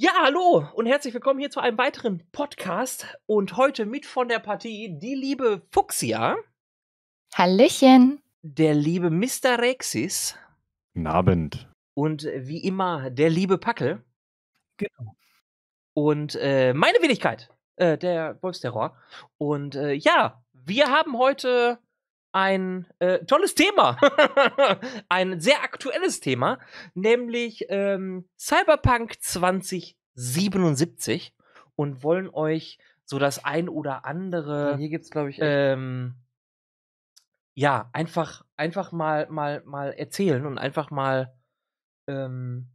Ja, 0.00 0.12
hallo 0.22 0.64
und 0.74 0.86
herzlich 0.86 1.12
willkommen 1.12 1.40
hier 1.40 1.50
zu 1.50 1.58
einem 1.60 1.76
weiteren 1.76 2.22
Podcast 2.30 3.18
und 3.26 3.56
heute 3.56 3.84
mit 3.84 4.06
von 4.06 4.28
der 4.28 4.38
Partie 4.38 4.96
die 4.96 5.14
liebe 5.16 5.62
Fuchsia, 5.72 6.36
Hallöchen. 7.34 8.22
der 8.42 8.74
liebe 8.74 9.10
Mr. 9.10 9.58
Rexis 9.58 10.36
Guten 10.94 11.06
Abend. 11.08 11.68
und 11.94 12.24
äh, 12.24 12.46
wie 12.46 12.58
immer 12.62 13.10
der 13.10 13.28
liebe 13.30 13.58
Packel 13.58 14.04
Genau. 14.76 15.16
und 15.94 16.36
äh, 16.36 16.72
meine 16.74 16.98
Wenigkeit, 17.02 17.50
äh, 17.74 17.98
der 17.98 18.40
Wolfsterror. 18.40 18.96
Und 19.38 19.74
äh, 19.74 19.94
ja, 19.94 20.40
wir 20.52 20.86
haben 20.86 21.18
heute 21.18 21.80
ein 22.38 22.86
äh, 23.00 23.24
tolles 23.24 23.56
Thema, 23.56 23.98
ein 25.08 25.40
sehr 25.40 25.64
aktuelles 25.64 26.20
Thema, 26.20 26.60
nämlich 26.94 27.66
ähm, 27.68 28.28
Cyberpunk 28.38 29.20
2077 29.20 31.34
und 31.74 32.04
wollen 32.04 32.30
euch 32.30 32.78
so 33.04 33.18
das 33.18 33.44
ein 33.44 33.68
oder 33.68 34.04
andere 34.04 34.76
Hier 34.76 34.88
gibt's, 34.88 35.10
glaube 35.10 35.30
ich, 35.30 35.38
ähm, 35.40 36.14
ja, 37.56 37.90
einfach, 37.92 38.44
einfach 38.56 38.92
mal, 38.92 39.28
mal, 39.30 39.64
mal 39.64 39.90
erzählen 39.90 40.46
und 40.46 40.58
einfach 40.58 40.92
mal 40.92 41.34
ähm, 42.06 42.68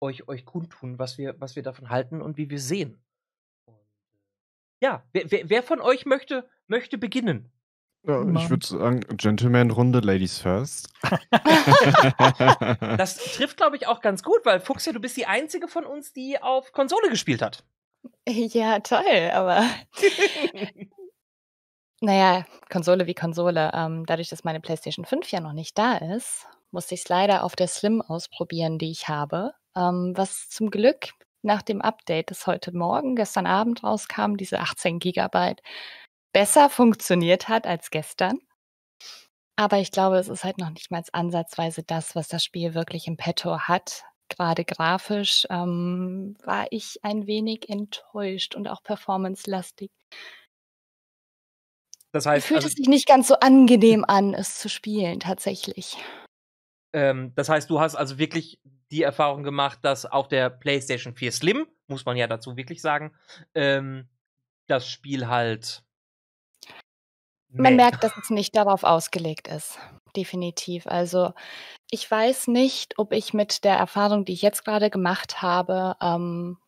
euch, 0.00 0.26
euch 0.26 0.44
kundtun, 0.44 0.98
was 0.98 1.16
wir, 1.16 1.40
was 1.40 1.54
wir 1.54 1.62
davon 1.62 1.90
halten 1.90 2.20
und 2.20 2.38
wie 2.38 2.50
wir 2.50 2.58
sehen. 2.58 3.00
Ja, 4.82 5.04
wer, 5.12 5.30
wer, 5.30 5.48
wer 5.48 5.62
von 5.62 5.80
euch 5.80 6.06
möchte, 6.06 6.50
möchte 6.66 6.98
beginnen? 6.98 7.53
Ja, 8.06 8.22
ich 8.22 8.50
würde 8.50 8.66
sagen, 8.66 9.00
Gentleman-Runde, 9.16 10.00
Ladies 10.00 10.38
first. 10.38 10.90
Das 12.98 13.16
trifft, 13.16 13.56
glaube 13.56 13.76
ich, 13.76 13.86
auch 13.86 14.00
ganz 14.00 14.22
gut, 14.22 14.40
weil 14.44 14.60
Fuchs 14.60 14.84
ja, 14.84 14.92
du 14.92 15.00
bist 15.00 15.16
die 15.16 15.26
einzige 15.26 15.68
von 15.68 15.84
uns, 15.84 16.12
die 16.12 16.40
auf 16.40 16.72
Konsole 16.72 17.08
gespielt 17.08 17.42
hat. 17.42 17.64
Ja, 18.28 18.80
toll, 18.80 19.30
aber 19.32 19.64
naja, 22.00 22.44
Konsole 22.70 23.06
wie 23.06 23.14
Konsole. 23.14 23.70
Ähm, 23.74 24.04
dadurch, 24.06 24.28
dass 24.28 24.44
meine 24.44 24.60
PlayStation 24.60 25.04
5 25.04 25.30
ja 25.30 25.40
noch 25.40 25.52
nicht 25.52 25.78
da 25.78 25.96
ist, 25.96 26.46
musste 26.70 26.94
ich 26.94 27.02
es 27.02 27.08
leider 27.08 27.44
auf 27.44 27.56
der 27.56 27.68
Slim 27.68 28.02
ausprobieren, 28.02 28.78
die 28.78 28.90
ich 28.90 29.08
habe. 29.08 29.52
Ähm, 29.76 30.12
was 30.14 30.48
zum 30.48 30.70
Glück 30.70 31.10
nach 31.42 31.62
dem 31.62 31.80
Update, 31.80 32.30
das 32.30 32.46
heute 32.46 32.76
Morgen, 32.76 33.16
gestern 33.16 33.46
Abend 33.46 33.82
rauskam, 33.82 34.36
diese 34.36 34.60
18 34.60 34.98
Gigabyte, 34.98 35.62
besser 36.34 36.68
funktioniert 36.68 37.48
hat 37.48 37.66
als 37.66 37.90
gestern. 37.90 38.38
Aber 39.56 39.78
ich 39.78 39.92
glaube, 39.92 40.18
es 40.18 40.28
ist 40.28 40.44
halt 40.44 40.58
noch 40.58 40.70
nicht 40.70 40.90
mal 40.90 41.02
ansatzweise 41.12 41.82
das, 41.84 42.14
was 42.14 42.28
das 42.28 42.44
Spiel 42.44 42.74
wirklich 42.74 43.06
im 43.06 43.16
Petto 43.16 43.60
hat. 43.60 44.04
Gerade 44.28 44.64
grafisch 44.64 45.46
ähm, 45.48 46.36
war 46.44 46.66
ich 46.70 46.98
ein 47.02 47.26
wenig 47.26 47.68
enttäuscht 47.68 48.56
und 48.56 48.66
auch 48.66 48.82
performance-lastig. 48.82 49.90
Das 52.10 52.26
heißt, 52.26 52.46
fühlt 52.46 52.58
also, 52.58 52.68
es 52.68 52.74
sich 52.74 52.88
nicht 52.88 53.06
ganz 53.06 53.28
so 53.28 53.36
angenehm 53.36 54.04
an, 54.06 54.34
es 54.34 54.58
zu 54.58 54.68
spielen, 54.68 55.20
tatsächlich. 55.20 55.96
ähm, 56.92 57.32
das 57.34 57.48
heißt, 57.48 57.70
du 57.70 57.80
hast 57.80 57.94
also 57.94 58.18
wirklich 58.18 58.60
die 58.90 59.02
Erfahrung 59.02 59.42
gemacht, 59.42 59.80
dass 59.82 60.06
auf 60.06 60.28
der 60.28 60.50
PlayStation 60.50 61.14
4 61.14 61.32
Slim, 61.32 61.66
muss 61.86 62.04
man 62.04 62.16
ja 62.16 62.26
dazu 62.26 62.56
wirklich 62.56 62.80
sagen, 62.80 63.14
ähm, 63.54 64.08
das 64.66 64.88
Spiel 64.88 65.28
halt. 65.28 65.83
Man 67.56 67.76
merkt, 67.76 68.02
dass 68.02 68.16
es 68.16 68.30
nicht 68.30 68.56
darauf 68.56 68.84
ausgelegt 68.84 69.48
ist. 69.48 69.78
Definitiv. 70.16 70.86
Also, 70.86 71.32
ich 71.90 72.10
weiß 72.10 72.48
nicht, 72.48 72.98
ob 72.98 73.12
ich 73.12 73.34
mit 73.34 73.64
der 73.64 73.76
Erfahrung, 73.76 74.24
die 74.24 74.32
ich 74.32 74.42
jetzt 74.42 74.64
gerade 74.64 74.90
gemacht 74.90 75.42
habe, 75.42 75.96
ähm, 76.00 76.58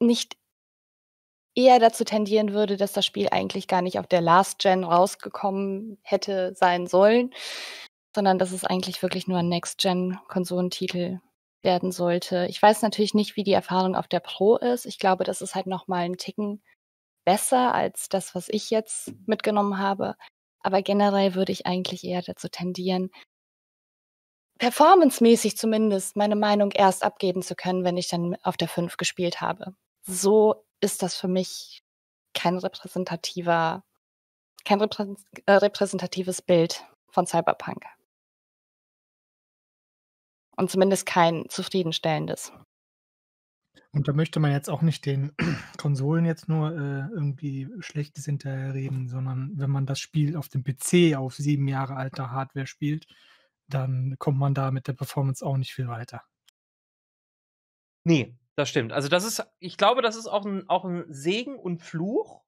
nicht 0.00 0.36
eher 1.54 1.78
dazu 1.78 2.04
tendieren 2.04 2.52
würde, 2.52 2.76
dass 2.76 2.92
das 2.92 3.04
Spiel 3.04 3.28
eigentlich 3.30 3.68
gar 3.68 3.82
nicht 3.82 3.98
auf 3.98 4.06
der 4.06 4.20
Last 4.20 4.60
Gen 4.60 4.84
rausgekommen 4.84 5.98
hätte 6.02 6.54
sein 6.54 6.86
sollen, 6.86 7.32
sondern 8.14 8.38
dass 8.38 8.52
es 8.52 8.64
eigentlich 8.64 9.02
wirklich 9.02 9.28
nur 9.28 9.38
ein 9.38 9.48
Next-Gen-Konsolentitel 9.48 11.20
werden 11.62 11.92
sollte. 11.92 12.46
Ich 12.48 12.62
weiß 12.62 12.82
natürlich 12.82 13.14
nicht, 13.14 13.36
wie 13.36 13.44
die 13.44 13.52
Erfahrung 13.52 13.94
auf 13.94 14.08
der 14.08 14.20
Pro 14.20 14.56
ist. 14.56 14.86
Ich 14.86 14.98
glaube, 14.98 15.24
das 15.24 15.42
ist 15.42 15.54
halt 15.54 15.66
noch 15.66 15.88
mal 15.88 16.04
ein 16.04 16.16
Ticken 16.16 16.62
besser 17.30 17.72
als 17.72 18.08
das, 18.08 18.34
was 18.34 18.48
ich 18.48 18.70
jetzt 18.70 19.12
mitgenommen 19.24 19.78
habe. 19.78 20.16
Aber 20.64 20.82
generell 20.82 21.36
würde 21.36 21.52
ich 21.52 21.64
eigentlich 21.64 22.02
eher 22.02 22.22
dazu 22.22 22.48
tendieren, 22.48 23.08
performancemäßig 24.58 25.56
zumindest 25.56 26.16
meine 26.16 26.34
Meinung 26.34 26.72
erst 26.72 27.04
abgeben 27.04 27.42
zu 27.42 27.54
können, 27.54 27.84
wenn 27.84 27.96
ich 27.96 28.08
dann 28.08 28.34
auf 28.42 28.56
der 28.56 28.66
5 28.66 28.96
gespielt 28.96 29.40
habe. 29.40 29.76
So 30.02 30.66
ist 30.80 31.04
das 31.04 31.14
für 31.14 31.28
mich 31.28 31.84
kein 32.34 32.58
repräsentativer, 32.58 33.84
kein 34.64 34.80
reprä 34.80 35.14
äh, 35.46 35.52
repräsentatives 35.52 36.42
Bild 36.42 36.84
von 37.12 37.26
Cyberpunk. 37.26 37.84
Und 40.56 40.68
zumindest 40.68 41.06
kein 41.06 41.48
zufriedenstellendes. 41.48 42.52
Und 43.92 44.06
da 44.06 44.12
möchte 44.12 44.38
man 44.38 44.52
jetzt 44.52 44.70
auch 44.70 44.82
nicht 44.82 45.04
den 45.04 45.32
Konsolen 45.76 46.24
jetzt 46.24 46.48
nur 46.48 46.70
äh, 46.70 47.12
irgendwie 47.12 47.68
Schlechtes 47.80 48.24
hinterherreden, 48.24 49.08
sondern 49.08 49.52
wenn 49.54 49.70
man 49.70 49.86
das 49.86 49.98
Spiel 49.98 50.36
auf 50.36 50.48
dem 50.48 50.62
PC 50.62 51.16
auf 51.16 51.34
sieben 51.34 51.66
Jahre 51.66 51.96
alter 51.96 52.30
Hardware 52.30 52.66
spielt, 52.66 53.06
dann 53.68 54.16
kommt 54.18 54.38
man 54.38 54.54
da 54.54 54.70
mit 54.70 54.86
der 54.86 54.92
Performance 54.92 55.44
auch 55.44 55.56
nicht 55.56 55.74
viel 55.74 55.88
weiter. 55.88 56.22
Nee, 58.04 58.36
das 58.56 58.68
stimmt. 58.68 58.92
Also 58.92 59.08
das 59.08 59.24
ist, 59.24 59.44
ich 59.58 59.76
glaube, 59.76 60.02
das 60.02 60.16
ist 60.16 60.26
auch 60.26 60.44
ein, 60.44 60.68
auch 60.68 60.84
ein 60.84 61.04
Segen 61.08 61.56
und 61.56 61.82
Fluch 61.82 62.42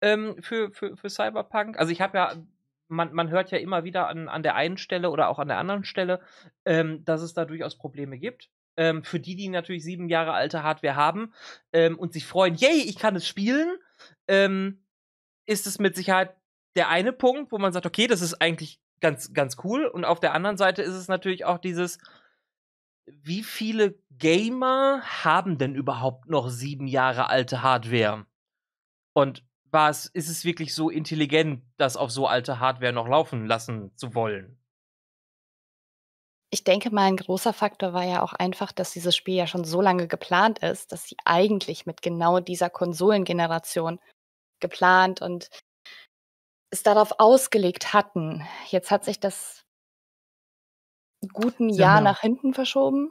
ähm, 0.00 0.36
für, 0.40 0.70
für, 0.72 0.96
für 0.96 1.10
Cyberpunk. 1.10 1.78
Also 1.78 1.92
ich 1.92 2.00
habe 2.00 2.18
ja, 2.18 2.34
man, 2.88 3.12
man 3.12 3.30
hört 3.30 3.50
ja 3.50 3.58
immer 3.58 3.84
wieder 3.84 4.08
an, 4.08 4.28
an 4.28 4.42
der 4.42 4.54
einen 4.56 4.76
Stelle 4.76 5.10
oder 5.10 5.28
auch 5.28 5.38
an 5.38 5.48
der 5.48 5.58
anderen 5.58 5.84
Stelle, 5.84 6.20
ähm, 6.64 7.04
dass 7.04 7.22
es 7.22 7.32
da 7.32 7.44
durchaus 7.44 7.78
Probleme 7.78 8.18
gibt. 8.18 8.50
Ähm, 8.76 9.04
für 9.04 9.20
die, 9.20 9.36
die 9.36 9.48
natürlich 9.48 9.84
sieben 9.84 10.08
Jahre 10.08 10.32
alte 10.32 10.62
Hardware 10.62 10.96
haben 10.96 11.32
ähm, 11.72 11.98
und 11.98 12.12
sich 12.12 12.26
freuen, 12.26 12.56
yay, 12.56 12.82
ich 12.82 12.98
kann 12.98 13.14
es 13.14 13.26
spielen, 13.26 13.76
ähm, 14.26 14.84
ist 15.46 15.66
es 15.66 15.78
mit 15.78 15.94
Sicherheit 15.94 16.34
der 16.76 16.88
eine 16.88 17.12
Punkt, 17.12 17.52
wo 17.52 17.58
man 17.58 17.72
sagt, 17.72 17.86
okay, 17.86 18.06
das 18.06 18.20
ist 18.20 18.40
eigentlich 18.40 18.80
ganz, 19.00 19.32
ganz 19.32 19.56
cool. 19.62 19.86
Und 19.86 20.04
auf 20.04 20.20
der 20.20 20.34
anderen 20.34 20.56
Seite 20.56 20.82
ist 20.82 20.94
es 20.94 21.08
natürlich 21.08 21.44
auch 21.44 21.58
dieses, 21.58 21.98
wie 23.06 23.42
viele 23.42 23.98
Gamer 24.10 25.02
haben 25.02 25.58
denn 25.58 25.74
überhaupt 25.74 26.28
noch 26.28 26.48
sieben 26.48 26.86
Jahre 26.86 27.28
alte 27.28 27.62
Hardware? 27.62 28.26
Und 29.12 29.44
was 29.70 30.06
ist 30.06 30.28
es 30.28 30.44
wirklich 30.44 30.74
so 30.74 30.88
intelligent, 30.88 31.62
das 31.76 31.96
auf 31.96 32.10
so 32.10 32.26
alte 32.26 32.60
Hardware 32.60 32.92
noch 32.92 33.08
laufen 33.08 33.46
lassen 33.46 33.94
zu 33.96 34.14
wollen? 34.14 34.58
Ich 36.54 36.62
denke 36.62 36.94
mal, 36.94 37.08
ein 37.08 37.16
großer 37.16 37.52
Faktor 37.52 37.94
war 37.94 38.04
ja 38.04 38.22
auch 38.22 38.32
einfach, 38.32 38.70
dass 38.70 38.92
dieses 38.92 39.16
Spiel 39.16 39.34
ja 39.34 39.48
schon 39.48 39.64
so 39.64 39.80
lange 39.80 40.06
geplant 40.06 40.60
ist, 40.60 40.92
dass 40.92 41.02
sie 41.02 41.16
eigentlich 41.24 41.84
mit 41.84 42.00
genau 42.00 42.38
dieser 42.38 42.70
Konsolengeneration 42.70 43.98
geplant 44.60 45.20
und 45.20 45.50
es 46.70 46.84
darauf 46.84 47.18
ausgelegt 47.18 47.92
hatten. 47.92 48.46
Jetzt 48.68 48.92
hat 48.92 49.04
sich 49.04 49.18
das 49.18 49.64
guten 51.32 51.72
Sie 51.72 51.80
Jahr 51.80 51.96
ja 51.96 52.02
nach 52.02 52.20
hinten 52.20 52.54
verschoben. 52.54 53.10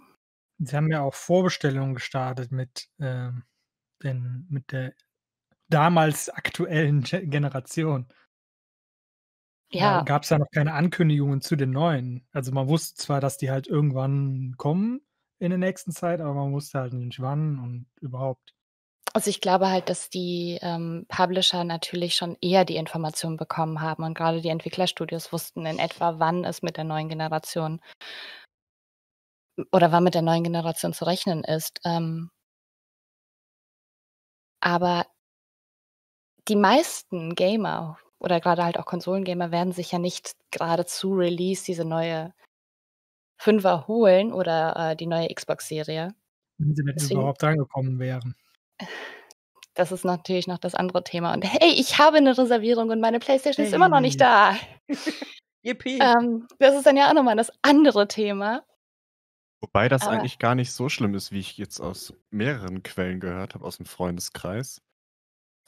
Sie 0.59 0.73
haben 0.73 0.89
ja 0.89 1.01
auch 1.01 1.13
Vorbestellungen 1.13 1.95
gestartet 1.95 2.53
mit, 2.53 2.87
ähm, 3.01 3.43
den, 4.01 4.47
mit 4.49 4.71
der 4.71 4.93
damals 5.67 6.29
aktuellen 6.29 7.01
Ge- 7.01 7.25
Generation. 7.27 8.07
Da 9.77 9.99
Ja, 9.99 10.01
gab 10.01 10.23
es 10.23 10.29
ja 10.29 10.39
noch 10.39 10.49
keine 10.51 10.73
Ankündigungen 10.73 11.41
zu 11.41 11.55
den 11.55 11.71
neuen. 11.71 12.27
Also 12.31 12.51
man 12.51 12.67
wusste 12.67 12.95
zwar, 13.01 13.19
dass 13.21 13.37
die 13.37 13.51
halt 13.51 13.67
irgendwann 13.67 14.55
kommen 14.57 15.01
in 15.39 15.49
der 15.49 15.57
nächsten 15.59 15.91
Zeit, 15.91 16.21
aber 16.21 16.33
man 16.33 16.53
wusste 16.53 16.79
halt 16.79 16.93
nicht 16.93 17.19
wann 17.21 17.59
und 17.59 17.87
überhaupt. 18.01 18.53
also 19.13 19.29
ich 19.29 19.41
glaube 19.41 19.69
halt, 19.69 19.89
dass 19.89 20.09
die 20.09 20.57
ähm, 20.61 21.05
Publisher 21.07 21.63
natürlich 21.63 22.15
schon 22.15 22.35
eher 22.41 22.65
die 22.65 22.77
Informationen 22.77 23.37
bekommen 23.37 23.81
haben 23.81 24.03
und 24.03 24.15
gerade 24.15 24.41
die 24.41 24.49
Entwicklerstudios 24.49 25.31
wussten 25.31 25.65
in 25.65 25.77
etwa, 25.79 26.19
wann 26.19 26.43
es 26.45 26.61
mit 26.63 26.77
der 26.77 26.83
neuen 26.83 27.09
Generation 27.09 27.79
oder 29.73 29.91
wann 29.91 30.03
mit 30.05 30.13
der 30.15 30.21
neuen 30.21 30.43
Generation 30.43 30.93
zu 30.93 31.03
rechnen 31.05 31.43
ist. 31.43 31.79
Ähm, 31.83 32.29
aber 34.61 35.05
die 36.47 36.55
meisten 36.55 37.35
Gamer 37.35 37.97
oder 38.23 38.39
gerade 38.39 38.63
halt 38.63 38.79
auch 38.79 38.85
Konsolengamer 38.85 39.51
werden 39.51 39.73
sich 39.73 39.91
ja 39.91 39.99
nicht 39.99 40.35
gerade 40.51 40.85
zu 40.85 41.13
Release 41.13 41.63
diese 41.65 41.85
neue 41.85 42.33
Fünfer 43.37 43.87
holen 43.87 44.31
oder 44.31 44.91
äh, 44.91 44.95
die 44.95 45.07
neue 45.07 45.27
Xbox-Serie. 45.33 46.15
Wenn 46.57 46.75
sie 46.75 46.83
denn 46.83 46.95
Deswegen- 46.95 47.19
überhaupt 47.19 47.43
rangekommen 47.43 47.99
wären. 47.99 48.35
Das 49.75 49.91
ist 49.91 50.05
natürlich 50.05 50.45
noch 50.45 50.59
das 50.59 50.75
andere 50.75 51.03
Thema. 51.03 51.33
Und 51.33 51.41
hey, 51.41 51.73
ich 51.73 51.97
habe 51.97 52.17
eine 52.17 52.37
Reservierung 52.37 52.91
und 52.91 53.01
meine 53.01 53.17
Playstation 53.17 53.65
ist 53.65 53.73
immer 53.73 53.89
noch 53.89 54.01
nicht 54.01 54.21
da. 54.21 54.55
Yippie! 55.63 55.97
Ähm, 55.99 56.47
das 56.59 56.75
ist 56.75 56.85
dann 56.85 56.95
ja 56.95 57.09
auch 57.09 57.15
nochmal 57.15 57.35
das 57.35 57.51
andere 57.63 58.07
Thema. 58.07 58.63
Wobei 59.61 59.89
das 59.89 60.03
Aber 60.03 60.11
eigentlich 60.11 60.37
gar 60.37 60.53
nicht 60.53 60.71
so 60.71 60.89
schlimm 60.89 61.15
ist, 61.15 61.31
wie 61.31 61.39
ich 61.39 61.57
jetzt 61.57 61.79
aus 61.79 62.13
mehreren 62.29 62.83
Quellen 62.83 63.19
gehört 63.19 63.55
habe, 63.55 63.65
aus 63.65 63.77
dem 63.77 63.87
Freundeskreis. 63.87 64.79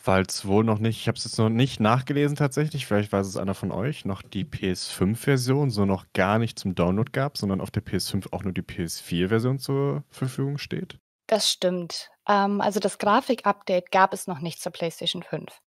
Weil 0.06 0.24
es 0.24 0.46
wohl 0.46 0.64
noch 0.64 0.80
nicht, 0.80 1.00
ich 1.02 1.08
habe 1.08 1.18
es 1.18 1.24
jetzt 1.24 1.38
noch 1.38 1.50
nicht 1.50 1.80
nachgelesen 1.80 2.36
tatsächlich, 2.36 2.86
vielleicht 2.86 3.12
weiß 3.12 3.26
es 3.28 3.38
einer 3.38 3.56
von 3.56 3.72
euch, 3.72 4.06
noch 4.06 4.22
die 4.22 4.46
PS5-Version 4.46 5.70
so 5.72 5.86
noch 5.86 6.06
gar 6.14 6.38
nicht 6.40 6.60
zum 6.60 6.76
Download 6.76 7.12
gab, 7.12 7.38
sondern 7.38 7.60
auf 7.60 7.72
der 7.72 7.84
PS5 7.84 8.32
auch 8.32 8.44
nur 8.44 8.54
die 8.54 8.62
PS4-Version 8.62 9.58
zur 9.60 10.04
Verfügung 10.10 10.58
steht. 10.58 11.00
das 11.28 11.50
stimmt. 11.50 12.10
Ähm, 12.28 12.62
also 12.62 12.80
das 12.80 12.98
Grafik-Update 13.00 13.92
gab 13.92 14.14
es 14.14 14.28
noch 14.28 14.40
nicht 14.42 14.62
zur 14.62 14.72
PlayStation 14.72 15.24
5. 15.24 15.60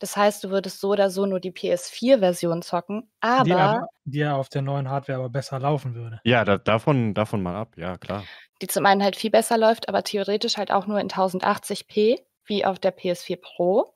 Das 0.00 0.16
heißt, 0.16 0.42
du 0.44 0.50
würdest 0.50 0.80
so 0.80 0.90
oder 0.90 1.08
so 1.08 1.24
nur 1.24 1.40
die 1.40 1.52
PS4-Version 1.52 2.62
zocken, 2.62 3.10
Die 3.44 3.52
aber 3.52 3.56
aber 3.56 3.86
die 4.04 4.18
ja 4.18 4.34
auf 4.36 4.48
der 4.48 4.62
neuen 4.62 4.88
Hardware 4.90 5.18
aber 5.18 5.30
besser 5.30 5.58
laufen 5.58 5.94
würde. 5.94 6.20
Ja, 6.24 6.44
da, 6.44 6.58
davon, 6.58 7.14
davon 7.14 7.42
mal 7.42 7.56
ab, 7.56 7.74
ja, 7.76 7.96
klar. 7.96 8.24
die 8.60 8.66
zum 8.66 8.84
einen 8.86 9.02
halt 9.02 9.16
viel 9.16 9.30
besser 9.30 9.56
läuft, 9.56 9.88
aber 9.88 10.02
theoretisch 10.02 10.56
halt 10.56 10.72
auch 10.72 10.86
nur 10.86 11.00
in 11.00 11.08
1080p, 11.08 12.18
wie 12.46 12.64
auf 12.64 12.78
der 12.78 12.96
PS4 12.96 13.36
Pro, 13.40 13.94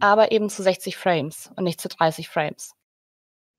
aber 0.00 0.32
eben 0.32 0.48
zu 0.50 0.62
60 0.62 0.96
Frames 0.96 1.50
und 1.56 1.64
nicht 1.64 1.80
zu 1.80 1.88
30 1.88 2.28
Frames. 2.28 2.72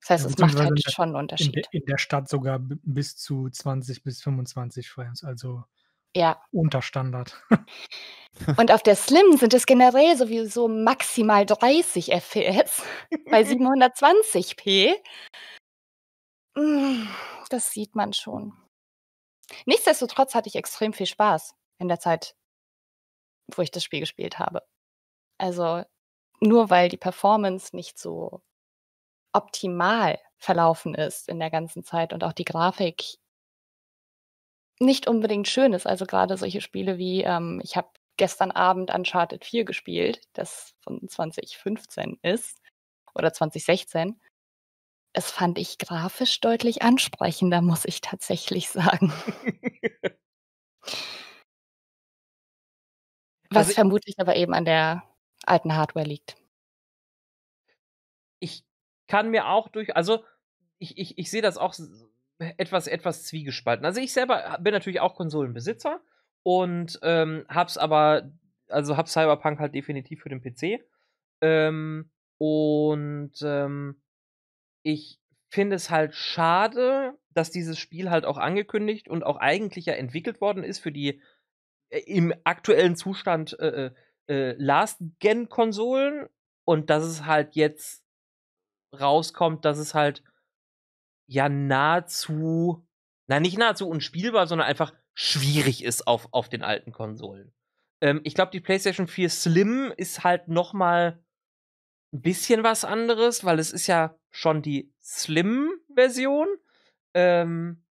Das 0.02 0.10
heißt, 0.12 0.24
Ja, 0.26 0.30
es 0.32 0.38
macht 0.38 0.56
halt 0.60 0.86
der- 0.86 0.92
schon 0.92 1.04
einen 1.06 1.16
In, 1.16 1.20
Unterschied. 1.22 1.68
in 1.72 1.86
der 1.86 1.98
Stadt 1.98 2.30
sogar 2.30 2.60
bis 2.60 3.16
zu 3.18 3.50
20 3.50 4.04
bis 4.04 4.22
25 4.22 4.90
Frames, 4.90 5.24
also 5.24 5.64
Ja. 6.16 6.42
unter 6.52 6.82
Standard. 6.82 7.42
Und 8.58 8.72
auf 8.72 8.84
der 8.84 8.96
Slim 8.98 9.38
sind 9.38 9.54
es 9.54 9.66
generell 9.66 10.18
sowieso 10.18 10.68
maximal 10.68 11.46
30 11.46 12.12
FPS 12.12 12.84
bei 13.32 13.42
720p. 13.44 14.94
Mm, 16.58 17.08
Das 17.50 17.72
sieht 17.72 17.96
man 17.96 18.14
schon. 18.14 18.54
Nichtsdestotrotz 19.66 20.36
hatte 20.36 20.50
ich 20.50 20.56
extrem 20.56 20.92
viel 20.94 21.06
Spaß 21.06 21.56
in 21.80 21.88
der 21.88 22.00
Zeit, 22.00 22.36
wo 23.54 23.62
ich 23.62 23.72
das 23.72 23.84
Spiel 23.84 24.00
gespielt 24.02 24.40
habe. 24.40 24.64
Also 25.40 25.84
nur 26.42 26.70
weil 26.70 26.90
die 26.90 26.98
Performance 26.98 27.76
nicht 27.76 28.00
so 28.00 28.42
optimal 29.34 30.20
verlaufen 30.38 30.96
ist 30.96 31.30
in 31.30 31.40
der 31.40 31.52
ganzen 31.52 31.84
Zeit 31.84 32.14
und 32.14 32.24
auch 32.24 32.34
die 32.34 32.46
Grafik 32.46 33.18
nicht 34.80 35.08
unbedingt 35.08 35.48
schön 35.48 35.74
ist. 35.74 35.88
Also 35.88 36.06
gerade 36.06 36.38
solche 36.38 36.62
Spiele 36.62 36.98
wie, 36.98 37.24
ähm, 37.24 37.62
ich 37.64 37.76
habe 37.78 37.90
gestern 38.18 38.52
Abend 38.52 38.94
Uncharted 38.94 39.44
4 39.46 39.66
gespielt, 39.66 40.22
das 40.34 40.74
von 40.82 41.08
2015 41.08 42.20
ist 42.22 42.62
oder 43.14 43.34
2016. 43.34 44.20
Es 45.14 45.32
fand 45.32 45.58
ich 45.60 45.78
grafisch 45.80 46.42
deutlich 46.42 46.84
ansprechender, 46.84 47.62
muss 47.62 47.86
ich 47.86 48.02
tatsächlich 48.02 48.70
sagen. 48.70 49.14
Was 53.56 53.68
Also- 53.68 53.76
vermutlich 53.76 54.16
aber 54.20 54.36
eben 54.36 54.54
an 54.54 54.66
der 54.66 55.04
alten 55.46 55.76
Hardware 55.76 56.06
liegt. 56.06 56.36
ich 58.40 58.64
kann 59.08 59.30
mir 59.30 59.48
auch 59.48 59.70
durch, 59.70 59.96
also 59.96 60.24
ich, 60.78 60.98
ich, 60.98 61.18
ich 61.18 61.32
sehe 61.32 61.42
das 61.42 61.58
auch 61.58 61.74
etwas, 62.58 62.88
etwas 62.88 63.24
zwiegespalten. 63.24 63.86
Also 63.86 64.02
ich 64.02 64.14
selber 64.14 64.58
bin 64.62 64.74
natürlich 64.74 65.00
auch 65.00 65.16
Konsolenbesitzer 65.16 66.02
und 66.44 67.00
ähm, 67.02 67.46
hab's 67.48 67.78
aber, 67.78 68.32
also 68.68 68.98
hab 68.98 69.08
Cyberpunk 69.08 69.60
halt 69.60 69.74
definitiv 69.74 70.22
für 70.22 70.30
den 70.30 70.42
PC. 70.42 70.84
Ähm, 71.42 72.10
und 72.38 73.34
ähm, 73.44 74.02
ich 74.84 75.20
finde 75.50 75.76
es 75.78 75.90
halt 75.90 76.14
schade, 76.16 77.18
dass 77.34 77.52
dieses 77.52 77.80
Spiel 77.80 78.10
halt 78.10 78.26
auch 78.26 78.38
angekündigt 78.38 79.08
und 79.08 79.24
auch 79.24 79.38
eigentlich 79.38 79.86
ja 79.86 79.94
entwickelt 79.94 80.42
worden 80.42 80.64
ist 80.64 80.80
für 80.80 80.92
die 80.92 81.22
im 82.00 82.34
aktuellen 82.44 82.96
Zustand 82.96 83.58
äh, 83.60 83.92
äh, 84.28 84.56
Last-Gen-Konsolen 84.58 86.28
und 86.66 86.90
dass 86.90 87.04
es 87.04 87.26
halt 87.26 87.56
jetzt 87.56 88.04
rauskommt, 89.00 89.66
dass 89.66 89.78
es 89.78 89.94
halt 89.94 90.24
ja 91.28 91.50
nahezu, 91.50 92.88
na 93.28 93.40
nicht 93.40 93.58
nahezu 93.58 93.88
unspielbar, 93.88 94.48
sondern 94.48 94.68
einfach 94.68 94.94
schwierig 95.14 95.84
ist 95.84 96.08
auf, 96.08 96.28
auf 96.32 96.50
den 96.50 96.64
alten 96.64 96.92
Konsolen. 96.92 97.54
Ähm, 98.02 98.22
ich 98.24 98.36
glaube, 98.36 98.52
die 98.52 98.60
PlayStation 98.60 99.08
4 99.08 99.30
Slim 99.30 99.94
ist 99.96 100.24
halt 100.24 100.48
noch 100.48 100.74
mal 100.74 101.24
ein 102.14 102.22
bisschen 102.22 102.64
was 102.64 102.86
anderes, 102.86 103.44
weil 103.44 103.60
es 103.60 103.72
ist 103.72 103.88
ja 103.88 104.18
schon 104.32 104.62
die 104.62 104.94
Slim-Version. 105.02 106.48
Ähm, 107.14 107.84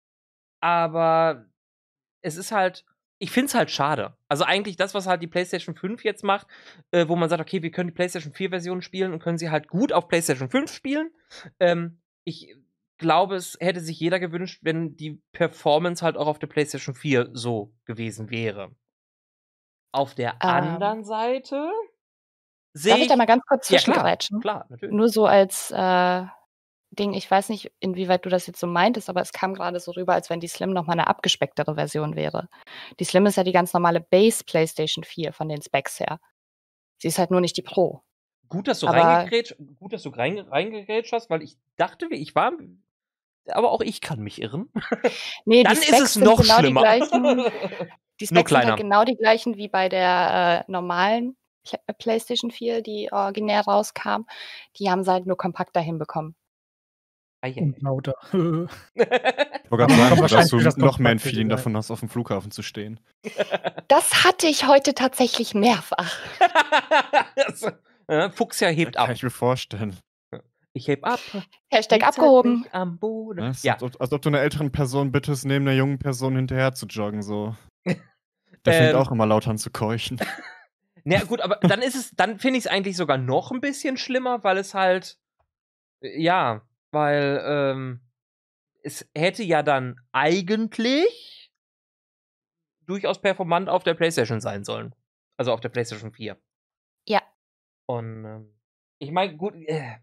aber 0.60 1.46
es 2.20 2.36
ist 2.36 2.52
halt, 2.52 2.84
ich 3.18 3.30
finde 3.30 3.46
es 3.46 3.54
halt 3.54 3.70
schade. 3.70 4.16
Also 4.28 4.44
eigentlich 4.44 4.76
das, 4.76 4.94
was 4.94 5.06
halt 5.06 5.22
die 5.22 5.26
PlayStation 5.28 5.74
5 5.74 6.04
jetzt 6.04 6.24
macht, 6.24 6.46
äh, 6.90 7.08
wo 7.08 7.16
man 7.16 7.28
sagt, 7.28 7.40
okay, 7.40 7.62
wir 7.62 7.70
können 7.70 7.88
die 7.90 7.94
PlayStation 7.94 8.32
4-Version 8.32 8.82
spielen 8.82 9.12
und 9.12 9.22
können 9.22 9.38
sie 9.38 9.50
halt 9.50 9.68
gut 9.68 9.92
auf 9.92 10.08
PlayStation 10.08 10.50
5 10.50 10.72
spielen. 10.72 11.10
Ähm, 11.60 12.00
ich 12.24 12.54
glaube, 12.98 13.36
es 13.36 13.56
hätte 13.60 13.80
sich 13.80 13.98
jeder 14.00 14.18
gewünscht, 14.20 14.60
wenn 14.62 14.96
die 14.96 15.22
Performance 15.32 16.04
halt 16.04 16.16
auch 16.16 16.26
auf 16.26 16.38
der 16.38 16.46
PlayStation 16.46 16.94
4 16.94 17.30
so 17.32 17.74
gewesen 17.84 18.30
wäre. 18.30 18.74
Auf 19.92 20.14
der 20.14 20.32
Ähm. 20.42 20.50
anderen 20.50 21.04
Seite 21.04 21.70
sehe 22.72 22.92
Darf 22.92 23.00
ich 23.02 23.08
da 23.08 23.16
mal 23.16 23.26
ganz 23.26 23.44
kurz 23.46 23.68
Ja, 23.68 23.78
klar, 23.78 23.94
zwischengrätschen? 23.94 24.40
klar, 24.40 24.66
natürlich. 24.68 24.94
Nur 24.94 25.08
so 25.08 25.26
als 25.26 25.70
äh, 25.70 26.24
Ding, 26.94 27.12
ich 27.14 27.30
weiß 27.30 27.48
nicht, 27.48 27.72
inwieweit 27.80 28.24
du 28.24 28.28
das 28.28 28.46
jetzt 28.46 28.60
so 28.60 28.66
meintest, 28.66 29.08
aber 29.08 29.20
es 29.20 29.32
kam 29.32 29.54
gerade 29.54 29.80
so 29.80 29.92
rüber, 29.92 30.14
als 30.14 30.30
wenn 30.30 30.40
die 30.40 30.48
Slim 30.48 30.72
noch 30.72 30.86
mal 30.86 30.92
eine 30.92 31.06
abgespecktere 31.06 31.74
Version 31.74 32.16
wäre. 32.16 32.48
Die 33.00 33.04
Slim 33.04 33.26
ist 33.26 33.36
ja 33.36 33.44
die 33.44 33.52
ganz 33.52 33.72
normale 33.72 34.00
Base 34.00 34.44
PlayStation 34.44 35.04
4 35.04 35.32
von 35.32 35.48
den 35.48 35.62
Specs 35.62 36.00
her. 36.00 36.20
Sie 36.98 37.08
ist 37.08 37.18
halt 37.18 37.30
nur 37.30 37.40
nicht 37.40 37.56
die 37.56 37.62
Pro. 37.62 38.02
Gut, 38.48 38.68
dass 38.68 38.80
du 38.80 38.86
reingegrätscht, 38.86 39.56
gut, 39.78 39.92
dass 39.92 40.02
du 40.02 40.10
rein, 40.10 40.38
reingegrätscht 40.38 41.12
hast, 41.12 41.30
weil 41.30 41.42
ich 41.42 41.56
dachte, 41.76 42.08
wie 42.10 42.16
ich 42.16 42.34
war, 42.34 42.52
aber 43.48 43.72
auch 43.72 43.80
ich 43.80 44.00
kann 44.00 44.20
mich 44.20 44.40
irren. 44.40 44.70
Nee, 45.44 45.62
Dann 45.62 45.74
die 45.74 45.80
ist 45.80 45.88
Specs 45.88 46.02
es 46.02 46.12
sind 46.14 46.24
noch 46.24 46.40
genau 46.40 46.58
schlimmer. 46.58 46.80
die 46.94 47.08
gleichen. 47.08 47.52
Die 48.20 48.26
Specs 48.26 48.50
sind 48.50 48.64
halt 48.64 48.76
genau 48.76 49.04
die 49.04 49.16
gleichen 49.16 49.56
wie 49.56 49.68
bei 49.68 49.88
der 49.88 50.64
äh, 50.66 50.70
normalen 50.70 51.36
äh, 51.70 51.92
PlayStation 51.94 52.50
4, 52.50 52.82
die 52.82 53.10
originär 53.12 53.62
rauskam. 53.62 54.26
Die 54.78 54.90
haben 54.90 55.02
sie 55.02 55.10
halt 55.10 55.26
nur 55.26 55.36
kompakter 55.36 55.80
hinbekommen. 55.80 56.36
Eieiei. 57.44 57.62
Und 57.62 57.82
lauter. 57.82 58.14
Ich 59.64 59.70
wollte 59.70 59.86
gerade 59.94 60.18
sagen, 60.18 60.28
dass 60.28 60.50
du 60.50 60.58
das 60.60 60.76
noch 60.76 60.98
mehr 60.98 61.10
ein 61.12 61.18
Feeling 61.18 61.48
davon 61.48 61.76
hast, 61.76 61.90
auf 61.90 62.00
dem 62.00 62.08
Flughafen 62.08 62.50
zu 62.50 62.62
stehen. 62.62 63.00
Das 63.88 64.24
hatte 64.24 64.46
ich 64.46 64.66
heute 64.68 64.94
tatsächlich 64.94 65.54
mehrfach. 65.54 66.12
Äh, 68.06 68.28
Fuchs 68.28 68.60
ja 68.60 68.68
hebt 68.68 68.96
Kann 68.96 69.06
ab. 69.06 69.12
ich 69.16 69.22
mir 69.22 69.30
vorstellen. 69.30 69.96
Ich 70.74 70.88
heb 70.88 71.06
ab. 71.06 71.18
Hashtag 71.70 72.00
Zeit 72.00 72.08
abgehoben. 72.08 72.66
Am 72.70 72.98
Boden. 72.98 73.56
Ja, 73.62 73.72
als, 73.74 73.82
ob, 73.82 73.98
als 73.98 74.12
ob 74.12 74.20
du 74.20 74.28
einer 74.28 74.40
älteren 74.40 74.70
Person 74.72 75.10
bittest, 75.10 75.46
neben 75.46 75.66
einer 75.66 75.74
jungen 75.76 75.98
Person 75.98 76.36
hinterher 76.36 76.74
zu 76.74 76.84
joggen. 76.84 77.22
So. 77.22 77.56
Der 77.86 77.94
fängt 78.74 78.90
Ähm. 78.90 78.96
auch 78.96 79.10
immer 79.10 79.24
laut 79.24 79.48
an 79.48 79.56
zu 79.56 79.70
keuchen. 79.70 80.20
Na 81.04 81.24
gut, 81.24 81.40
aber 81.40 81.56
dann 81.62 81.80
ist 81.80 81.94
es, 81.94 82.10
dann 82.14 82.38
finde 82.38 82.58
ich 82.58 82.66
es 82.66 82.70
eigentlich 82.70 82.96
sogar 82.98 83.16
noch 83.16 83.50
ein 83.50 83.62
bisschen 83.62 83.96
schlimmer, 83.96 84.44
weil 84.44 84.58
es 84.58 84.74
halt, 84.74 85.16
äh, 86.02 86.20
ja, 86.20 86.60
weil 86.94 87.42
ähm, 87.44 88.00
es 88.82 89.08
hätte 89.14 89.42
ja 89.42 89.62
dann 89.62 90.00
eigentlich 90.12 91.52
durchaus 92.86 93.20
performant 93.20 93.68
auf 93.68 93.82
der 93.82 93.94
PlayStation 93.94 94.40
sein 94.40 94.64
sollen. 94.64 94.94
Also 95.36 95.52
auf 95.52 95.60
der 95.60 95.68
PlayStation 95.68 96.12
4. 96.12 96.40
Ja. 97.08 97.22
Und 97.86 98.24
ähm, 98.24 98.54
ich 98.98 99.10
meine, 99.10 99.36
gut, 99.36 99.54
äh, 99.54 99.96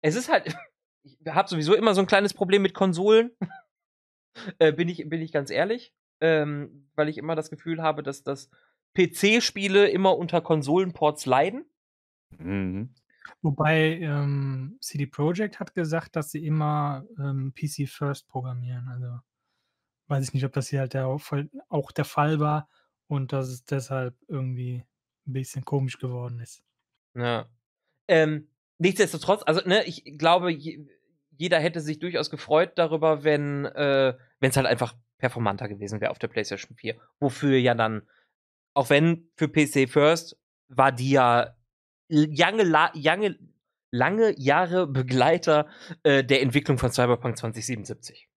es 0.00 0.16
ist 0.16 0.28
halt, 0.28 0.56
ich 1.02 1.18
habe 1.26 1.48
sowieso 1.48 1.74
immer 1.74 1.94
so 1.94 2.00
ein 2.00 2.06
kleines 2.06 2.34
Problem 2.34 2.62
mit 2.62 2.74
Konsolen. 2.74 3.36
äh, 4.58 4.72
bin, 4.72 4.88
ich, 4.88 5.08
bin 5.08 5.20
ich 5.20 5.32
ganz 5.32 5.50
ehrlich. 5.50 5.94
Ähm, 6.20 6.90
weil 6.96 7.08
ich 7.08 7.18
immer 7.18 7.36
das 7.36 7.48
Gefühl 7.48 7.80
habe, 7.80 8.02
dass 8.02 8.24
das 8.24 8.50
PC-Spiele 8.96 9.88
immer 9.88 10.16
unter 10.16 10.40
Konsolenports 10.40 11.26
leiden. 11.26 11.64
Mhm. 12.30 12.94
Wobei 13.42 13.98
ähm, 14.00 14.78
CD 14.80 15.06
Projekt 15.06 15.60
hat 15.60 15.74
gesagt, 15.74 16.16
dass 16.16 16.30
sie 16.30 16.44
immer 16.44 17.04
ähm, 17.18 17.52
PC 17.54 17.88
First 17.88 18.28
programmieren. 18.28 18.88
Also 18.88 19.18
weiß 20.08 20.24
ich 20.24 20.34
nicht, 20.34 20.44
ob 20.44 20.52
das 20.52 20.68
hier 20.68 20.80
halt 20.80 20.94
der, 20.94 21.06
auch 21.06 21.92
der 21.92 22.04
Fall 22.04 22.40
war 22.40 22.68
und 23.06 23.32
dass 23.32 23.48
es 23.48 23.64
deshalb 23.64 24.16
irgendwie 24.26 24.84
ein 25.26 25.32
bisschen 25.32 25.64
komisch 25.64 25.98
geworden 25.98 26.40
ist. 26.40 26.62
Ja. 27.14 27.46
Ähm, 28.08 28.48
nichtsdestotrotz, 28.78 29.42
also, 29.44 29.60
ne, 29.66 29.84
ich 29.84 30.04
glaube, 30.18 30.50
je, 30.50 30.86
jeder 31.36 31.60
hätte 31.60 31.80
sich 31.80 31.98
durchaus 31.98 32.30
gefreut 32.30 32.72
darüber, 32.76 33.24
wenn 33.24 33.66
äh, 33.66 34.14
es 34.40 34.56
halt 34.56 34.66
einfach 34.66 34.94
performanter 35.18 35.68
gewesen 35.68 36.00
wäre 36.00 36.10
auf 36.10 36.18
der 36.18 36.28
PlayStation 36.28 36.76
4. 36.76 36.96
Wofür 37.20 37.58
ja 37.58 37.74
dann, 37.74 38.08
auch 38.74 38.90
wenn 38.90 39.30
für 39.36 39.48
PC 39.48 39.90
First, 39.90 40.38
war 40.68 40.92
die 40.92 41.10
ja 41.10 41.56
lange, 42.08 42.62
la, 42.64 42.90
lange, 42.94 43.38
lange 43.90 44.38
Jahre 44.38 44.86
Begleiter 44.86 45.68
äh, 46.02 46.24
der 46.24 46.42
Entwicklung 46.42 46.78
von 46.78 46.90
Cyberpunk 46.90 47.38
2077. 47.38 48.28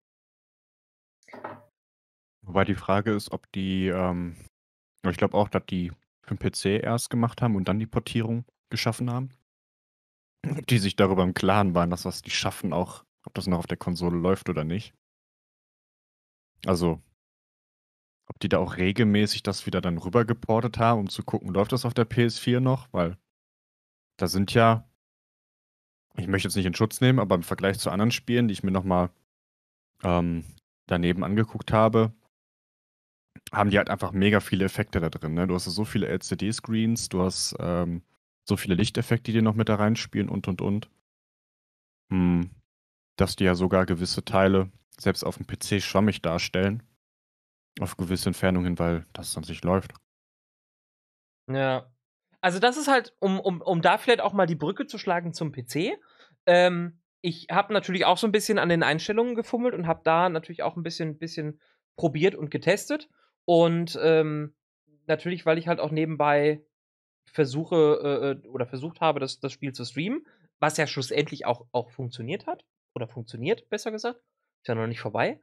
Wobei 2.43 2.65
die 2.65 2.75
Frage 2.75 3.11
ist, 3.13 3.31
ob 3.31 3.51
die, 3.51 3.87
ähm 3.87 4.35
ich 5.07 5.17
glaube 5.17 5.37
auch, 5.37 5.49
dass 5.49 5.65
die 5.65 5.91
für 6.23 6.35
'n 6.35 6.37
PC 6.37 6.83
erst 6.83 7.09
gemacht 7.09 7.41
haben 7.41 7.55
und 7.55 7.67
dann 7.67 7.79
die 7.79 7.87
Portierung 7.87 8.45
geschaffen 8.69 9.11
haben. 9.11 9.29
Ob 10.47 10.67
die 10.67 10.77
sich 10.77 10.95
darüber 10.95 11.23
im 11.23 11.33
Klaren 11.33 11.73
waren, 11.73 11.89
dass 11.89 12.05
was 12.05 12.21
die 12.21 12.29
schaffen 12.29 12.73
auch 12.73 13.03
ob 13.25 13.33
das 13.33 13.47
noch 13.47 13.59
auf 13.59 13.67
der 13.67 13.77
Konsole 13.77 14.17
läuft 14.17 14.49
oder 14.49 14.63
nicht. 14.63 14.93
Also 16.65 17.01
ob 18.27 18.39
die 18.39 18.49
da 18.49 18.59
auch 18.59 18.77
regelmäßig 18.77 19.43
das 19.43 19.65
wieder 19.65 19.81
dann 19.81 19.97
rüber 19.97 20.25
geportet 20.25 20.77
haben, 20.77 21.01
um 21.01 21.09
zu 21.09 21.23
gucken, 21.23 21.53
läuft 21.53 21.71
das 21.71 21.85
auf 21.85 21.93
der 21.93 22.09
PS4 22.09 22.59
noch? 22.59 22.87
Weil 22.93 23.17
da 24.21 24.27
sind 24.27 24.53
ja 24.53 24.87
ich 26.17 26.27
möchte 26.27 26.47
jetzt 26.47 26.55
nicht 26.55 26.65
in 26.65 26.73
Schutz 26.73 26.99
nehmen, 26.99 27.19
aber 27.19 27.35
im 27.35 27.43
Vergleich 27.43 27.79
zu 27.79 27.89
anderen 27.89 28.11
Spielen, 28.11 28.47
die 28.47 28.53
ich 28.53 28.63
mir 28.63 28.71
noch 28.71 28.83
mal, 28.83 29.11
ähm, 30.03 30.43
daneben 30.87 31.23
angeguckt 31.23 31.71
habe 31.71 32.13
haben 33.51 33.69
die 33.69 33.77
halt 33.77 33.89
einfach 33.89 34.11
mega 34.11 34.39
viele 34.39 34.65
Effekte 34.65 34.99
da 34.99 35.09
drin, 35.09 35.33
ne? 35.33 35.47
Du 35.47 35.55
hast 35.55 35.65
so 35.65 35.85
viele 35.85 36.07
LCD-Screens, 36.07 37.09
du 37.09 37.21
hast, 37.21 37.55
ähm, 37.59 38.01
so 38.47 38.57
viele 38.57 38.75
Lichteffekte, 38.75 39.31
die 39.31 39.41
noch 39.41 39.55
mit 39.55 39.69
da 39.69 39.75
reinspielen 39.75 40.29
und, 40.29 40.47
und, 40.47 40.61
und. 40.61 40.89
Hm, 42.11 42.49
dass 43.17 43.35
die 43.35 43.43
ja 43.43 43.55
sogar 43.55 43.85
gewisse 43.85 44.23
Teile 44.23 44.71
selbst 44.97 45.25
auf'm 45.25 45.45
PC 45.45 45.81
schwammig 45.81 46.21
darstellen 46.21 46.83
auf 47.79 47.95
gewisse 47.95 48.29
Entfernung 48.29 48.65
hin, 48.65 48.79
weil 48.79 49.05
das 49.13 49.37
an 49.37 49.43
sich 49.43 49.63
läuft. 49.63 49.93
Ja. 51.47 51.89
Also, 52.43 52.57
das 52.59 52.75
ist 52.75 52.87
halt, 52.87 53.13
um 53.19 53.39
um 53.39 53.61
um 53.61 53.81
da 53.83 53.97
vielleicht 53.99 54.19
auch 54.21 54.33
mal 54.33 54.47
die 54.47 54.55
Brücke 54.55 54.87
zu 54.87 54.97
schlagen 54.97 55.31
zum 55.33 55.51
PC. 55.51 55.95
Ähm, 56.47 56.99
ich 57.21 57.47
habe 57.51 57.71
natürlich 57.71 58.05
auch 58.05 58.17
so 58.17 58.25
'n 58.25 58.31
bisschen 58.31 58.57
an 58.57 58.67
den 58.69 58.81
Einstellungen 58.81 59.35
gefummelt 59.35 59.75
und 59.75 59.85
habe 59.85 60.01
da 60.03 60.27
natürlich 60.27 60.63
auch 60.63 60.75
'n 60.75 60.81
bisschen 60.81 61.19
bisschen 61.19 61.59
probiert 61.97 62.33
und 62.33 62.49
getestet. 62.49 63.09
Und, 63.45 63.97
ähm, 64.01 64.55
natürlich, 65.05 65.45
weil 65.45 65.59
ich 65.59 65.67
halt 65.67 65.79
auch 65.79 65.91
nebenbei 65.91 66.63
versuche, 67.33 68.35
äh, 68.45 68.45
äh 68.45 68.49
oder 68.49 68.67
versucht 68.67 69.01
habe, 69.01 69.19
das 69.19 69.39
das 69.39 69.53
Spiel 69.53 69.73
zu 69.73 69.85
streamen, 69.85 70.25
was 70.59 70.77
ja 70.77 70.87
schlussendlich 70.87 71.45
auch 71.45 71.67
auch 71.73 71.91
funktioniert 71.91 72.47
hat 72.47 72.65
oder 72.95 73.07
funktioniert, 73.07 73.69
besser 73.69 73.91
gesagt. 73.91 74.19
Ist 74.63 74.67
ja 74.69 74.75
noch 74.75 74.87
nicht 74.87 75.01
vorbei. 75.01 75.41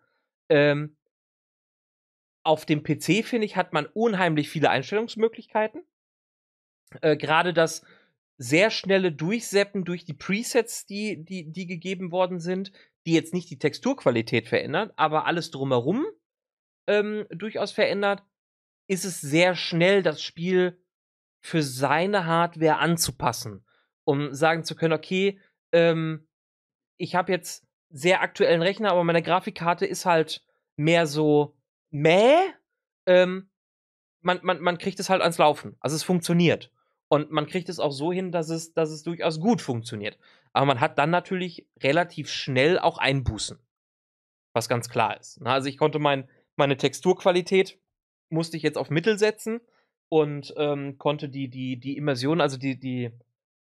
Ähm 0.51 0.97
auf 2.47 2.65
dem 2.67 2.83
PC, 2.83 3.23
finde 3.25 3.47
ich, 3.47 3.57
hat 3.57 3.73
man 3.73 3.87
unheimlich 3.87 4.49
viele 4.49 4.71
Einstellungsmöglichkeiten. 4.71 5.83
Äh, 7.03 7.17
grade 7.17 7.53
das 7.53 7.83
sehr 8.39 8.71
schnelle 8.71 9.13
Durchzappen 9.13 9.85
durch 9.85 10.05
die 10.05 10.15
Presets, 10.15 10.87
die 10.87 11.25
die 11.25 11.51
die 11.51 11.67
gegeben 11.67 12.13
worden 12.13 12.41
sind, 12.41 12.73
die 13.07 13.13
jetzt 13.15 13.35
nicht 13.35 13.51
die 13.51 13.59
Texturqualität 13.59 14.49
verändern, 14.49 14.93
aber 14.97 15.27
alles 15.27 15.51
drumherum, 15.51 16.07
ähm, 16.89 17.27
durchaus 17.31 17.73
verändert, 17.73 18.23
ist 18.89 19.05
es 19.05 19.21
sehr 19.21 19.57
schnell, 19.57 20.03
das 20.03 20.23
Spiel 20.23 20.81
für 21.43 21.63
seine 21.63 22.27
Hardware 22.27 22.79
anzupassen, 22.79 23.67
um 24.05 24.35
sagen 24.35 24.65
zu 24.65 24.77
können: 24.77 24.95
„Okay, 24.95 25.41
ähm, 25.73 26.29
ich 26.99 27.15
habe 27.17 27.33
jetzt 27.33 27.67
sehr 27.91 28.23
aktuellen 28.23 28.63
Rechner, 28.63 28.93
aber 28.93 29.05
meine 29.05 29.23
Grafikkarte 29.23 29.87
ist 29.87 30.07
halt 30.07 30.45
mehr 30.77 31.07
so 31.07 31.57
mäh.“ 31.91 32.37
Ähm, 33.07 33.51
man 34.23 34.41
man 34.43 34.61
man 34.61 34.79
kriegt 34.79 35.01
es 35.01 35.11
halt 35.11 35.23
ans 35.23 35.39
Laufen. 35.39 35.77
Also, 35.81 35.97
es 35.97 36.05
funktioniert. 36.05 36.73
Und 37.13 37.31
man 37.31 37.47
kriegt 37.47 37.69
es 37.71 37.81
auch 37.81 37.93
so 37.93 38.13
hin, 38.13 38.33
dass 38.33 38.51
es 38.51 38.75
dass 38.75 38.91
es 38.91 39.03
durchaus 39.03 39.41
gut 39.41 39.63
funktioniert. 39.63 40.19
Aber 40.53 40.67
man 40.67 40.81
hat 40.81 40.99
dann 40.99 41.11
natürlich 41.11 41.67
relativ 41.83 42.31
schnell 42.31 42.79
auch 42.79 42.99
Einbußen, 42.99 43.59
was 44.55 44.69
ganz 44.69 44.89
klar 44.91 45.19
ist, 45.21 45.41
ne? 45.43 45.51
Also, 45.53 45.69
ich 45.69 45.79
konnte 45.79 45.99
mein 46.01 46.29
meine 46.57 46.77
Texturqualität 46.79 47.79
musste 48.31 48.57
ich 48.59 48.65
jetzt 48.65 48.79
auf 48.79 48.91
Mittel 48.91 49.19
setzen 49.19 49.61
und, 50.11 50.55
ähm, 50.59 50.99
konnte 50.99 51.29
die 51.31 51.49
die 51.51 51.79
die 51.79 51.97
Immersion, 51.99 52.41
also 52.43 52.59
die 52.59 52.79
die 52.81 53.11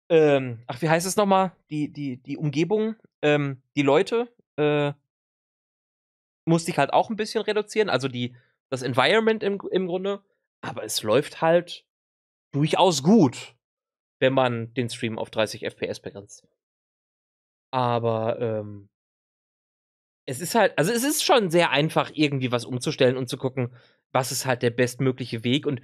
ähm, 0.10 0.62
ach, 0.68 0.82
wie 0.82 0.90
heißt 0.90 1.08
es 1.08 1.18
noch 1.18 1.28
mal? 1.28 1.54
Die 1.72 1.92
die 1.94 2.18
die 2.18 2.38
Umgebung, 2.38 2.96
ähm, 3.24 3.62
die 3.78 3.84
Leute, 3.84 4.30
äh 4.58 4.94
musste 6.48 6.70
ich 6.72 6.78
halt 6.78 6.94
auch 6.94 7.10
'n 7.10 7.16
bisschen 7.16 7.42
reduzieren, 7.44 7.90
also 7.90 8.08
die 8.08 8.36
das 8.70 8.84
Environment 8.84 9.42
im 9.44 9.60
im 9.72 9.88
Grunde. 9.88 10.22
Aber 10.62 10.84
es 10.84 11.02
läuft 11.04 11.42
halt 11.42 11.84
durchaus 12.56 13.04
gut, 13.04 13.56
wenn 14.20 14.34
man 14.34 14.74
den 14.74 14.90
Stream 14.90 15.20
auf 15.20 15.30
30 15.30 15.64
FPS 15.66 16.00
begrenzt. 16.00 16.48
Aber, 17.72 18.40
ähm 18.40 18.90
es 20.28 20.42
ist 20.42 20.56
halt 20.56 20.78
also, 20.78 20.92
es 20.92 21.04
ist 21.04 21.24
schon 21.24 21.52
sehr 21.52 21.70
einfach, 21.70 22.12
irgendwie 22.14 22.52
was 22.52 22.66
umzustellen 22.66 23.18
und 23.18 23.30
zu 23.30 23.38
gucken, 23.38 23.76
was 24.12 24.32
ist 24.32 24.46
halt 24.46 24.64
der 24.64 24.72
bestmögliche 24.72 25.44
Weg 25.44 25.68
und 25.68 25.82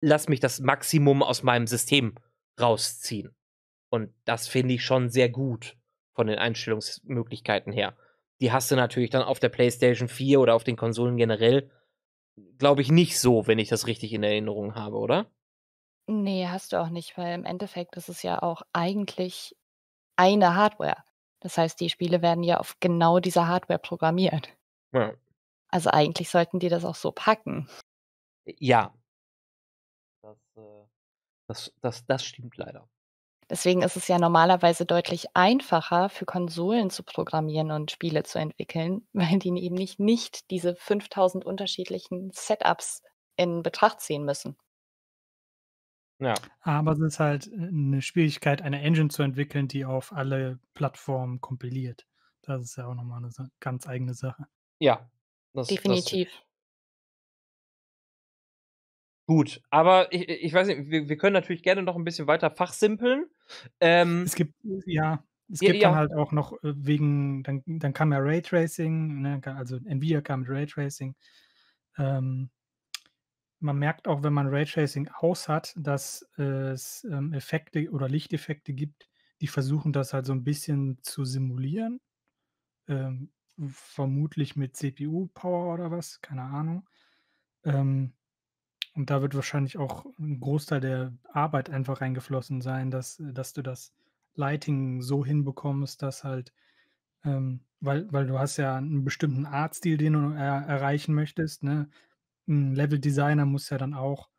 lass 0.00 0.28
mich 0.28 0.40
das 0.40 0.60
Maximum 0.60 1.22
aus 1.22 1.42
meinem 1.42 1.66
System 1.66 2.14
rausziehen. 2.60 3.34
Und 3.90 4.12
das 4.24 4.48
finde 4.48 4.74
ich 4.74 4.84
schon 4.84 5.08
sehr 5.08 5.28
gut 5.28 5.76
von 6.14 6.26
den 6.26 6.38
Einstellungsmöglichkeiten 6.38 7.72
her. 7.72 7.96
Die 8.40 8.52
hast 8.52 8.70
du 8.70 8.76
natürlich 8.76 9.10
dann 9.10 9.22
auf 9.22 9.40
der 9.40 9.48
PlayStation 9.48 10.08
4 10.08 10.40
oder 10.40 10.54
auf 10.54 10.62
den 10.62 10.76
Konsolen 10.76 11.16
generell, 11.16 11.70
glaube 12.58 12.82
ich, 12.82 12.90
nicht 12.92 13.18
so, 13.18 13.46
wenn 13.46 13.58
ich 13.58 13.68
das 13.68 13.86
richtig 13.86 14.12
in 14.12 14.22
Erinnerung 14.22 14.74
habe, 14.74 14.96
oder? 14.96 15.30
Ne, 16.10 16.46
hast 16.50 16.72
du 16.72 16.80
auch 16.80 16.88
nicht, 16.88 17.18
weil 17.18 17.34
im 17.34 17.44
Endeffekt 17.44 17.96
ist 17.96 18.08
es 18.08 18.22
ja 18.22 18.42
auch 18.42 18.62
eigentlich 18.72 19.54
eine 20.16 20.54
Hardware. 20.56 20.96
Das 21.40 21.58
heißt, 21.58 21.80
die 21.80 21.90
Spiele 21.90 22.22
werden 22.22 22.44
ja 22.44 22.58
auf 22.58 22.76
genau 22.80 23.20
dieser 23.20 23.48
Hardware 23.48 23.78
programmiert. 23.78 24.50
Ja. 24.92 25.14
Also, 25.70 25.90
eigentlich 25.90 26.30
sollten 26.30 26.58
die 26.60 26.68
das 26.70 26.84
auch 26.84 26.94
so 26.94 27.12
packen. 27.12 27.68
Ja. 28.58 28.92
Das, 30.24 30.38
äh 30.56 30.84
das 31.48 31.72
das 31.82 32.06
das 32.06 32.24
stimmt 32.24 32.56
leider. 32.58 32.88
Deswegen 33.50 33.82
ist 33.82 33.96
es 33.96 34.08
ja 34.08 34.18
normalerweise 34.18 34.86
deutlich 34.86 35.28
einfacher 35.34 36.10
für 36.10 36.26
Konsolen 36.26 36.90
zu 36.90 37.02
programmieren 37.02 37.70
und 37.70 37.90
Spiele 37.90 38.22
zu 38.24 38.38
entwickeln, 38.38 39.06
weil 39.14 39.38
die 39.38 39.48
eben 39.62 39.74
nicht 39.76 40.00
nicht 40.00 40.50
diese 40.50 40.74
5.000 40.76 41.44
unterschiedlichen 41.44 42.30
Setups 42.32 43.02
in 43.36 43.62
Betracht 43.62 44.00
ziehen 44.00 44.24
müssen. 44.24 44.56
Ja. 46.20 46.48
Aber 46.62 46.92
es 46.92 47.00
ist 47.00 47.20
halt, 47.20 47.46
äh, 47.46 47.56
'ne 47.70 48.02
Schwierigkeit, 48.02 48.62
eine 48.62 48.80
Engine 48.82 49.08
zu 49.10 49.22
entwickeln, 49.22 49.68
die 49.68 49.84
auf 49.84 50.12
alle 50.12 50.58
Plattformen 50.74 51.40
kompiliert. 51.40 52.06
Das 52.42 52.62
ist 52.64 52.76
ja 52.76 52.86
auch 52.86 52.94
noch 52.94 53.04
mal 53.04 53.20
'ne 53.20 53.30
Sa 53.30 53.48
ganz 53.60 53.86
eigene 53.86 54.14
Sache. 54.14 54.48
Ja, 54.80 55.10
das 55.54 55.82
das 55.84 56.08
Definitiv. 56.08 56.28
Gut, 59.28 59.60
aber 59.68 60.10
ich 60.10 60.26
ich 60.26 60.54
weiß 60.54 60.68
nicht, 60.68 60.88
wir 60.88 61.06
wir 61.10 61.18
können 61.18 61.34
natürlich 61.34 61.62
gerne 61.62 61.82
noch 61.82 61.96
'n 61.96 62.04
bisschen 62.04 62.26
weiter 62.26 62.50
fachsimpeln. 62.50 63.26
Ähm 63.78 64.30
Es 64.30 64.34
gibt 64.34 64.54
ja, 64.86 65.24
es 65.50 65.62
Ja, 65.62 65.64
gibt 65.64 65.82
dann 65.82 65.94
ja. 65.94 65.96
halt 65.96 66.12
auch 66.12 66.32
noch, 66.32 66.52
äh, 66.62 66.74
wegen 66.76 67.42
dann 67.42 67.62
dann 67.66 67.92
kam 67.92 68.12
ja 68.12 68.18
Raytracing, 68.20 69.20
ne, 69.22 69.40
also 69.44 69.76
Nvidia 69.76 70.20
kam 70.20 70.40
mit 70.40 70.48
Raytracing. 70.50 71.14
Ähm 71.98 72.50
man 73.60 73.78
merkt 73.78 74.08
auch, 74.08 74.22
wenn 74.22 74.32
man 74.34 74.48
Raytracing 74.48 75.08
aus 75.08 75.48
hat, 75.48 75.74
dass 75.78 76.22
es, 76.36 77.04
ähm, 77.10 77.32
Effekte 77.32 77.90
oder 77.90 78.08
Lichteffekte 78.08 78.72
gibt, 78.74 79.08
die 79.40 79.48
versuchen, 79.48 79.92
das 79.92 80.12
halt 80.14 80.26
so 80.26 80.32
'n 80.32 80.44
bisschen 80.44 80.98
zu 81.02 81.24
simulieren. 81.24 82.00
Ähm, 82.88 83.30
vermutlich 83.70 84.56
mit 84.56 84.76
CPU-Power 84.76 85.74
oder 85.74 85.90
was, 85.92 86.20
keine 86.22 86.42
Ahnung. 86.44 86.88
Ähm, 87.64 88.14
und 88.94 89.10
da 89.10 89.22
wird 89.22 89.34
wahrscheinlich 89.36 89.78
auch 89.78 90.06
'n 90.20 90.40
Großteil 90.40 90.80
der 90.82 91.14
Arbeit 91.32 91.70
einfach 91.70 92.00
reingeflossen 92.02 92.60
sein, 92.62 92.90
dass 92.92 93.22
dass 93.32 93.52
du 93.54 93.62
das 93.62 93.92
Lighting 94.36 95.02
so 95.02 95.24
hinbekommst, 95.26 96.02
dass 96.02 96.24
halt 96.24 96.52
ähm, 97.24 97.62
weil 97.80 98.12
weil 98.12 98.26
du 98.28 98.38
hast 98.40 98.56
ja 98.58 98.78
'n 98.78 99.04
bestimmten 99.04 99.46
Artstil, 99.46 99.98
den 99.98 100.14
du 100.14 100.30
er 100.32 100.62
erreichen 100.66 101.14
möchtest, 101.14 101.62
ne? 101.64 101.90
'N 102.48 102.74
Leveldesigner 102.74 103.46
muss 103.46 103.70
ja 103.70 103.78
dann 103.78 103.94
auch, 103.94 104.30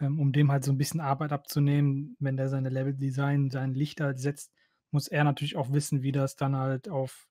ähm, 0.00 0.20
um 0.20 0.32
dem 0.32 0.52
halt 0.52 0.64
so 0.64 0.72
'n 0.72 0.78
bisschen 0.78 1.00
Arbeit 1.00 1.32
abzunehmen, 1.32 2.16
wenn 2.20 2.36
der 2.38 2.48
seine 2.50 2.70
Leveldesign 2.70 3.50
sein 3.50 3.74
Licht 3.74 4.00
halt 4.02 4.20
setzt, 4.20 4.52
muss 4.92 5.08
er 5.08 5.24
natürlich 5.24 5.56
auch 5.56 5.72
wissen, 5.72 6.02
wie 6.02 6.12
das 6.12 6.36
dann 6.36 6.56
halt 6.56 6.88
auf 6.90 7.26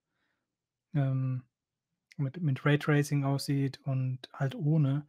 ähm, 0.95 1.43
mit 2.17 2.41
mit 2.41 2.65
Raytracing 2.65 3.23
aussieht 3.25 3.79
und 3.85 4.29
halt 4.33 4.55
ohne. 4.55 5.07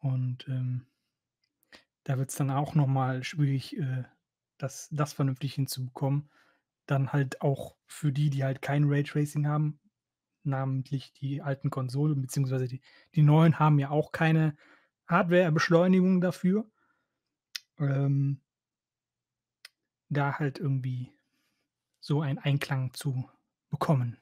Und, 0.00 0.48
ähm 0.48 0.86
da 2.06 2.18
wird's 2.18 2.36
dann 2.36 2.50
auch 2.52 2.76
noch 2.76 2.86
mal 2.86 3.24
schwierig, 3.24 3.76
äh, 3.78 4.04
das 4.58 4.88
das 4.92 5.12
vernünftig 5.12 5.54
hinzubekommen. 5.54 6.30
Dann 6.86 7.12
halt 7.12 7.40
auch 7.42 7.76
für 7.86 8.12
die, 8.12 8.30
die 8.30 8.44
halt 8.44 8.62
kein 8.62 8.84
Raytracing 8.84 9.46
haben, 9.48 9.80
namentlich 10.46 11.12
die 11.12 11.42
alten 11.42 11.70
Konsolen, 11.70 12.20
beziehungsweise 12.22 12.68
die 12.68 12.80
die 13.14 13.22
neuen 13.22 13.58
haben 13.58 13.78
ja 13.78 13.90
auch 13.90 14.12
keine 14.12 14.56
Hardwarebeschleunigung 15.06 16.20
dafür. 16.20 16.66
Ähm 17.78 18.40
da 20.08 20.38
halt 20.38 20.58
irgendwie 20.58 21.12
so 22.00 22.20
einen 22.20 22.38
Einklang 22.38 22.92
zu 22.92 23.28
bekommen. 23.70 24.18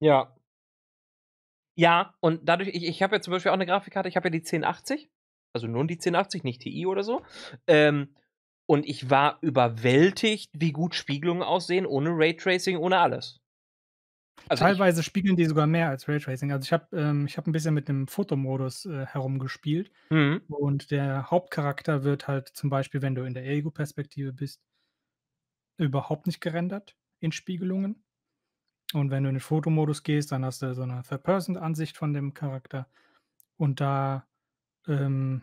Ja. 0.00 0.32
Ja, 1.78 2.14
und 2.20 2.48
dadurch, 2.48 2.70
ich, 2.70 2.84
ich 2.84 3.02
habe 3.02 3.16
ja 3.16 3.20
zum 3.22 3.32
Beispiel 3.32 3.50
auch 3.50 3.54
eine 3.54 3.66
Grafikkarte, 3.66 4.08
ich 4.08 4.16
habe 4.16 4.28
ja 4.28 4.30
die 4.30 4.42
1080, 4.42 5.10
also 5.52 5.66
nur 5.66 5.86
die 5.86 5.98
1080, 5.98 6.42
nicht 6.42 6.62
TI 6.62 6.86
oder 6.86 7.04
so. 7.04 7.22
Ähm, 7.66 8.14
und 8.66 8.86
ich 8.86 9.10
war 9.10 9.38
überwältigt, 9.42 10.50
wie 10.54 10.72
gut 10.72 10.94
Spiegelungen 10.94 11.42
aussehen, 11.42 11.86
ohne 11.86 12.10
Raytracing, 12.10 12.78
ohne 12.78 12.98
alles. 12.98 13.40
Also 14.48 14.64
Teilweise 14.64 15.00
ich, 15.00 15.06
spiegeln 15.06 15.36
die 15.36 15.46
sogar 15.46 15.66
mehr 15.66 15.88
als 15.88 16.08
Raytracing. 16.08 16.52
Also 16.52 16.64
ich 16.64 16.72
habe 16.72 16.96
ähm, 16.96 17.26
hab 17.26 17.46
ein 17.46 17.52
bisschen 17.52 17.74
mit 17.74 17.88
dem 17.88 18.06
Fotomodus 18.06 18.86
äh, 18.86 19.06
herumgespielt. 19.06 19.90
Mhm. 20.10 20.42
Und 20.48 20.90
der 20.90 21.30
Hauptcharakter 21.30 22.04
wird 22.04 22.28
halt 22.28 22.48
zum 22.48 22.70
Beispiel, 22.70 23.02
wenn 23.02 23.14
du 23.14 23.22
in 23.24 23.34
der 23.34 23.46
Ego-Perspektive 23.46 24.32
bist, 24.32 24.60
überhaupt 25.78 26.26
nicht 26.26 26.40
gerendert 26.40 26.96
in 27.20 27.32
Spiegelungen. 27.32 28.04
Und 28.92 29.10
wenn 29.10 29.24
du 29.24 29.28
in 29.28 29.34
den 29.34 29.40
Fotomodus 29.40 30.04
gehst, 30.04 30.30
dann 30.32 30.44
hast 30.44 30.62
du 30.62 30.74
so 30.74 30.82
eine 30.82 31.02
Third-Person-Ansicht 31.02 31.96
von 31.96 32.12
dem 32.12 32.34
Charakter. 32.34 32.88
Und 33.56 33.80
da 33.80 34.26
ähm, 34.86 35.42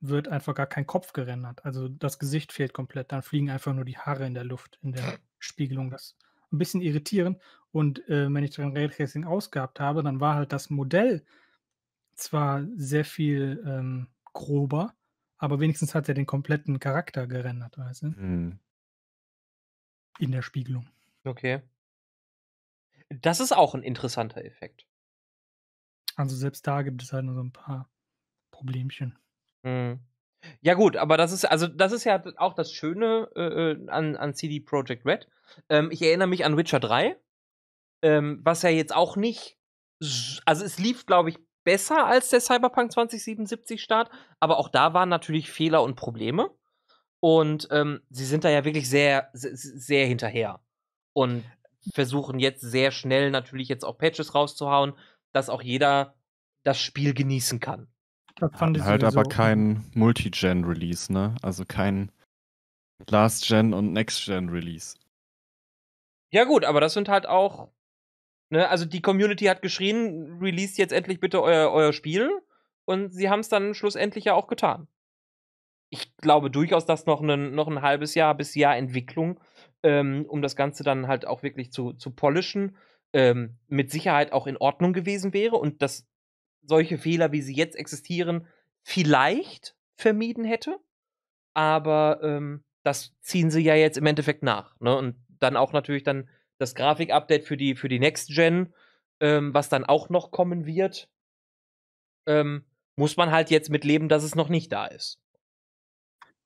wird 0.00 0.28
einfach 0.28 0.54
gar 0.54 0.66
kein 0.66 0.86
Kopf 0.86 1.12
gerendert. 1.12 1.64
Also 1.64 1.88
das 1.88 2.18
Gesicht 2.18 2.52
fehlt 2.52 2.72
komplett. 2.72 3.12
Dann 3.12 3.22
fliegen 3.22 3.50
einfach 3.50 3.74
nur 3.74 3.84
die 3.84 3.98
Haare 3.98 4.26
in 4.26 4.34
der 4.34 4.44
Luft, 4.44 4.78
in 4.82 4.92
der 4.92 5.18
Spiegelung. 5.38 5.90
Das 5.90 6.16
ein 6.52 6.58
bisschen 6.58 6.80
irritierend. 6.80 7.38
Und 7.70 8.06
äh, 8.08 8.32
wenn 8.32 8.44
ich 8.44 8.50
dann 8.50 8.76
Raytracing 8.76 9.24
ausgehabt 9.24 9.80
habe, 9.80 10.02
dann 10.02 10.20
war 10.20 10.34
halt 10.34 10.52
das 10.52 10.70
Modell 10.70 11.24
zwar 12.14 12.64
sehr 12.76 13.04
viel 13.04 13.62
ähm, 13.66 14.08
grober, 14.32 14.94
aber 15.38 15.60
wenigstens 15.60 15.94
hat 15.94 16.08
er 16.08 16.14
den 16.14 16.26
kompletten 16.26 16.78
Charakter 16.78 17.26
gerendert, 17.26 17.78
weißt 17.78 18.02
du? 18.02 18.06
Mhm. 18.08 18.58
In 20.18 20.30
der 20.30 20.42
Spiegelung. 20.42 20.86
Okay. 21.24 21.62
Das 23.08 23.40
ist 23.40 23.52
auch 23.52 23.74
ein 23.74 23.82
interessanter 23.82 24.44
Effekt. 24.44 24.86
Also 26.16 26.36
selbst 26.36 26.66
da 26.66 26.82
gibt 26.82 27.02
es 27.02 27.12
halt 27.12 27.24
nur 27.24 27.34
so 27.34 27.42
ein 27.42 27.52
paar 27.52 27.90
Problemchen. 28.50 29.18
Mhm. 29.62 30.00
Ja 30.60 30.74
gut, 30.74 30.96
aber 30.96 31.16
das 31.16 31.32
ist 31.32 31.44
also 31.44 31.66
das 31.66 31.92
ist 31.92 32.04
ja 32.04 32.22
auch 32.36 32.54
das 32.54 32.72
Schöne 32.72 33.28
äh, 33.36 33.72
äh 33.72 33.88
an, 33.88 34.16
an 34.16 34.34
CD 34.34 34.60
Projekt 34.60 35.06
Red. 35.06 35.28
Ähm, 35.68 35.90
ich 35.90 36.02
erinnere 36.02 36.28
mich 36.28 36.44
an 36.44 36.56
Witcher 36.56 36.80
3, 36.80 37.16
ähm, 38.02 38.40
was 38.42 38.62
ja 38.62 38.70
jetzt 38.70 38.94
auch 38.94 39.16
nicht, 39.16 39.58
also 40.44 40.64
es 40.64 40.78
lief, 40.78 41.06
glaube 41.06 41.30
ich, 41.30 41.38
besser 41.64 42.06
als 42.06 42.30
der 42.30 42.40
Cyberpunk 42.40 42.92
2077 42.92 43.82
Start, 43.82 44.10
aber 44.40 44.58
auch 44.58 44.68
da 44.68 44.94
waren 44.94 45.08
natürlich 45.08 45.50
Fehler 45.50 45.82
und 45.82 45.94
Probleme. 45.94 46.50
Und 47.20 47.68
ähm, 47.70 48.00
sie 48.10 48.24
sind 48.24 48.42
da 48.42 48.50
ja 48.50 48.64
wirklich 48.64 48.90
sehr, 48.90 49.30
sehr, 49.32 49.52
sehr 49.54 50.06
hinterher. 50.06 50.60
Und 51.12 51.44
versuchen 51.94 52.40
jetzt 52.40 52.62
sehr 52.62 52.90
schnell 52.90 53.30
natürlich 53.30 53.68
jetzt 53.68 53.84
auch 53.84 53.98
Patches 53.98 54.34
rauszuhauen, 54.34 54.94
dass 55.32 55.48
auch 55.48 55.62
jeder 55.62 56.16
das 56.64 56.80
Spiel 56.80 57.14
genießen 57.14 57.60
kann. 57.60 57.88
Das 58.42 58.58
fand 58.58 58.76
ich 58.76 58.82
halt 58.82 59.04
aber 59.04 59.22
kein 59.22 59.84
Multi-Gen-Release, 59.94 61.12
ne? 61.12 61.36
Also 61.42 61.64
kein 61.64 62.10
Last-Gen 63.08 63.72
und 63.72 63.92
Next-Gen-Release. 63.92 64.96
Ja, 66.32 66.42
gut, 66.42 66.64
aber 66.64 66.80
das 66.80 66.92
sind 66.92 67.08
halt 67.08 67.26
auch. 67.26 67.70
Ne, 68.50 68.68
also 68.68 68.84
die 68.84 69.00
Community 69.00 69.44
hat 69.44 69.62
geschrien, 69.62 70.38
release 70.40 70.76
jetzt 70.76 70.92
endlich 70.92 71.20
bitte 71.20 71.40
euer, 71.40 71.70
euer 71.70 71.92
Spiel. 71.92 72.30
Und 72.84 73.10
sie 73.10 73.30
haben 73.30 73.40
es 73.40 73.48
dann 73.48 73.74
schlussendlich 73.74 74.24
ja 74.24 74.34
auch 74.34 74.48
getan. 74.48 74.88
Ich 75.90 76.16
glaube 76.16 76.50
durchaus, 76.50 76.84
dass 76.84 77.06
noch 77.06 77.20
ein, 77.20 77.54
noch 77.54 77.68
ein 77.68 77.80
halbes 77.80 78.16
Jahr 78.16 78.34
bis 78.34 78.56
Jahr 78.56 78.76
Entwicklung 78.76 79.38
ähm, 79.82 80.24
um 80.28 80.42
das 80.42 80.56
Ganze 80.56 80.84
dann 80.84 81.08
halt 81.08 81.26
auch 81.26 81.42
wirklich 81.42 81.72
zu, 81.72 81.92
zu 81.92 82.10
polischen, 82.10 82.76
ähm, 83.12 83.58
mit 83.68 83.90
Sicherheit 83.90 84.32
auch 84.32 84.46
in 84.46 84.56
Ordnung 84.56 84.92
gewesen 84.92 85.32
wäre 85.32 85.56
und 85.56 85.82
dass 85.82 86.06
solche 86.62 86.98
Fehler, 86.98 87.32
wie 87.32 87.42
sie 87.42 87.54
jetzt 87.54 87.76
existieren, 87.76 88.46
vielleicht 88.82 89.76
vermieden 89.96 90.44
hätte. 90.44 90.78
Aber 91.54 92.20
ähm, 92.22 92.64
das 92.82 93.14
ziehen 93.20 93.50
sie 93.50 93.62
ja 93.62 93.74
jetzt 93.74 93.98
im 93.98 94.06
Endeffekt 94.06 94.42
nach. 94.42 94.78
Ne? 94.80 94.96
Und 94.96 95.16
dann 95.28 95.56
auch 95.56 95.72
natürlich 95.72 96.02
dann 96.02 96.28
das 96.58 96.74
Grafik-Update 96.74 97.44
für 97.44 97.56
die, 97.56 97.74
für 97.74 97.88
die 97.88 97.98
Next 97.98 98.28
Gen, 98.28 98.72
ähm, 99.20 99.52
was 99.54 99.68
dann 99.68 99.84
auch 99.84 100.08
noch 100.08 100.30
kommen 100.30 100.66
wird, 100.66 101.08
ähm, 102.26 102.64
muss 102.96 103.16
man 103.16 103.30
halt 103.30 103.50
jetzt 103.50 103.70
mit 103.70 103.84
leben, 103.84 104.08
dass 104.08 104.22
es 104.22 104.34
noch 104.34 104.48
nicht 104.48 104.72
da 104.72 104.86
ist. 104.86 105.20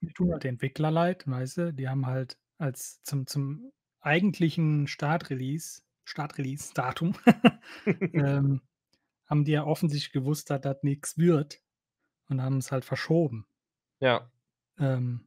Mir 0.01 0.13
tun 0.13 0.33
halt 0.33 0.45
die 0.45 0.49
Entwickler 0.49 0.91
leid, 0.91 1.25
weißt 1.27 1.59
du, 1.59 1.73
die 1.73 1.89
haben 1.89 2.07
halt 2.07 2.39
als 2.59 3.03
zum, 3.03 3.27
zum 3.27 3.73
eigentlichen 4.01 4.87
Startrelease, 4.87 5.83
Startrelease-Datum, 6.05 7.15
ähm, 8.13 8.61
haben 9.27 9.45
die 9.45 9.53
ja 9.53 9.65
offensichtlich 9.65 10.13
gewusst, 10.13 10.51
dass 10.51 10.61
das 10.61 10.83
nichts 10.83 11.19
wird 11.19 11.61
und 12.29 12.43
haben 12.43 12.59
es 12.59 12.73
halt 12.73 12.85
verschoben. 12.85 13.47
Ja. 14.01 14.31
Ähm, 14.79 15.27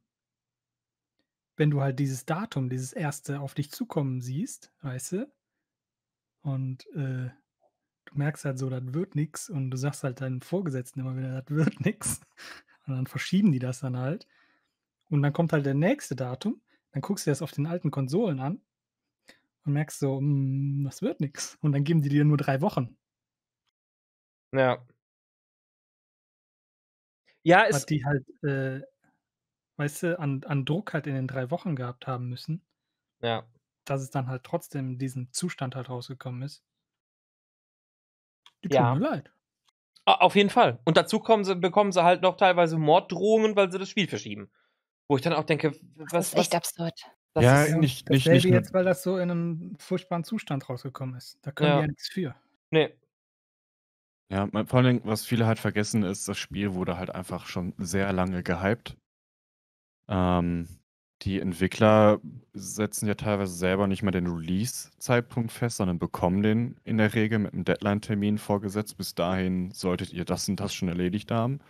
wenn 1.56 1.70
du 1.70 1.80
halt 1.80 1.98
dieses 1.98 2.24
Datum, 2.24 2.70
dieses 2.70 2.92
erste 2.92 3.40
auf 3.40 3.54
dich 3.54 3.70
zukommen 3.70 4.20
siehst, 4.20 4.72
weißt 4.82 5.12
du, 5.12 5.32
und 6.42 6.86
äh, 6.94 7.28
du 8.06 8.14
merkst 8.14 8.46
halt 8.46 8.58
so, 8.58 8.70
das 8.70 8.82
wird 8.94 9.14
nichts 9.14 9.50
und 9.50 9.70
du 9.70 9.76
sagst 9.76 10.04
halt 10.04 10.22
deinen 10.22 10.40
Vorgesetzten 10.40 11.00
immer 11.00 11.16
wieder, 11.16 11.42
das 11.42 11.54
wird 11.54 11.80
nichts. 11.84 12.20
Und 12.86 12.94
dann 12.94 13.06
verschieben 13.06 13.52
die 13.52 13.58
das 13.58 13.80
dann 13.80 13.98
halt. 13.98 14.26
Und 15.10 15.22
dann 15.22 15.34
kommt 15.34 15.52
halt 15.52 15.66
der 15.66 15.74
nächste 15.74 16.16
Datum 16.16 16.62
dann 16.92 17.02
guckst 17.02 17.26
du 17.26 17.30
dir 17.30 17.32
das 17.32 17.42
auf 17.42 17.52
den 17.52 17.66
alten 17.66 17.90
Konsolen 17.90 18.40
an 18.40 18.60
und 19.64 19.72
merkst 19.72 20.00
so, 20.00 20.18
hm, 20.18 20.84
das 20.84 21.02
wird 21.02 21.20
nichts. 21.20 21.58
Und 21.60 21.72
dann 21.72 21.84
geben 21.84 22.02
die 22.02 22.08
dir 22.08 22.24
nur 22.24 22.36
drei 22.36 22.60
Wochen. 22.60 22.96
Ja. 24.52 24.86
Ja, 27.42 27.62
ist. 27.62 27.76
Was 27.76 27.86
die 27.86 28.04
halt, 28.04 28.26
äh, 28.42 28.82
weißt 29.76 30.02
du, 30.02 30.18
an, 30.18 30.44
an 30.44 30.64
Druck 30.64 30.92
halt 30.92 31.06
in 31.06 31.14
den 31.14 31.26
drei 31.26 31.50
Wochen 31.50 31.76
gehabt 31.76 32.06
haben 32.06 32.28
müssen. 32.28 32.62
Ja. 33.22 33.46
Dass 33.84 34.02
es 34.02 34.10
dann 34.10 34.28
halt 34.28 34.44
trotzdem 34.44 34.90
in 34.90 34.98
diesem 34.98 35.32
Zustand 35.32 35.74
halt 35.74 35.88
rausgekommen 35.88 36.42
ist. 36.42 36.62
Die 38.62 38.68
tun 38.68 38.76
ja. 38.76 38.94
mir 38.94 39.00
leid. 39.00 39.32
Auf 40.04 40.34
jeden 40.34 40.50
Fall. 40.50 40.80
Und 40.84 40.96
dazu 40.96 41.22
sie, 41.42 41.56
bekommen 41.56 41.92
sie 41.92 42.02
halt 42.02 42.22
noch 42.22 42.36
teilweise 42.36 42.78
Morddrohungen, 42.78 43.54
weil 43.56 43.70
sie 43.70 43.78
das 43.78 43.88
Spiel 43.88 44.08
verschieben. 44.08 44.50
Wo 45.08 45.16
ich 45.16 45.22
dann 45.22 45.32
auch 45.32 45.44
denke, 45.44 45.72
was. 45.96 46.10
Das 46.10 46.28
ist 46.28 46.34
echt 46.38 46.52
was, 46.52 46.56
absurd. 46.56 47.00
ja, 47.38 47.64
ist, 47.64 47.76
nicht, 47.76 48.08
nicht, 48.10 48.26
nicht 48.26 48.44
jetzt, 48.44 48.72
weil 48.72 48.84
das 48.84 49.02
so 49.02 49.16
in 49.18 49.30
einem 49.30 49.76
furchtbaren 49.78 50.24
Zustand 50.24 50.68
rausgekommen 50.68 51.16
ist. 51.16 51.38
Da 51.42 51.52
können 51.52 51.70
ja. 51.70 51.76
die 51.76 51.82
ja 51.82 51.86
nichts 51.88 52.08
für. 52.08 52.34
Nee. 52.70 52.96
Ja, 54.30 54.48
vor 54.66 54.78
allem, 54.80 55.00
was 55.04 55.26
viele 55.26 55.46
halt 55.46 55.58
vergessen, 55.58 56.04
ist, 56.04 56.28
das 56.28 56.38
Spiel 56.38 56.74
wurde 56.74 56.96
halt 56.96 57.12
einfach 57.14 57.46
schon 57.46 57.74
sehr 57.78 58.12
lange 58.12 58.42
gehypt. 58.44 58.96
Ähm, 60.08 60.68
die 61.22 61.40
Entwickler 61.40 62.20
setzen 62.52 63.06
ja 63.08 63.14
teilweise 63.14 63.54
selber 63.54 63.86
nicht 63.86 64.02
mehr 64.02 64.12
den 64.12 64.28
Release-Zeitpunkt 64.28 65.52
fest, 65.52 65.78
sondern 65.78 65.98
bekommen 65.98 66.42
den 66.42 66.76
in 66.84 66.96
der 66.96 67.14
Regel 67.14 67.40
mit 67.40 67.52
einem 67.52 67.64
Deadline-Termin 67.64 68.38
vorgesetzt. 68.38 68.96
Bis 68.96 69.14
dahin 69.14 69.72
solltet 69.72 70.12
ihr 70.12 70.24
das 70.24 70.48
und 70.48 70.60
das 70.60 70.72
schon 70.72 70.88
erledigt 70.88 71.30
haben. 71.30 71.60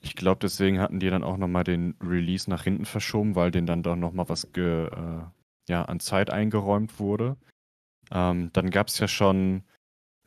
Ich 0.00 0.16
glaube, 0.16 0.38
deswegen 0.40 0.80
hatten 0.80 1.00
die 1.00 1.10
dann 1.10 1.24
auch 1.24 1.36
nochmal 1.36 1.64
den 1.64 1.94
Release 2.02 2.48
nach 2.48 2.64
hinten 2.64 2.84
verschoben, 2.86 3.34
weil 3.36 3.50
denen 3.50 3.66
dann 3.66 3.82
doch 3.82 3.96
nochmal 3.96 4.28
was 4.28 4.52
ge, 4.52 4.86
äh, 4.86 5.22
ja, 5.68 5.82
an 5.84 6.00
Zeit 6.00 6.30
eingeräumt 6.30 6.98
wurde. 6.98 7.36
Ähm, 8.10 8.50
dann 8.52 8.70
gab 8.70 8.88
es 8.88 8.98
ja 8.98 9.08
schon 9.08 9.64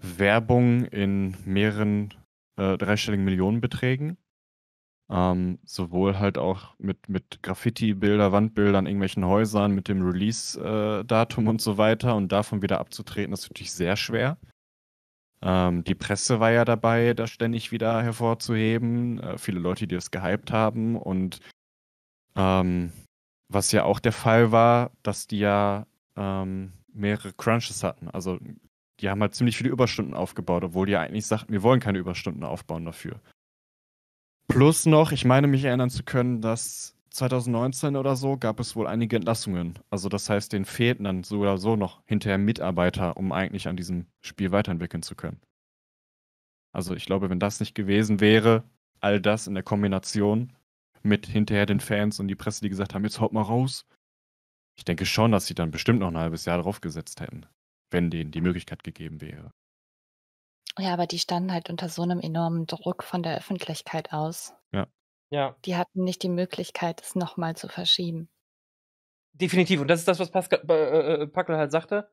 Werbung 0.01 0.85
in 0.85 1.35
mehreren 1.45 2.13
äh, 2.57 2.77
dreistelligen 2.77 3.25
Millionenbeträgen. 3.25 4.17
Ähm, 5.09 5.59
sowohl 5.65 6.19
halt 6.19 6.37
auch 6.37 6.73
mit, 6.77 7.09
mit 7.09 7.43
Graffiti-Bilder, 7.43 8.31
Wandbildern, 8.31 8.85
irgendwelchen 8.85 9.25
Häusern, 9.25 9.75
mit 9.75 9.89
dem 9.89 10.01
Release-Datum 10.05 11.45
äh, 11.45 11.49
und 11.49 11.61
so 11.61 11.77
weiter. 11.77 12.15
Und 12.15 12.31
davon 12.31 12.61
wieder 12.61 12.79
abzutreten, 12.79 13.33
ist 13.33 13.49
natürlich 13.49 13.73
sehr 13.73 13.97
schwer. 13.97 14.37
Ähm, 15.41 15.83
die 15.83 15.95
Presse 15.95 16.39
war 16.39 16.51
ja 16.51 16.63
dabei, 16.63 17.13
das 17.13 17.29
ständig 17.29 17.71
wieder 17.71 18.01
hervorzuheben. 18.01 19.19
Äh, 19.19 19.37
viele 19.37 19.59
Leute, 19.59 19.85
die 19.85 19.95
das 19.95 20.11
gehypt 20.11 20.51
haben. 20.51 20.95
Und 20.95 21.39
ähm, 22.35 22.93
was 23.49 23.73
ja 23.73 23.83
auch 23.83 23.99
der 23.99 24.13
Fall 24.13 24.53
war, 24.53 24.91
dass 25.03 25.27
die 25.27 25.39
ja 25.39 25.87
ähm, 26.15 26.71
mehrere 26.93 27.33
Crunches 27.33 27.83
hatten. 27.83 28.07
Also 28.09 28.39
die 29.01 29.09
haben 29.09 29.21
halt 29.21 29.35
ziemlich 29.35 29.57
viele 29.57 29.69
Überstunden 29.69 30.13
aufgebaut, 30.13 30.63
obwohl 30.63 30.85
die 30.85 30.95
eigentlich 30.95 31.25
sagten, 31.25 31.53
wir 31.53 31.63
wollen 31.63 31.79
keine 31.79 31.97
Überstunden 31.97 32.43
aufbauen 32.43 32.85
dafür. 32.85 33.19
Plus 34.47 34.85
noch, 34.85 35.11
ich 35.11 35.25
meine 35.25 35.47
mich 35.47 35.63
erinnern 35.63 35.89
zu 35.89 36.03
können, 36.03 36.41
dass 36.41 36.95
2019 37.11 37.95
oder 37.95 38.15
so 38.15 38.37
gab 38.37 38.59
es 38.59 38.75
wohl 38.75 38.87
einige 38.87 39.17
Entlassungen. 39.17 39.79
Also 39.89 40.07
das 40.09 40.29
heißt, 40.29 40.53
denen 40.53 40.65
fehlten 40.65 41.03
dann 41.03 41.23
so 41.23 41.39
oder 41.39 41.57
so 41.57 41.75
noch 41.75 42.01
hinterher 42.05 42.37
Mitarbeiter, 42.37 43.17
um 43.17 43.31
eigentlich 43.31 43.67
an 43.67 43.77
diesem 43.77 44.07
Spiel 44.21 44.51
weiterentwickeln 44.51 45.03
zu 45.03 45.15
können. 45.15 45.41
Also 46.73 46.95
ich 46.95 47.05
glaube, 47.05 47.29
wenn 47.29 47.39
das 47.39 47.59
nicht 47.59 47.75
gewesen 47.75 48.21
wäre, 48.21 48.63
all 49.01 49.19
das 49.19 49.47
in 49.47 49.55
der 49.55 49.63
Kombination 49.63 50.53
mit 51.03 51.25
hinterher 51.25 51.65
den 51.65 51.79
Fans 51.79 52.19
und 52.19 52.27
die 52.27 52.35
Presse, 52.35 52.61
die 52.61 52.69
gesagt 52.69 52.93
haben, 52.93 53.03
jetzt 53.03 53.19
haut 53.19 53.33
mal 53.33 53.41
raus. 53.41 53.85
Ich 54.77 54.85
denke 54.85 55.05
schon, 55.05 55.31
dass 55.31 55.47
sie 55.47 55.55
dann 55.55 55.71
bestimmt 55.71 55.99
noch 55.99 56.07
ein 56.07 56.17
halbes 56.17 56.45
Jahr 56.45 56.61
drauf 56.61 56.79
gesetzt 56.79 57.19
hätten, 57.19 57.45
wenn 57.91 58.09
denen 58.09 58.31
die 58.31 58.41
Möglichkeit 58.41 58.83
gegeben 58.83 59.21
wäre. 59.21 59.53
Ja, 60.79 60.93
aber 60.93 61.05
die 61.05 61.19
standen 61.19 61.51
halt 61.51 61.69
unter 61.69 61.89
so 61.89 62.01
einem 62.01 62.19
enormen 62.19 62.65
Druck 62.65 63.03
von 63.03 63.23
der 63.23 63.37
Öffentlichkeit 63.37 64.13
aus. 64.13 64.53
Ja. 64.71 64.87
Ja. 65.29 65.55
Die 65.65 65.75
hatten 65.75 66.03
nicht 66.03 66.23
die 66.23 66.29
Möglichkeit, 66.29 67.01
es 67.01 67.15
noch 67.15 67.37
mal 67.37 67.55
zu 67.55 67.67
verschieben. 67.67 68.29
Definitiv. 69.33 69.81
Und 69.81 69.87
das 69.87 69.99
ist 69.99 70.07
das, 70.07 70.19
was 70.19 70.31
Pascal, 70.31 70.61
äh, 70.69 71.23
äh, 71.23 71.27
Packel 71.27 71.57
halt 71.57 71.71
sagte. 71.71 72.09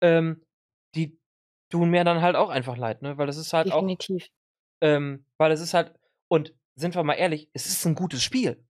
Ähm, 0.00 0.44
die 0.94 1.18
tun 1.70 1.90
mir 1.90 2.04
dann 2.04 2.22
halt 2.22 2.36
auch 2.36 2.48
einfach 2.48 2.76
leid, 2.76 3.02
ne? 3.02 3.18
Weil 3.18 3.26
das 3.26 3.36
ist 3.36 3.52
halt 3.52 3.66
Definitiv. 3.68 4.24
auch. 4.24 4.86
Ähm, 4.86 5.26
weil 5.38 5.52
es 5.52 5.60
ist 5.60 5.74
halt. 5.74 5.94
Und 6.28 6.54
sind 6.74 6.94
wir 6.94 7.02
mal 7.02 7.14
ehrlich, 7.14 7.50
es 7.52 7.66
ist 7.66 7.84
ein 7.84 7.94
gutes 7.94 8.22
Spiel. 8.22 8.66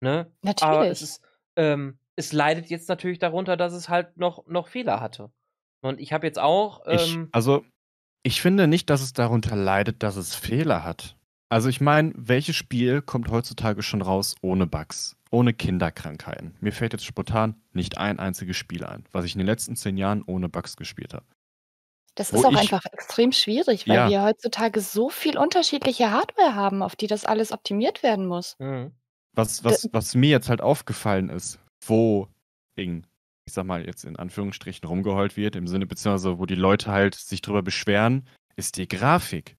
Ne? 0.00 0.32
Aber 0.42 0.88
es 0.88 1.00
Natürlich. 1.00 1.02
ist. 1.02 1.22
Ähm, 1.56 1.98
es 2.16 2.32
leidet 2.32 2.66
jetzt 2.66 2.88
natürlich 2.88 3.18
darunter, 3.18 3.56
dass 3.56 3.72
es 3.72 3.88
halt 3.88 4.16
noch, 4.16 4.46
noch 4.46 4.68
Fehler 4.68 5.00
hatte. 5.00 5.30
Und 5.80 6.00
ich 6.00 6.12
habe 6.12 6.26
jetzt 6.26 6.38
auch. 6.38 6.86
Ich, 6.86 7.14
Ähm, 7.14 7.28
also, 7.32 7.64
ich 8.22 8.40
finde 8.42 8.66
nicht, 8.66 8.90
dass 8.90 9.00
es 9.02 9.12
darunter 9.12 9.56
leidet, 9.56 10.02
dass 10.02 10.16
es 10.16 10.34
Fehler 10.34 10.84
hat. 10.84 11.16
Also 11.50 11.70
ich 11.70 11.80
meine, 11.80 12.12
welches 12.14 12.56
Spiel 12.56 13.00
kommt 13.00 13.30
heutzutage 13.30 13.82
schon 13.82 14.02
raus 14.02 14.34
ohne 14.42 14.66
Bugs, 14.66 15.16
ohne 15.30 15.54
Kinderkrankheiten? 15.54 16.54
Mir 16.60 16.72
fällt 16.72 16.92
jetzt 16.92 17.06
spontan 17.06 17.54
nicht 17.72 17.96
ein 17.96 18.18
einziges 18.18 18.56
Spiel 18.58 18.84
ein, 18.84 19.04
was 19.12 19.24
ich 19.24 19.32
in 19.34 19.38
den 19.38 19.46
letzten 19.46 19.74
zehn 19.74 19.96
Jahren 19.96 20.22
ohne 20.26 20.50
Bugs 20.50 20.76
gespielt 20.76 21.14
habe. 21.14 21.24
Das 22.16 22.32
Wo 22.34 22.38
ist 22.40 22.44
auch 22.44 22.52
ich- 22.52 22.58
einfach 22.58 22.84
extrem 22.92 23.32
schwierig, 23.32 23.88
weil 23.88 23.94
Ja. 23.96 24.10
wir 24.10 24.22
heutzutage 24.24 24.80
so 24.82 25.08
viel 25.08 25.38
unterschiedliche 25.38 26.10
Hardware 26.10 26.54
haben, 26.54 26.82
auf 26.82 26.96
die 26.96 27.06
das 27.06 27.24
alles 27.24 27.50
optimiert 27.52 28.02
werden 28.02 28.26
muss. 28.26 28.56
mhm. 28.58 28.92
Was, 29.34 29.62
was, 29.62 29.88
was 29.92 30.14
mir 30.16 30.30
jetzt 30.30 30.48
halt 30.50 30.60
aufgefallen 30.60 31.28
ist, 31.28 31.60
wo 31.86 32.26
Ding, 32.76 33.06
ich 33.48 33.54
sag 33.54 33.64
mal 33.64 33.86
jetzt 33.86 34.04
in 34.04 34.16
Anführungsstrichen 34.16 34.86
rumgeheult 34.86 35.36
wird, 35.38 35.56
im 35.56 35.66
Sinne 35.66 35.86
beziehungsweise 35.86 36.38
wo 36.38 36.44
die 36.44 36.54
Leute 36.54 36.90
halt 36.90 37.14
sich 37.14 37.40
drüber 37.40 37.62
beschweren, 37.62 38.28
ist 38.56 38.76
die 38.76 38.86
Grafik. 38.86 39.56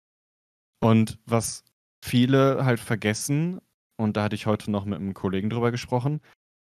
Und 0.80 1.18
was 1.26 1.64
viele 2.06 2.64
halt 2.66 2.80
vergessen, 2.80 3.60
und 3.98 4.16
da 4.16 4.24
hatte 4.24 4.36
ich 4.36 4.46
heute 4.46 4.70
noch 4.70 4.86
mit 4.86 5.00
einem 5.00 5.16
Kollegen 5.16 5.50
drüber 5.50 5.72
gesprochen, 5.72 6.22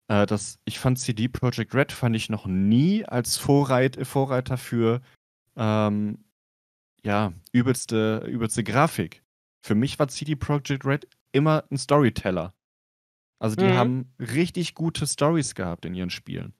äh, 0.08 0.26
dass 0.26 0.58
ich 0.64 0.80
fand 0.80 1.00
CD 1.00 1.28
Projekt 1.28 1.76
Red 1.76 1.92
fand 1.92 2.16
ich 2.16 2.30
noch 2.30 2.46
nie 2.46 3.06
als 3.06 3.38
Vorreit, 3.38 4.00
Vorreiter 4.08 4.58
für 4.58 5.02
ähm, 5.58 6.24
ja, 7.04 7.34
übelste, 7.52 8.26
übelste 8.26 8.64
Grafik. 8.64 9.22
Für 9.62 9.76
mich 9.76 10.00
war 10.00 10.08
CD 10.08 10.36
Projekt 10.36 10.86
Red 10.86 11.10
immer 11.34 11.66
ein 11.70 11.78
Storyteller. 11.78 12.54
Also 13.38 13.58
die 13.58 13.66
Mhm. 13.66 13.74
haben 13.74 14.14
richtig 14.20 14.76
gute 14.76 15.06
Stories 15.06 15.56
gehabt 15.56 15.84
in 15.84 15.94
ihren 15.94 16.10
Spielen. 16.10 16.54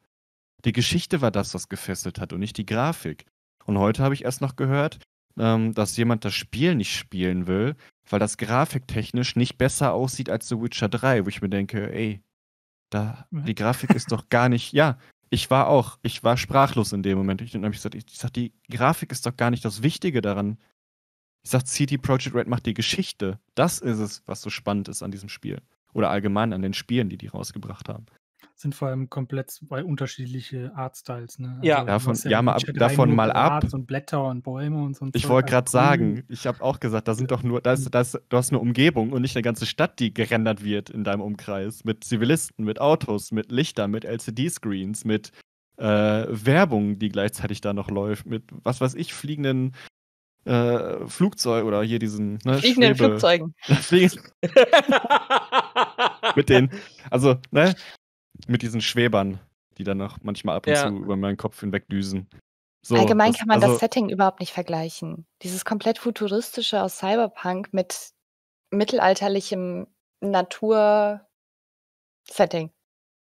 Die 0.66 0.74
Geschichte 0.74 1.22
war 1.22 1.32
das, 1.32 1.54
was 1.54 1.70
gefesselt 1.70 2.20
hat 2.20 2.34
und 2.34 2.40
nicht 2.40 2.58
die 2.58 2.66
Grafik. 2.66 3.26
Und 3.66 3.78
heute 3.78 4.04
habe 4.04 4.14
ich 4.14 4.24
erst 4.24 4.42
noch 4.42 4.56
gehört, 4.56 5.00
ähm, 5.38 5.74
dass 5.74 5.98
jemand 5.98 6.26
das 6.26 6.34
Spiel 6.34 6.76
nicht 6.76 6.96
spielen 6.96 7.48
will, 7.48 7.76
weil 8.10 8.20
das 8.20 8.38
grafiktechnisch 8.38 9.36
nicht 9.36 9.58
besser 9.58 9.94
aussieht 9.94 10.30
als 10.30 10.48
The 10.48 10.60
Witcher 10.60 10.90
3, 10.90 11.26
wo 11.26 11.30
ich 11.30 11.42
mir 11.42 11.50
denke, 11.50 11.92
ey, 11.94 12.22
da, 12.90 13.26
die 13.32 13.56
Grafik 13.56 13.92
ist 13.92 14.12
doch 14.12 14.30
gar 14.30 14.50
nicht, 14.50 14.74
ja, 14.74 14.98
ich 15.30 15.50
war 15.50 15.68
auch, 15.68 15.98
ich 16.04 16.24
war 16.24 16.36
sprachlos 16.36 16.92
in 16.92 17.04
dem 17.04 17.18
Moment. 17.18 17.42
Ich, 17.42 17.52
dann 17.52 17.64
habe 17.64 17.74
ich 17.74 17.80
gesagt, 17.80 17.96
ich, 17.96 18.04
ich 18.08 18.18
sag, 18.18 18.34
die 18.34 18.54
Grafik 18.70 19.12
ist 19.12 19.26
doch 19.26 19.36
gar 19.36 19.50
nicht 19.50 19.64
das 19.64 19.82
Wichtige 19.82 20.22
daran. 20.22 20.58
Ich 21.44 21.52
sag, 21.52 21.66
CD 21.66 21.98
Projekt 21.98 22.36
Red 22.36 22.48
macht 22.48 22.66
die 22.66 22.74
Geschichte. 22.74 23.40
Das 23.56 23.80
ist 23.80 24.00
es, 24.00 24.24
was 24.26 24.42
so 24.42 24.50
spannend 24.50 24.90
ist 24.90 25.02
an 25.02 25.12
diesem 25.12 25.30
Spiel. 25.30 25.62
Oder 25.94 26.10
allgemein 26.10 26.52
an 26.52 26.62
den 26.62 26.74
Spielen, 26.74 27.10
die 27.10 27.18
die 27.18 27.28
rausgebracht 27.28 27.88
haben. 27.88 28.06
Sind 28.62 28.76
vor 28.76 28.90
allem 28.90 29.10
komplett 29.10 29.50
zwei 29.50 29.84
unterschiedliche 29.84 30.72
Artstyles. 30.76 31.40
Ne? 31.40 31.58
Ja. 31.64 31.80
du 31.80 31.88
Davon- 31.88 32.16
ja, 32.26 32.38
in 32.40 32.46
mal 32.46 32.52
ab- 32.54 32.62
Witcher 32.62 32.74
3 32.74 32.80
davon 32.80 33.16
mal 33.16 33.32
ab. 33.32 33.64
Und 33.74 33.88
Blätter 33.88 34.24
und 34.28 34.44
Bäume 34.44 34.84
und 34.84 34.96
so. 34.96 35.06
ein 35.06 35.12
Ich 35.16 35.28
wollte 35.28 35.46
also 35.48 35.56
gerade 35.56 35.72
sagen, 35.72 36.24
ich 36.30 36.46
habe 36.46 36.62
auch 36.62 36.80
gesagt, 36.80 37.08
da 37.08 37.16
sind 37.16 37.32
doch 37.32 37.42
nur, 37.42 37.60
da 37.62 37.74
ist, 37.74 37.90
da 37.90 38.02
ist, 38.02 38.22
du 38.30 38.38
hast 38.38 38.52
eine 38.52 38.60
Umgebung 38.60 39.14
und 39.14 39.24
nicht 39.24 39.36
eine 39.36 39.42
ganze 39.42 39.66
Stadt, 39.66 40.00
die 40.00 40.14
gerendert 40.14 40.64
wird 40.64 40.92
in 40.92 41.04
deinem 41.04 41.22
Umkreis. 41.22 41.84
Mit 41.86 42.04
Zivilisten, 42.04 42.64
mit 42.64 42.80
Autos, 42.80 43.32
mit 43.32 43.52
Lichtern, 43.52 43.90
mit 43.90 44.06
LCD-Screens, 44.06 45.06
mit 45.06 45.32
äh, 45.78 45.84
Werbung, 46.30 47.00
die 47.00 47.10
gleichzeitig 47.10 47.62
da 47.62 47.74
noch 47.74 47.90
läuft, 47.90 48.28
mit 48.28 48.44
was 48.64 48.80
weiß 48.80 48.94
ich, 48.94 49.16
fliegenden 49.16 49.74
äh, 50.46 51.08
Flugzeug 51.08 51.66
oder 51.66 51.82
hier 51.82 51.98
diesen 51.98 52.38
ne, 52.46 52.60
Fliegenden 52.60 52.96
Schwebe- 52.96 53.10
Flugzeugen. 53.10 53.56
Fliegen- 53.62 54.22
mit 56.36 56.50
den, 56.50 56.70
also, 57.10 57.38
ne, 57.52 57.74
mit 58.48 58.62
diesen 58.62 58.82
Schwebern, 58.82 59.40
die 59.78 59.84
dann 59.84 59.98
noch 59.98 60.20
manchmal 60.22 60.58
ab 60.58 60.68
und 60.68 60.74
Ja. 60.74 60.88
zu 60.88 60.98
über 60.98 61.16
meinen 61.16 61.38
Kopf 61.38 61.60
hinweg 61.60 61.88
düsen. 61.90 62.28
So, 62.84 62.96
Allgemein 62.96 63.34
kann 63.34 63.48
man 63.48 63.62
also, 63.62 63.74
das 63.74 63.80
Setting 63.80 64.10
überhaupt 64.10 64.40
nicht 64.40 64.54
vergleichen. 64.54 65.28
Dieses 65.44 65.66
komplett 65.66 66.00
futuristische 66.00 66.82
aus 66.82 66.98
Cyberpunk 66.98 67.74
mit 67.74 68.12
mittelalterlichem 68.72 69.88
Natur-Setting. 70.22 71.28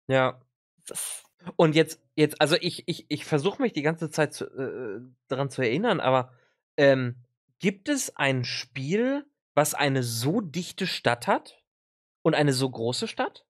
ja. 0.08 0.40
Das 0.86 1.22
Und 1.56 1.74
jetzt, 1.74 2.00
jetzt, 2.16 2.40
also 2.40 2.56
ich, 2.60 2.84
ich, 2.86 3.06
ich 3.08 3.24
versuche 3.24 3.60
mich 3.62 3.72
die 3.72 3.82
ganze 3.82 4.10
Zeit 4.10 4.34
zu, 4.34 4.46
äh, 4.46 5.00
daran 5.28 5.50
zu 5.50 5.62
erinnern, 5.62 6.00
aber 6.00 6.32
ähm, 6.76 7.16
gibt 7.58 7.88
es 7.88 8.16
ein 8.16 8.44
Spiel, 8.44 9.24
was 9.54 9.74
eine 9.74 10.02
so 10.02 10.40
dichte 10.40 10.86
Stadt 10.86 11.26
hat 11.26 11.60
und 12.22 12.34
eine 12.34 12.52
so 12.52 12.68
große 12.70 13.08
Stadt? 13.08 13.44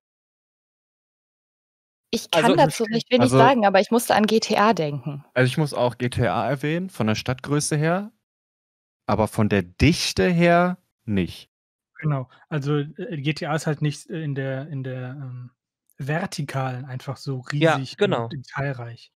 Ich 2.15 2.31
kann 2.31 2.45
Also- 2.45 2.57
dazu 2.57 2.85
recht 2.85 3.11
wenig 3.11 3.23
Also- 3.23 3.39
sagen, 3.39 3.65
aber 3.67 3.81
ich 3.81 3.91
musste 3.91 4.15
an 4.15 4.27
GTA 4.27 4.75
denken. 4.75 5.25
Also 5.35 5.47
ich 5.47 5.57
muss 5.57 5.73
auch 5.73 5.97
GTA 5.97 6.49
erwähnen, 6.49 6.91
von 6.91 7.07
der 7.07 7.15
Stadtgröße 7.15 7.77
her, 7.77 8.13
aber 9.07 9.29
von 9.29 9.49
der 9.49 9.63
Dichte 9.63 10.29
her 10.29 10.77
nicht. 11.05 11.51
Genau. 12.01 12.29
Also 12.51 12.77
äh, 12.79 13.17
GTA 13.21 13.55
ist 13.55 13.67
halt 13.67 13.81
nicht 13.81 14.11
äh, 14.11 14.23
in 14.23 14.35
der, 14.35 14.69
in 14.69 14.83
der 14.85 15.11
ähm, 15.11 15.51
Vertikalen 15.97 16.85
einfach 16.85 17.17
so 17.17 17.45
Ja, 17.53 17.77
riesig 17.77 17.97
genau. 17.97 18.25
und 18.25 18.33
detailreich. 18.35 19.11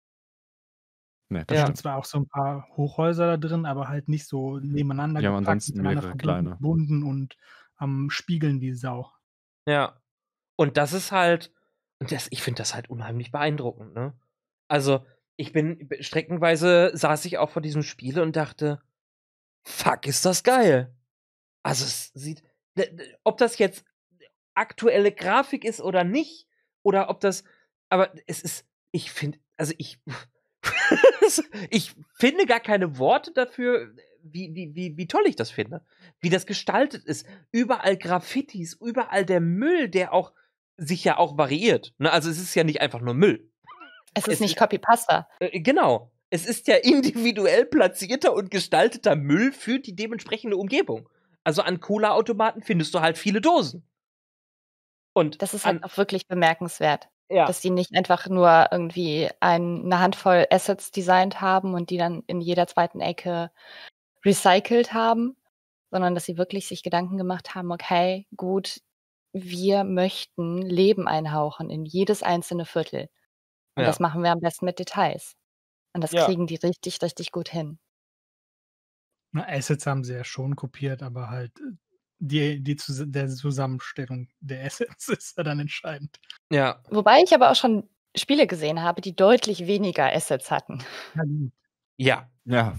Ne, 1.30 1.40
das 1.40 1.46
Da 1.46 1.54
Ja. 1.54 1.66
sind 1.66 1.76
zwar 1.78 1.96
auch 1.96 2.04
so 2.04 2.18
ein 2.18 2.28
paar 2.28 2.68
Hochhäuser 2.76 3.26
da 3.26 3.36
drin, 3.38 3.66
aber 3.66 3.88
halt 3.88 4.08
nicht 4.08 4.26
so 4.26 4.58
nebeneinander 4.58 5.20
haben 5.20 5.24
gepackt, 5.38 5.48
ansonsten 5.48 5.78
miteinander 5.78 6.00
mehrere 6.02 6.08
verbunden, 6.10 6.22
kleine. 6.22 6.48
verbunden 6.50 7.02
und 7.02 7.36
am 7.76 8.10
Spiegeln 8.10 8.60
wie 8.60 8.72
Sau. 8.72 9.10
Ja. 9.66 9.96
Und 10.56 10.76
das 10.76 10.92
ist 10.92 11.10
halt, 11.10 11.52
und 12.04 12.12
das, 12.12 12.26
ich 12.30 12.42
finde 12.42 12.58
das 12.58 12.74
halt 12.74 12.90
unheimlich 12.90 13.30
beeindruckend, 13.32 13.94
ne? 13.94 14.12
Also, 14.68 15.06
ich 15.36 15.52
bin, 15.52 15.88
streckenweise 16.00 16.90
saß 16.94 17.24
ich 17.24 17.38
auch 17.38 17.48
vor 17.48 17.62
diesem 17.62 17.82
Spiel 17.82 18.20
und 18.20 18.36
dachte, 18.36 18.78
fuck, 19.62 20.06
ist 20.06 20.26
das 20.26 20.42
geil. 20.42 20.94
Also, 21.62 21.86
es 21.86 22.12
sieht, 22.12 22.42
d- 22.76 22.90
d- 22.94 23.16
ob 23.24 23.38
das 23.38 23.56
jetzt 23.56 23.86
aktuelle 24.54 25.12
Grafik 25.12 25.64
ist 25.64 25.80
oder 25.80 26.04
nicht, 26.04 26.46
oder 26.82 27.08
ob 27.08 27.20
das, 27.20 27.42
aber 27.88 28.12
es 28.26 28.42
ist, 28.42 28.66
ich 28.92 29.10
finde, 29.10 29.38
also 29.56 29.72
ich, 29.78 29.98
ich 31.70 31.94
finde 32.18 32.44
gar 32.44 32.60
keine 32.60 32.98
Worte 32.98 33.32
dafür, 33.32 33.94
wie, 34.22 34.54
wie, 34.54 34.74
wie, 34.74 34.96
wie 34.98 35.06
toll 35.08 35.24
ich 35.26 35.36
das 35.36 35.50
finde. 35.50 35.82
Wie 36.20 36.28
das 36.30 36.44
gestaltet 36.44 37.04
ist. 37.04 37.26
Überall 37.50 37.96
Graffitis, 37.96 38.74
überall 38.74 39.24
der 39.24 39.40
Müll, 39.40 39.88
der 39.88 40.12
auch 40.12 40.32
sich 40.76 41.04
ja 41.04 41.18
auch 41.18 41.36
variiert. 41.38 41.94
Ne? 41.98 42.10
Also 42.12 42.30
es 42.30 42.38
ist 42.40 42.54
ja 42.54 42.64
nicht 42.64 42.80
einfach 42.80 43.00
nur 43.00 43.14
Müll. 43.14 43.50
Es 44.14 44.24
Es 44.26 44.34
ist 44.34 44.40
nicht 44.40 44.52
ist- 44.54 44.58
Copy-Pasta. 44.58 45.28
Äh, 45.40 45.60
genau. 45.60 46.10
Es 46.30 46.46
ist 46.46 46.66
ja 46.68 46.76
individuell 46.82 47.64
platzierter 47.66 48.34
und 48.34 48.50
gestalteter 48.50 49.16
Müll 49.16 49.52
für 49.52 49.78
die 49.78 49.94
dementsprechende 49.94 50.56
Umgebung. 50.56 51.08
Also 51.44 51.62
an 51.62 51.80
Cola-Automaten 51.80 52.62
findest 52.62 52.94
du 52.94 53.00
halt 53.00 53.18
viele 53.18 53.40
Dosen. 53.40 53.86
Und 55.12 55.42
Das 55.42 55.54
ist 55.54 55.64
halt 55.64 55.84
auch 55.84 55.96
wirklich 55.96 56.26
bemerkenswert, 56.26 57.08
ja, 57.28 57.46
dass 57.46 57.60
die 57.60 57.70
nicht 57.70 57.94
einfach 57.94 58.28
nur 58.28 58.68
irgendwie 58.72 59.28
ein, 59.40 59.84
eine 59.84 60.00
Handvoll 60.00 60.46
Assets 60.50 60.90
designt 60.90 61.40
haben 61.40 61.74
und 61.74 61.90
die 61.90 61.98
dann 61.98 62.24
in 62.26 62.40
jeder 62.40 62.66
zweiten 62.66 63.00
Ecke 63.00 63.52
recycelt 64.24 64.92
haben, 64.92 65.36
sondern 65.90 66.14
dass 66.14 66.24
sie 66.24 66.36
wirklich 66.36 66.66
sich 66.66 66.82
Gedanken 66.82 67.16
gemacht 67.16 67.54
haben, 67.54 67.70
okay, 67.70 68.26
gut, 68.36 68.80
wir 69.34 69.84
möchten 69.84 70.62
Leben 70.62 71.08
einhauchen 71.08 71.70
in 71.70 71.84
jedes 71.86 72.22
einzelne 72.22 72.66
Viertel. 72.66 73.08
Und 73.76 73.84
Ja. 73.84 73.88
das 73.88 74.00
machen 74.00 74.22
wir 74.24 74.32
am 74.32 74.40
besten 74.40 74.66
mit 74.66 74.78
Details. 74.80 75.34
Und 75.94 76.02
das 76.04 76.12
Ja. 76.12 76.26
kriegen 76.26 76.46
die 76.48 76.56
richtig, 76.56 77.02
richtig 77.02 77.32
gut 77.32 77.48
hin. 77.50 77.78
Na, 79.32 79.46
Assets 79.48 79.86
haben 79.86 80.04
sie 80.04 80.14
ja 80.14 80.24
schon 80.24 80.56
kopiert, 80.56 81.02
aber 81.02 81.28
halt 81.30 81.58
äh, 81.60 81.72
die, 82.18 82.62
die 82.62 82.76
Zus 82.76 83.02
der 83.06 83.28
Zusammenstellung 83.28 84.28
der 84.40 84.64
Assets 84.64 85.08
ist 85.08 85.36
ja 85.36 85.42
dann 85.42 85.60
entscheidend. 85.60 86.18
ja, 86.50 86.82
Wobei 86.88 87.22
ich 87.22 87.34
aber 87.34 87.50
auch 87.50 87.56
schon 87.56 87.88
Spiele 88.16 88.46
gesehen 88.46 88.82
habe, 88.82 89.00
die 89.02 89.14
deutlich 89.16 89.66
weniger 89.66 90.10
Assets 90.12 90.50
hatten. 90.50 90.82
Ja, 91.96 92.30
Ja, 92.44 92.76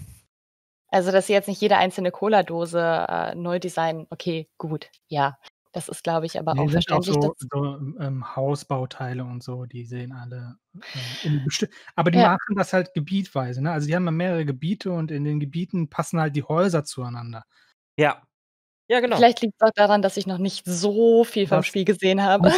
Also, 0.89 1.11
dass 1.11 1.27
sie 1.27 1.33
jetzt 1.33 1.47
nicht 1.47 1.61
jede 1.61 1.77
einzelne 1.77 2.11
Cola-Dose 2.11 3.05
äh, 3.09 3.35
neu 3.35 3.59
designen, 3.59 4.07
okay, 4.09 4.49
gut, 4.57 4.89
ja. 5.07 5.37
Das 5.75 5.89
ist, 5.89 6.03
glaube 6.05 6.25
ich, 6.25 6.39
aber 6.39 6.57
Ne, 6.57 6.61
auch 6.61 6.69
sind 6.69 6.91
auch 6.91 7.01
verständlich, 7.01 7.17
so 7.17 7.33
dass 7.33 7.33
so, 7.51 7.63
ähm, 7.99 8.35
Hausbauteile 8.35 9.23
und 9.25 9.41
so, 9.43 9.65
die 9.65 9.83
sehen 9.83 10.11
alle, 10.11 10.57
äh, 10.93 11.15
aber 11.95 12.11
die 12.11 12.19
Ja. 12.19 12.27
machen 12.27 12.55
das 12.55 12.71
halt 12.71 12.93
gebietweise, 12.93 13.63
ne? 13.63 13.71
Also, 13.71 13.87
die 13.87 13.95
haben 13.95 14.05
ja 14.05 14.11
mehrere 14.11 14.45
Gebiete 14.45 14.91
und 14.91 15.09
in 15.09 15.23
den 15.23 15.39
Gebieten 15.39 15.89
passen 15.89 16.19
halt 16.19 16.35
die 16.35 16.43
Häuser 16.43 16.83
zueinander. 16.83 17.43
Ja. 17.97 18.23
Ja, 18.89 18.99
genau. 18.99 19.21
Vielleicht 19.21 19.41
liegt's 19.41 19.61
auch 19.61 19.71
daran, 19.75 20.01
dass 20.01 20.17
ich 20.17 20.27
noch 20.27 20.37
nicht 20.37 20.65
so 20.65 21.23
viel 21.23 21.47
vom 21.47 21.63
Das 21.63 21.65
Spiel 21.65 21.85
gesehen 21.85 22.21
habe. 22.23 22.51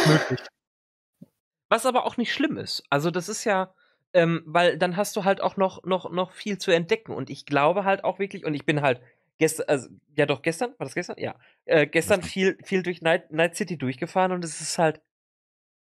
Was 1.70 1.86
aber 1.86 2.06
auch 2.06 2.16
nicht 2.16 2.32
schlimm 2.32 2.56
ist. 2.56 2.82
Also, 2.90 3.10
das 3.10 3.28
ist 3.28 3.44
ja 3.44 3.74
ähm, 4.14 4.42
weil 4.46 4.78
dann 4.78 4.96
hast 4.96 5.14
du 5.16 5.24
halt 5.24 5.42
auch 5.42 5.58
noch 5.58 5.82
noch 5.84 6.10
noch 6.10 6.32
viel 6.32 6.56
zu 6.56 6.70
entdecken 6.70 7.12
und 7.12 7.28
ich 7.28 7.44
glaube 7.44 7.84
halt 7.84 8.04
auch 8.04 8.18
wirklich 8.18 8.46
und 8.46 8.54
ich 8.54 8.64
bin 8.64 8.80
halt 8.80 9.02
gest 9.38 9.68
also, 9.68 9.88
ja 10.14 10.26
doch, 10.26 10.42
gestern 10.42 10.70
war 10.78 10.86
das 10.86 10.94
gestern? 10.94 11.16
Ja. 11.18 11.36
Äh, 11.64 11.86
gestern 11.86 12.20
Gestern. 12.20 12.22
viel 12.22 12.58
viel 12.64 12.82
durch 12.82 13.02
Night 13.02 13.32
Night 13.32 13.56
City 13.56 13.78
durchgefahren 13.78 14.32
und 14.32 14.44
es 14.44 14.60
ist 14.60 14.78
halt 14.78 15.00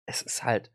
es 0.06 0.22
ist 0.22 0.44
halt 0.44 0.70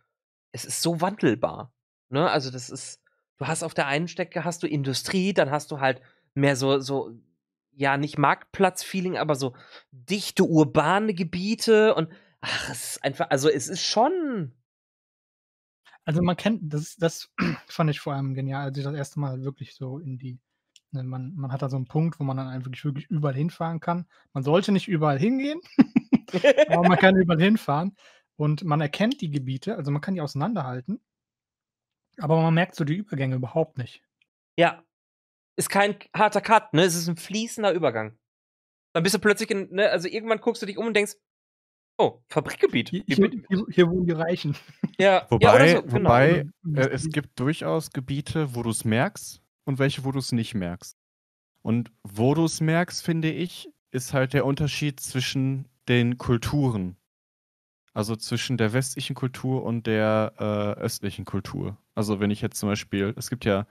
es 0.52 0.66
ist 0.66 0.82
so 0.82 1.02
wandelbar, 1.02 1.74
ne? 2.10 2.30
Also, 2.32 2.52
das 2.52 2.70
ist 2.70 3.02
du 3.38 3.48
hast 3.48 3.64
auf 3.64 3.74
der 3.74 3.88
einen 3.88 4.08
Strecke 4.08 4.44
hast 4.46 4.64
du 4.64 4.68
Industrie, 4.68 5.34
dann 5.34 5.52
hast 5.52 5.72
du 5.72 5.80
halt 5.80 6.02
mehr 6.36 6.56
so 6.56 6.80
so 6.80 7.12
ja, 7.74 7.98
nicht 7.98 8.18
Marktplatz-Feeling, 8.18 9.18
aber 9.18 9.36
so 9.36 9.56
dichte 9.92 10.44
urbane 10.46 11.14
Gebiete 11.14 11.94
und 11.96 12.12
ach, 12.42 12.70
es 12.72 12.92
ist 12.96 13.04
einfach 13.04 13.30
also, 13.30 13.50
es 13.50 13.68
ist 13.68 13.86
schon 13.86 14.54
Also, 16.06 16.22
man 16.22 16.38
kennt 16.38 16.74
das 16.74 16.96
das 16.96 17.34
fand 17.68 17.90
ich 17.90 18.00
vor 18.00 18.14
allem 18.14 18.34
genial, 18.34 18.64
als 18.64 18.78
ich 18.78 18.84
das 18.86 18.96
erste 18.96 19.20
Mal 19.20 19.44
wirklich 19.44 19.76
so 19.76 20.00
in 20.00 20.18
die 20.18 20.40
ne, 20.98 21.04
man 21.04 21.34
man 21.36 21.52
hat 21.54 21.62
da 21.64 21.70
so 21.70 21.78
'n 21.78 21.86
Punkt, 21.88 22.20
wo 22.20 22.26
man 22.26 22.38
dann 22.38 22.48
einfach 22.50 22.72
wirklich 22.84 23.08
überall 23.10 23.36
hinfahren 23.36 23.80
kann. 23.82 24.08
Man 24.34 24.44
sollte 24.44 24.72
nicht 24.74 24.88
überall 24.90 25.20
hingehen, 25.20 25.62
aber 26.68 26.84
man 26.86 26.98
kann 27.00 27.18
überall 27.18 27.42
hinfahren 27.42 27.96
und 28.38 28.64
man 28.66 28.82
erkennt 28.82 29.22
die 29.22 29.32
Gebiete, 29.32 29.78
also, 29.78 29.92
man 29.92 30.02
kann 30.02 30.16
die 30.16 30.22
auseinanderhalten. 30.22 31.00
Aber 32.20 32.42
man 32.42 32.54
merkt 32.54 32.76
so 32.76 32.84
die 32.84 32.96
Übergänge 32.96 33.36
überhaupt 33.36 33.78
nicht. 33.78 34.02
Ja. 34.60 34.84
Ist 35.58 35.70
kein 35.70 35.98
harter 36.16 36.42
Cut, 36.42 36.74
ne? 36.74 36.84
Es 36.84 36.96
ist 36.96 37.10
'n 37.10 37.18
fließender 37.18 37.74
Übergang. 37.74 38.18
Dann 38.94 39.04
bist 39.04 39.16
du 39.16 39.20
plötzlich 39.20 39.52
in 39.52 39.70
ne, 39.72 39.90
also, 39.92 40.08
irgendwann 40.10 40.42
guckst 40.42 40.62
du 40.62 40.68
dich 40.68 40.78
um 40.78 40.88
und 40.88 40.96
denkst: 40.96 41.16
„Oh, 41.98 42.22
Fabrikgebiet. 42.30 42.96
Hier 43.08 43.20
bin“ 43.20 43.46
hier 43.50 43.66
hier 43.72 43.90
wohnen 43.90 44.06
die 44.08 44.14
Reichen. 44.14 44.56
Ja, 45.00 45.32
ja, 45.40 45.60
Wobei 45.60 45.68
so, 45.68 45.84
genau. 45.84 46.24
wobei, 46.24 46.46
äh, 46.74 46.88
es 46.90 47.12
gibt 47.12 47.38
durchaus 47.40 47.92
Gebiete, 47.92 48.56
wo 48.56 48.64
du's 48.64 48.86
merkst 48.86 49.42
und 49.68 49.80
welche, 49.80 50.06
wo 50.06 50.12
du's 50.12 50.32
nicht 50.32 50.56
merkst. 50.56 50.98
Und 51.64 51.92
wo 52.04 52.36
du's 52.36 52.62
merkst, 52.62 53.04
finde 53.04 53.32
ich, 53.32 53.70
ist 53.92 54.14
halt 54.14 54.34
der 54.34 54.46
Unterschied 54.46 55.00
zwischen 55.02 55.68
den 55.90 56.18
Kulturen. 56.18 56.98
Also, 57.94 58.16
zwischen 58.16 58.58
der 58.58 58.74
westlichen 58.74 59.16
Kultur 59.16 59.64
und 59.64 59.88
der, 59.88 60.34
äh, 60.40 60.82
östlichen 60.82 61.26
Kultur. 61.26 61.78
Also, 61.96 62.20
wenn 62.20 62.32
ich 62.32 62.42
jetzt 62.42 62.60
zum 62.60 62.70
Beispiel 62.70 63.14
es 63.18 63.30
gibt 63.30 63.46
ja, 63.46 63.68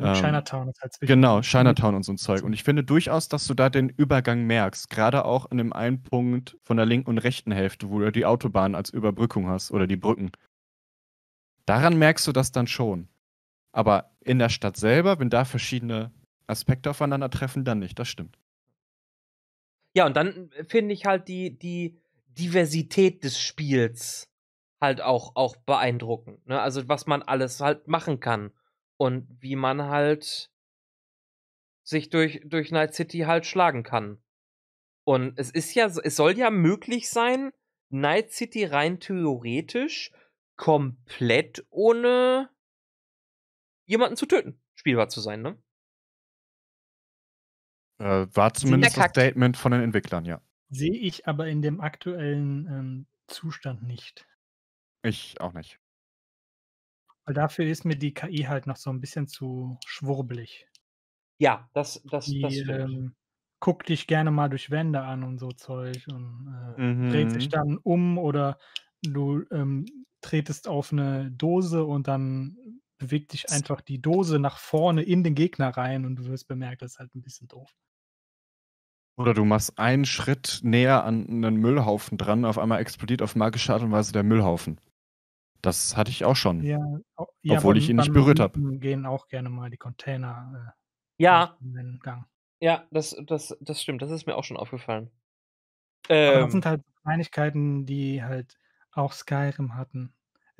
ähm 0.00 0.12
Chinatown 0.14 0.68
ist 0.68 0.80
halt 0.82 0.94
genau. 1.00 1.40
Chinatown 1.42 1.94
und 1.96 2.04
so 2.04 2.12
'n 2.12 2.18
Zeug. 2.18 2.44
Und 2.44 2.52
ich 2.54 2.64
finde 2.64 2.84
durchaus, 2.84 3.28
dass 3.28 3.46
du 3.46 3.54
da 3.54 3.70
den 3.70 3.88
Übergang 3.90 4.44
merkst, 4.46 4.90
grade 4.90 5.24
auch 5.26 5.46
in 5.50 5.58
dem 5.58 5.72
einen 5.72 6.02
Punkt 6.02 6.58
von 6.64 6.76
der 6.78 6.86
linken 6.86 7.10
und 7.10 7.18
rechten 7.18 7.52
Hälfte, 7.52 7.90
wo 7.90 8.00
du 8.00 8.12
die 8.12 8.26
Autobahn 8.26 8.74
als 8.76 8.90
Überbrückung 8.90 9.48
hast 9.48 9.72
oder 9.72 9.86
die 9.88 9.96
Brücken. 9.96 10.32
Daran 11.68 11.96
merkst 11.96 12.26
du 12.26 12.32
das 12.32 12.50
dann 12.50 12.66
schon. 12.66 13.08
Aber 13.72 14.14
in 14.20 14.38
der 14.38 14.50
Stadt 14.50 14.76
selber, 14.76 15.18
wenn 15.18 15.30
da 15.30 15.44
verschiedene 15.44 16.12
Aspekte 16.46 16.90
aufeinandertreffen, 16.90 17.64
dann 17.64 17.78
nicht, 17.78 17.98
das 17.98 18.08
stimmt. 18.08 18.38
Ja, 19.94 20.06
und 20.06 20.16
dann 20.16 20.50
finde 20.68 20.94
ich 20.94 21.04
halt 21.04 21.28
die 21.28 21.58
die 21.58 22.00
Diversität 22.28 23.24
des 23.24 23.40
Spiels 23.40 24.30
halt 24.80 25.00
auch 25.00 25.36
auch 25.36 25.56
beeindruckend, 25.56 26.46
ne? 26.46 26.60
Also, 26.60 26.88
was 26.88 27.06
man 27.06 27.22
alles 27.22 27.60
halt 27.60 27.88
machen 27.88 28.20
kann 28.20 28.52
und 28.96 29.28
wie 29.40 29.56
man 29.56 29.82
halt 29.82 30.50
sich 31.84 32.10
durch 32.10 32.42
durch 32.44 32.70
Night 32.70 32.94
City 32.94 33.20
halt 33.20 33.46
schlagen 33.46 33.82
kann. 33.82 34.18
Und 35.04 35.38
es 35.38 35.50
ist 35.50 35.74
ja 35.74 35.86
es 35.86 36.16
soll 36.16 36.38
ja 36.38 36.50
möglich 36.50 37.10
sein, 37.10 37.52
Night 37.90 38.30
City 38.32 38.64
rein 38.64 39.00
theoretisch 39.00 40.12
komplett 40.56 41.66
ohne 41.70 42.48
jemanden 43.92 44.16
zu 44.18 44.26
töten 44.26 44.60
spielbar 44.76 45.08
zu 45.10 45.22
sein, 45.22 45.42
ne? 45.42 45.62
Äh, 48.00 48.26
war 48.34 48.54
zumindest 48.54 48.96
das. 48.96 49.04
Statement 49.04 49.56
von 49.56 49.72
den 49.72 49.82
Entwicklern, 49.82 50.24
ja. 50.24 50.42
Sehe 50.70 50.94
ich 50.94 51.26
aber 51.26 51.48
in 51.48 51.60
dem 51.62 51.80
aktuellen, 51.80 52.66
ähm, 52.66 53.06
Zustand 53.26 53.82
nicht. 53.82 54.26
Ich 55.04 55.40
auch 55.40 55.52
nicht. 55.52 55.78
Weil 57.26 57.34
dafür 57.34 57.66
ist 57.66 57.84
mir 57.84 57.96
die 57.96 58.14
KI 58.14 58.44
halt 58.48 58.66
noch 58.66 58.76
so 58.76 58.90
'n 58.90 59.00
bisschen 59.00 59.28
zu 59.28 59.78
schwurbelig. 59.84 60.66
Ja, 61.40 61.70
das 61.74 62.02
das 62.10 62.38
das 62.38 62.54
Die, 62.54 62.58
stimmt. 62.58 62.82
ähm, 62.82 63.16
guckt 63.60 63.88
dich 63.88 64.06
gerne 64.06 64.30
mal 64.30 64.48
durch 64.48 64.70
Wände 64.70 65.00
an 65.02 65.24
und 65.24 65.38
so 65.38 65.52
Zeug 65.52 66.06
und, 66.08 66.48
äh, 66.48 66.80
dreht 67.08 67.32
sich 67.32 67.48
Mhm. 67.48 67.50
dann 67.50 67.78
um 67.78 68.18
oder 68.18 68.58
du, 69.02 69.42
ähm, 69.50 70.06
tretest 70.20 70.68
auf 70.68 70.92
'ne 70.92 71.30
Dose 71.32 71.84
und 71.84 72.06
dann 72.08 72.56
bewegt 73.02 73.32
dich 73.34 73.50
einfach 73.50 73.80
die 73.82 74.00
Dose 74.02 74.38
nach 74.38 74.58
vorne 74.58 75.02
in 75.02 75.24
den 75.24 75.34
Gegner 75.34 75.70
rein 75.76 76.06
und 76.06 76.16
du 76.16 76.26
wirst 76.26 76.48
bemerkt, 76.48 76.82
das 76.82 76.92
ist 76.94 76.98
halt 77.00 77.14
'n 77.14 77.22
bisschen 77.22 77.48
doof. 77.48 77.72
Oder 79.18 79.34
du 79.34 79.44
machst 79.44 79.78
einen 79.78 80.06
Schritt 80.06 80.60
näher 80.62 81.04
an 81.04 81.24
'nen 81.28 81.56
Müllhaufen 81.56 82.16
dran, 82.16 82.44
auf 82.46 82.58
einmal 82.58 82.80
explodiert 82.80 83.20
auf 83.20 83.36
magische 83.36 83.72
Art 83.74 83.82
und 83.82 83.92
Weise 83.92 84.12
der 84.12 84.22
Müllhaufen. 84.22 84.80
Das 85.62 85.96
hatte 85.96 86.10
ich 86.10 86.24
auch 86.24 86.36
schon. 86.36 86.66
Ja, 86.66 86.78
ja, 87.42 87.60
Obwohl 87.60 87.78
ich 87.78 87.88
ihn 87.90 87.96
nicht 87.96 88.12
berührt 88.12 88.40
habe. 88.40 88.60
gehen 88.80 89.06
auch 89.06 89.28
gerne 89.28 89.48
mal 89.50 89.70
die 89.70 89.76
Container, 89.78 90.74
äh, 90.76 90.80
Ja. 91.20 91.58
durch 91.60 91.72
den 91.74 91.98
Gang. 92.00 92.26
Ja, 92.62 92.86
das 92.92 93.16
das 93.26 93.56
das 93.60 93.82
stimmt, 93.82 94.02
das 94.02 94.10
ist 94.12 94.26
mir 94.26 94.36
auch 94.36 94.44
schon 94.44 94.56
aufgefallen. 94.56 95.10
Aber 96.26 96.38
das 96.38 96.50
Ähm 96.50 96.52
sind 96.52 96.66
halt 96.66 96.82
Kleinigkeiten, 97.02 97.84
die 97.86 98.22
halt 98.22 98.58
auch 98.92 99.12
Skyrim 99.12 99.74
hatten. 99.76 100.14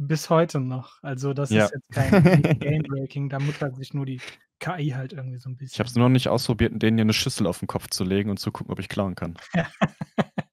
Bis 0.08 0.30
heute 0.30 0.58
noch. 0.58 1.00
Also, 1.02 1.32
das 1.32 1.54
Ja. 1.54 1.68
ist 1.68 1.70
jetzt 1.72 1.92
kein 1.92 2.24
Game 2.58 2.84
Breaking, 2.84 3.28
da 3.28 3.38
muckert 3.38 3.76
sich 3.76 3.94
nur 3.94 4.04
die 4.04 4.24
KI 4.58 4.90
halt 4.90 5.12
irgendwie 5.12 5.38
so 5.38 5.48
'n 5.48 5.56
Ich 5.74 5.78
habe 5.78 5.88
es 5.88 5.94
bisschen. 5.94 5.96
nur 5.96 6.04
noch 6.08 6.12
nicht 6.12 6.28
ausprobiert, 6.28 6.72
denen 6.82 6.98
hier 6.98 7.04
'ne 7.06 7.14
Schüssel 7.14 7.46
auf 7.46 7.62
'n 7.62 7.66
Kopf 7.66 7.88
zu 7.88 8.04
legen 8.04 8.28
und 8.28 8.36
zu 8.38 8.52
gucken, 8.52 8.72
ob 8.72 8.78
ich 8.78 8.90
klauen 8.90 9.14
kann. 9.14 9.38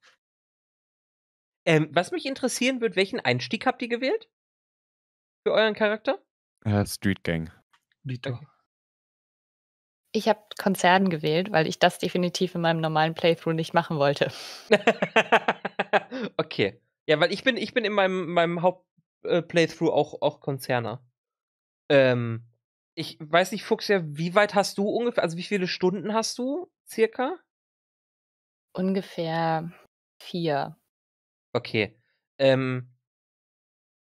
Ähm, 1.68 1.90
was 1.92 2.12
mich 2.12 2.26
interessieren 2.26 2.82
würde, 2.82 2.96
welchen 2.96 3.20
Einstieg 3.20 3.66
habt 3.66 3.82
ihr 3.82 3.90
gewählt? 3.90 4.30
Für 5.46 5.54
euren 5.54 5.74
Charakter? 5.74 6.20
Äh, 6.66 6.86
Street 6.86 7.24
Gang. 7.24 7.50
Okay. 8.28 8.50
Ich 10.16 10.28
habe 10.28 10.40
Konzern 10.60 11.10
gewählt, 11.10 11.52
weil 11.52 11.68
ich 11.68 11.78
das 11.78 12.00
definitiv 12.00 12.56
in 12.56 12.62
meinem 12.62 12.82
normalen 12.82 13.14
Playthrough 13.14 13.54
nicht 13.54 13.74
machen 13.76 13.98
wollte. 13.98 14.32
Okay. 16.38 16.82
Ja, 17.08 17.20
weil 17.20 17.32
ich 17.34 17.44
bin 17.44 17.58
ich 17.58 17.74
bin 17.74 17.86
in 17.86 17.94
meinem 17.94 18.28
meinem 18.34 18.62
Haupt 18.62 18.86
äh, 19.24 19.42
Playthrough 19.42 19.92
auch 19.92 20.22
auch 20.22 20.40
Konzerner. 20.42 21.04
Ähm, 21.90 22.46
ich 22.96 23.18
weiß 23.22 23.52
nicht, 23.54 23.64
Fuchsia, 23.66 24.02
wie 24.06 24.36
weit 24.36 24.56
hast 24.56 24.78
du 24.80 24.88
ungefähr 24.90 25.24
also, 25.24 25.38
wie 25.38 25.44
viele 25.44 25.68
Stunden 25.68 26.14
hast 26.14 26.38
du 26.40 26.72
circa? 26.88 27.38
Ungefähr 28.76 29.72
4. 30.22 30.76
Okay. 31.56 31.96
Ähm 32.38 32.90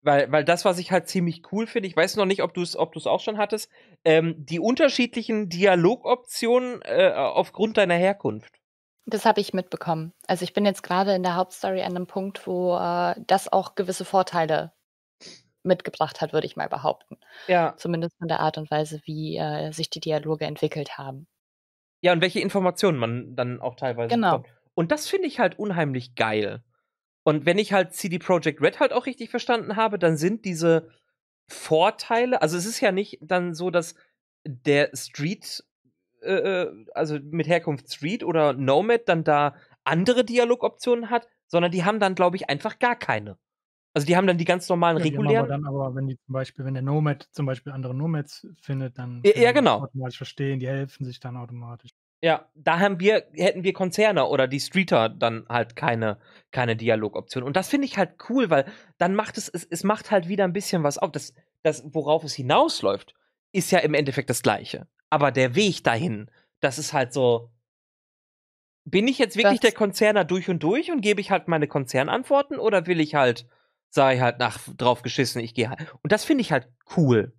weil 0.04 0.31
weil 0.31 0.44
das, 0.44 0.64
was 0.64 0.78
ich 0.78 0.92
halt 0.92 1.09
ziemlich 1.09 1.42
cool 1.52 1.66
finde, 1.66 1.88
ich 1.88 1.96
weiß 1.96 2.16
noch 2.16 2.24
nicht, 2.24 2.42
ob 2.42 2.54
du's 2.54 2.76
ob 2.76 2.92
du's 2.92 3.07
auch 3.07 3.20
schon 3.20 3.37
hattest, 3.38 3.68
ähm, 4.04 4.35
die 4.38 4.61
unterschiedlichen 4.61 5.48
Dialogoptionen, 5.48 6.81
äh, 6.83 7.12
aufgrund 7.14 7.76
deiner 7.78 7.94
Herkunft. 7.96 8.59
Das 9.07 9.24
habe 9.24 9.40
ich 9.40 9.54
mitbekommen. 9.54 10.12
Also, 10.26 10.42
ich 10.44 10.52
bin 10.52 10.66
jetzt 10.66 10.83
grade 10.83 11.14
in 11.14 11.22
der 11.22 11.35
Hauptstory 11.35 11.83
an 11.83 11.94
'nem 11.94 12.07
Punkt, 12.07 12.46
wo, 12.46 12.76
äh, 12.76 13.14
das 13.26 13.50
auch 13.50 13.74
gewisse 13.74 14.04
Vorteile 14.04 14.72
mitgebracht 15.62 16.21
hat, 16.21 16.33
würde 16.33 16.47
ich 16.47 16.57
mal 16.57 16.68
behaupten. 16.68 17.18
Ja. 17.47 17.75
Zumindest 17.77 18.16
von 18.18 18.29
der 18.29 18.40
Art 18.40 18.59
und 18.59 18.71
Weise, 18.71 19.01
wie, 19.05 19.37
äh, 19.37 19.73
sich 19.73 19.90
die 19.90 20.01
Dialoge 20.01 20.44
entwickelt 20.44 20.99
haben. 20.99 21.27
Ja, 22.01 22.12
und 22.12 22.21
welche 22.21 22.40
Informationen 22.40 22.99
man 22.99 23.35
dann 23.35 23.61
auch 23.61 23.75
teilweise 23.75 24.14
Genau. 24.14 24.38
bekommt. 24.38 24.55
Und 24.75 24.92
das 24.92 25.09
finde 25.09 25.27
ich 25.27 25.40
halt 25.40 25.59
unheimlich 25.59 26.14
geil. 26.14 26.62
Und 27.25 27.44
wenn 27.44 27.59
ich 27.59 27.73
halt 27.73 27.92
CD 27.94 28.18
Projekt 28.18 28.62
Red 28.62 28.81
halt 28.81 28.92
auch 28.92 29.07
richtig 29.07 29.31
verstanden 29.31 29.77
habe, 29.77 29.99
dann 29.99 30.16
sind 30.16 30.44
diese 30.44 30.90
Vorteile 31.49 32.42
also, 32.42 32.57
es 32.57 32.66
ist 32.66 32.81
ja 32.81 32.92
nicht 32.92 33.18
dann 33.23 33.55
so, 33.55 33.71
dass 33.71 33.94
der 34.44 34.90
Street 34.94 35.64
äh, 36.23 36.33
äh, 36.33 36.85
also, 36.94 37.18
mit 37.21 37.49
Herkunft 37.49 37.92
Street 37.92 38.25
oder 38.25 38.53
Nomad 38.53 39.03
dann 39.09 39.25
da 39.25 39.55
andere 39.85 40.25
Dialogoptionen 40.25 41.11
hat, 41.11 41.29
sondern 41.47 41.73
die 41.73 41.85
haben 41.85 42.01
dann, 42.01 42.14
glaube 42.14 42.37
ich, 42.37 42.49
einfach 42.49 42.79
gar 42.79 42.97
keine. 42.97 43.38
Also, 43.99 44.07
die 44.07 44.17
haben 44.17 44.27
dann 44.27 44.39
die 44.39 44.45
ganz 44.45 44.69
normalen 44.69 44.99
Ja, 44.99 45.05
haben 45.05 45.13
aber 45.15 45.23
regulären 45.25 45.49
dann 45.49 45.67
aber 45.67 45.95
wenn 45.95 46.07
die 46.07 46.17
zum 46.25 46.33
Beispiel 46.33 46.65
wenn 46.65 46.75
der 46.75 46.83
Nomad 46.83 47.29
zum 47.33 47.47
Beispiel 47.47 47.73
andere 47.73 47.95
Nomads 47.95 48.47
findet, 48.61 48.97
dann 48.99 49.23
Ja, 49.25 49.33
ja, 49.43 49.53
genau. 49.53 49.83
automatisch 49.83 50.17
verstehen, 50.17 50.61
die 50.61 50.69
helfen 50.69 51.05
sich 51.05 51.21
dann 51.21 51.37
automatisch. 51.37 51.91
Ja, 52.23 52.49
da 52.55 52.79
haben 52.81 52.99
wir 53.01 53.27
hätten 53.35 53.65
wir 53.65 53.73
Konzerne 53.73 54.27
oder 54.27 54.49
die 54.49 54.61
Streeter 54.61 55.09
dann 55.09 55.47
halt 55.49 55.77
keine 55.77 56.19
keine 56.51 56.77
Dialogoption. 56.77 57.43
Und 57.43 57.57
das 57.57 57.69
finde 57.69 57.87
ich 57.87 57.99
halt 57.99 58.15
cool, 58.29 58.51
weil 58.51 58.67
dann 58.99 59.15
macht 59.15 59.37
es 59.37 59.49
es 59.49 59.65
es 59.65 59.85
macht 59.85 60.11
halt 60.11 60.29
wieder 60.29 60.45
ein 60.45 60.53
bisschen 60.53 60.83
was 60.85 60.99
auf. 60.99 61.13
Das 61.13 61.35
das 61.63 61.85
worauf 61.93 62.25
es 62.25 62.35
hinausläuft, 62.35 63.15
ist 63.53 63.71
ja 63.73 63.81
im 63.81 63.95
Endeffekt 63.95 64.31
das 64.31 64.43
Gleiche. 64.43 64.87
Aber 65.11 65.33
der 65.33 65.55
Weg 65.55 65.83
dahin, 65.85 66.31
das 66.61 66.79
ist 66.79 66.93
halt 66.93 67.13
so 67.13 67.51
bin 68.91 69.07
ich 69.07 69.19
jetzt 69.19 69.37
wirklich 69.37 69.61
Das 69.61 69.71
der 69.71 69.79
Konzerner 69.79 70.25
durch 70.25 70.49
und 70.49 70.63
durch 70.63 70.91
und 70.91 71.03
gebe 71.03 71.21
ich 71.21 71.31
halt 71.31 71.47
meine 71.49 71.67
Konzernantworten 71.69 72.59
oder 72.59 72.87
will 72.87 73.01
ich 73.01 73.15
halt 73.15 73.47
ich 74.14 74.20
halt: 74.20 74.38
„Nach 74.38 74.59
drauf 74.77 75.03
geschissen, 75.03 75.40
ich 75.42 75.55
gehe 75.55 75.70
halt“ 75.70 75.94
und 76.03 76.12
das 76.12 76.24
finde 76.24 76.42
ich 76.42 76.53
halt 76.53 76.68
cool. 76.96 77.33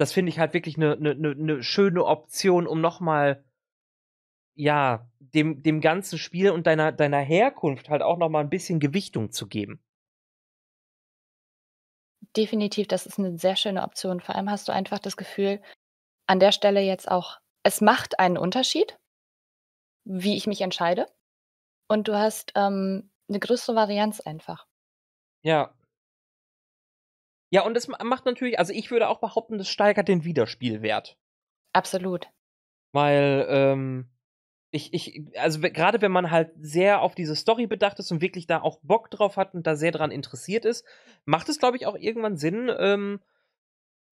Das 0.00 0.12
finde 0.12 0.30
ich 0.30 0.38
halt 0.40 0.54
wirklich 0.54 0.76
'ne 0.76 0.96
'ne 0.98 1.14
'ne 1.14 1.34
'ne 1.36 1.62
schöne 1.62 2.04
Option, 2.04 2.66
um 2.66 2.80
noch 2.80 2.98
mal 3.00 3.44
ja, 4.56 5.08
dem 5.18 5.62
dem 5.64 5.80
ganzen 5.80 6.16
Spiel 6.18 6.50
und 6.50 6.66
deiner 6.68 6.92
deiner 6.92 7.18
Herkunft 7.18 7.88
halt 7.90 8.02
auch 8.02 8.18
noch 8.18 8.28
mal 8.28 8.40
'n 8.44 8.50
bisschen 8.50 8.78
Gewichtung 8.78 9.32
zu 9.32 9.48
geben. 9.48 9.80
Definitiv, 12.36 12.88
das 12.88 13.06
ist 13.06 13.18
'ne 13.18 13.38
sehr 13.38 13.54
schöne 13.56 13.82
Option. 13.82 14.20
Vor 14.20 14.34
allem 14.34 14.50
hast 14.50 14.66
du 14.68 14.72
einfach 14.72 14.98
das 14.98 15.16
Gefühl, 15.16 15.60
an 16.26 16.40
der 16.40 16.52
Stelle 16.52 16.80
jetzt 16.82 17.10
auch 17.10 17.38
es 17.64 17.80
macht 17.82 18.18
einen 18.20 18.38
Unterschied 18.38 18.98
wie 20.06 20.36
ich 20.36 20.46
mich 20.46 20.60
entscheide. 20.60 21.06
Und 21.88 22.08
du 22.08 22.18
hast, 22.18 22.52
ähm, 22.56 23.10
'ne 23.30 23.38
größere 23.40 23.74
Varianz 23.76 24.20
einfach. 24.20 24.66
Ja. 25.44 25.74
Ja, 27.52 27.62
und 27.64 27.76
es 27.76 27.88
ma 27.88 27.98
macht 28.02 28.24
natürlich 28.26 28.58
also, 28.58 28.72
ich 28.72 28.90
würde 28.90 29.08
auch 29.08 29.20
behaupten, 29.20 29.58
das 29.58 29.68
steigert 29.68 30.08
den 30.08 30.24
Wiederspielwert. 30.24 31.16
Absolut. 31.74 32.28
Weil, 32.94 33.44
ähm, 33.48 34.06
ich 34.72 34.94
ich 34.94 35.22
also, 35.38 35.62
we 35.62 35.72
grade 35.72 36.02
wenn 36.02 36.12
man 36.12 36.30
halt 36.30 36.52
sehr 36.60 37.02
auf 37.02 37.14
diese 37.16 37.36
Story 37.36 37.66
bedacht 37.66 37.98
ist 38.00 38.12
und 38.12 38.22
wirklich 38.22 38.46
da 38.46 38.60
auch 38.62 38.80
Bock 38.82 39.10
drauf 39.10 39.36
hat 39.36 39.54
und 39.54 39.66
da 39.66 39.76
sehr 39.76 39.92
dran 39.92 40.10
interessiert 40.12 40.64
ist, 40.64 40.84
macht 41.26 41.48
es, 41.48 41.58
glaube 41.58 41.76
ich, 41.78 41.86
auch 41.86 41.96
irgendwann 41.96 42.36
Sinn, 42.36 42.70
ähm, 42.78 43.20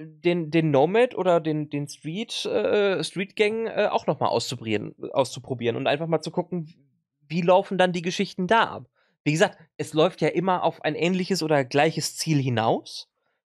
den 0.00 0.50
den 0.50 0.70
Nomad 0.72 1.14
oder 1.16 1.40
den 1.40 1.70
den 1.70 1.88
Street 1.88 2.46
äh, 2.46 3.04
Street 3.04 3.36
Gang, 3.36 3.66
äh, 3.68 3.88
auch 3.90 4.06
noch 4.06 4.20
mal 4.20 4.28
auszuprobieren 4.28 4.94
auszuprobieren 5.12 5.76
und 5.76 5.86
einfach 5.88 6.08
mal 6.08 6.22
zu 6.22 6.30
gucken, 6.32 6.68
wie 7.28 7.42
laufen 7.42 7.78
dann 7.78 7.92
die 7.92 8.02
Geschichten 8.02 8.46
da 8.48 8.64
ab. 8.64 8.88
Wie 9.24 9.32
gesagt, 9.32 9.58
es 9.76 9.92
läuft 9.92 10.20
ja 10.20 10.28
immer 10.28 10.64
auf 10.64 10.82
ein 10.84 10.94
ähnliches 10.94 11.42
oder 11.42 11.64
gleiches 11.64 12.16
Ziel 12.16 12.40
hinaus, 12.40 13.08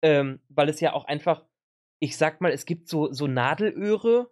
ähm, 0.01 0.41
weil 0.49 0.69
es 0.69 0.79
ja 0.79 0.93
auch 0.93 1.05
einfach 1.05 1.45
ich 2.03 2.17
sage 2.17 2.37
mal, 2.41 2.51
es 2.51 2.65
gibt 2.65 2.89
so 2.89 3.13
so 3.13 3.27
Nadelöhre, 3.27 4.29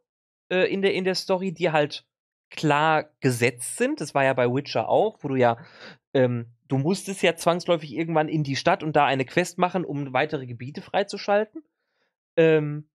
äh, 0.51 0.71
in 0.71 0.81
der 0.81 0.93
in 0.93 1.05
der 1.05 1.15
Story, 1.15 1.53
die 1.53 1.71
halt 1.71 2.05
klar 2.49 3.05
gesetzt 3.21 3.77
sind. 3.77 4.01
Das 4.01 4.13
war 4.13 4.25
ja 4.25 4.33
bei 4.33 4.53
Witcher 4.53 4.89
auch, 4.89 5.19
wo 5.21 5.29
du 5.29 5.35
ja 5.35 5.57
ähm, 6.13 6.51
du 6.67 6.77
musstest 6.77 7.21
ja 7.21 7.35
zwangsläufig 7.37 7.93
irgendwann 7.93 8.27
in 8.27 8.43
die 8.43 8.57
Stadt 8.57 8.83
und 8.83 8.97
da 8.97 9.05
eine 9.05 9.23
Quest 9.23 9.57
machen, 9.57 9.85
um 9.85 10.11
weitere 10.11 10.45
Gebiete 10.47 10.81
freizuschalten. 10.81 11.63
Ähm 12.35 12.89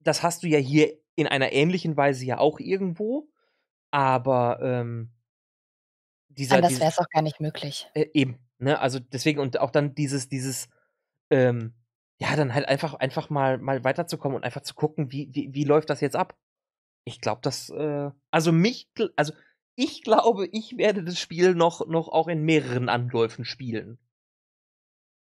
das 0.00 0.22
hast 0.22 0.42
du 0.42 0.46
ja 0.46 0.58
hier 0.58 0.92
in 1.16 1.26
einer 1.26 1.52
ähnlichen 1.52 1.96
Weise 1.96 2.24
ja 2.24 2.38
auch 2.38 2.60
irgendwo, 2.60 3.28
aber, 3.90 4.60
ähm 4.62 5.10
dieser 6.38 6.62
Anders 6.62 6.80
dieses 6.80 6.80
wär's 6.80 6.98
auch 6.98 7.08
gar 7.10 7.22
nicht 7.22 7.40
möglich. 7.40 7.88
Äh, 7.94 8.06
eben, 8.14 8.38
ne? 8.58 8.80
Also, 8.80 8.98
deswegen 9.00 9.40
und 9.40 9.60
auch 9.60 9.70
dann 9.70 9.94
dieses 9.94 10.28
dieses, 10.28 10.68
ähm 11.30 11.74
ja, 12.20 12.36
dann 12.36 12.54
halt 12.54 12.68
einfach 12.68 12.94
einfach 12.94 13.30
mal 13.30 13.58
mal 13.58 13.84
weiterzukommen 13.84 14.36
und 14.36 14.44
einfach 14.44 14.62
zu 14.62 14.74
gucken, 14.74 15.12
wie 15.12 15.30
wie 15.34 15.54
wie 15.54 15.64
läuft 15.64 15.90
das 15.90 16.00
jetzt 16.00 16.16
ab? 16.16 16.36
Ich 17.04 17.20
glaube, 17.20 17.40
das, 17.42 17.70
äh 17.70 18.10
also, 18.32 18.52
mich 18.52 18.90
also, 19.16 19.34
ich 19.76 20.02
glaube, 20.04 20.48
ich 20.52 20.78
werde 20.78 21.04
das 21.04 21.18
Spiel 21.20 21.54
noch 21.54 21.86
noch 21.88 22.08
auch 22.08 22.28
in 22.28 22.42
mehreren 22.44 22.88
Anläufen 22.90 23.44
spielen. 23.46 23.98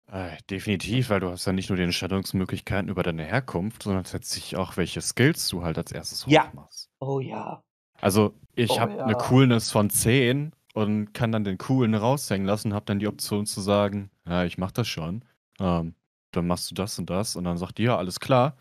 Äh, 0.09 0.37
definitiv, 0.51 1.11
weil 1.11 1.21
du 1.21 1.29
hast 1.31 1.47
ja 1.47 1.53
nicht 1.53 1.69
nur 1.71 1.77
die 1.77 1.83
Entscheidungsmöglichkeiten 1.85 2.89
über 2.91 3.03
deine 3.03 3.25
Herkunft, 3.25 3.83
sondern 3.85 4.05
tatsächlich 4.05 4.57
auch, 4.57 4.77
welche 4.77 5.01
Skills 5.01 5.49
du 5.49 5.63
halt 5.63 5.79
als 5.79 5.93
Erstes 5.93 6.27
Ja. 6.27 6.53
hochmachst. 6.53 6.89
Oh 7.01 7.21
ja. 7.21 7.63
Also, 8.01 8.35
ich 8.55 8.79
Oh 8.79 8.81
habe 8.81 8.93
'ne 9.05 9.15
ja. 9.15 9.17
Coolness 9.17 9.71
von 9.71 9.89
10 9.91 10.53
und 10.75 11.13
kann 11.15 11.33
dann 11.33 11.45
den 11.45 11.59
Coolen 11.59 11.95
raushängen 11.95 12.47
lassen, 12.47 12.75
habe 12.75 12.87
dann 12.87 12.99
die 13.01 13.09
Option 13.09 13.47
zu 13.47 13.61
sagen: 13.61 14.11
„Ja, 14.27 14.45
ich 14.45 14.59
mache 14.59 14.73
das 14.75 14.89
schon. 14.89 15.25
Ähm, 15.61 15.95
dann 16.33 16.47
machst 16.47 16.71
du 16.71 16.75
das 16.75 16.99
und 16.99 17.11
das.“ 17.11 17.37
Und 17.37 17.45
dann 17.45 17.59
sagt 17.59 17.79
die: 17.79 17.85
„Ja, 17.85 17.99
alles 17.99 18.21
klar.“ 18.21 18.57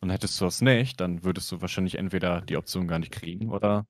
Und 0.00 0.10
hättest 0.10 0.40
du 0.40 0.46
das 0.46 0.62
nicht, 0.62 1.00
dann 1.00 1.24
würdest 1.24 1.52
du 1.52 1.60
wahrscheinlich 1.62 1.96
entweder 1.98 2.42
die 2.42 2.56
Option 2.58 2.88
gar 2.88 2.98
nicht 3.00 3.12
kriegen 3.12 3.50
oder 3.50 3.86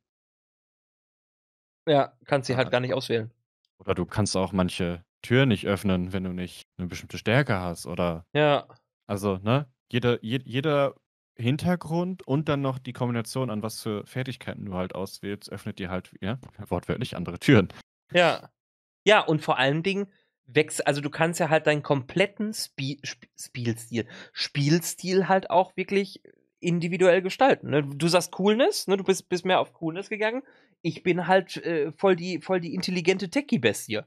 Ja, 1.86 2.12
kannst 2.26 2.46
sie 2.48 2.56
Ja, 2.56 2.56
halt 2.56 2.70
gar 2.70 2.80
nicht 2.80 2.92
auswählen. 2.94 3.30
oder 3.80 3.94
du 3.94 4.06
kannst 4.06 4.36
auch 4.36 4.52
manche 4.52 5.04
Türen 5.22 5.48
nicht 5.48 5.66
öffnen, 5.66 6.12
wenn 6.12 6.24
du 6.24 6.32
nicht 6.32 6.68
'ne 6.78 6.86
bestimmte 6.86 7.18
Stärke 7.18 7.58
hast 7.60 7.86
oder 7.86 8.26
Ja. 8.34 8.70
also, 9.06 9.38
ne? 9.38 9.68
Jeder 9.92 10.22
jed 10.24 10.46
jeder 10.46 10.94
Hintergrund 11.40 12.26
und 12.26 12.48
dann 12.48 12.60
noch 12.60 12.78
die 12.78 12.92
Kombination 12.92 13.50
an 13.50 13.62
was 13.62 13.82
für 13.82 14.06
Fertigkeiten 14.06 14.64
du 14.66 14.74
halt 14.74 14.94
auswählst, 14.94 15.50
öffnet 15.50 15.78
dir 15.78 15.90
halt, 15.90 16.12
ja, 16.20 16.38
wortwörtlich 16.68 17.16
andere 17.16 17.38
Türen. 17.38 17.68
Ja. 18.12 18.50
Ja, 19.06 19.20
und 19.20 19.40
vor 19.42 19.58
allen 19.58 19.82
Dingen 19.82 20.08
wächst 20.46 20.86
also, 20.86 21.00
du 21.00 21.10
kannst 21.10 21.40
ja 21.40 21.48
halt 21.48 21.66
deinen 21.66 21.82
kompletten 21.82 22.52
Spi 22.52 23.00
Sp 23.02 23.26
Spielstil 23.36 24.06
Spielstil 24.32 25.28
halt 25.28 25.50
auch 25.50 25.76
wirklich 25.76 26.22
individuell 26.60 27.22
gestalten, 27.22 27.70
ne? 27.70 27.82
Du 27.82 28.08
sagst 28.08 28.32
Coolness, 28.32 28.86
ne? 28.86 28.96
Du 28.96 29.04
bist 29.04 29.28
bist 29.28 29.44
mehr 29.46 29.60
auf 29.60 29.72
Coolness 29.72 30.10
gegangen. 30.10 30.42
Ich 30.82 31.02
bin 31.02 31.26
halt, 31.26 31.56
äh, 31.58 31.92
voll 31.92 32.16
die 32.16 32.40
voll 32.40 32.60
die 32.60 32.74
intelligente 32.74 33.30
Techie-Bestie, 33.30 34.00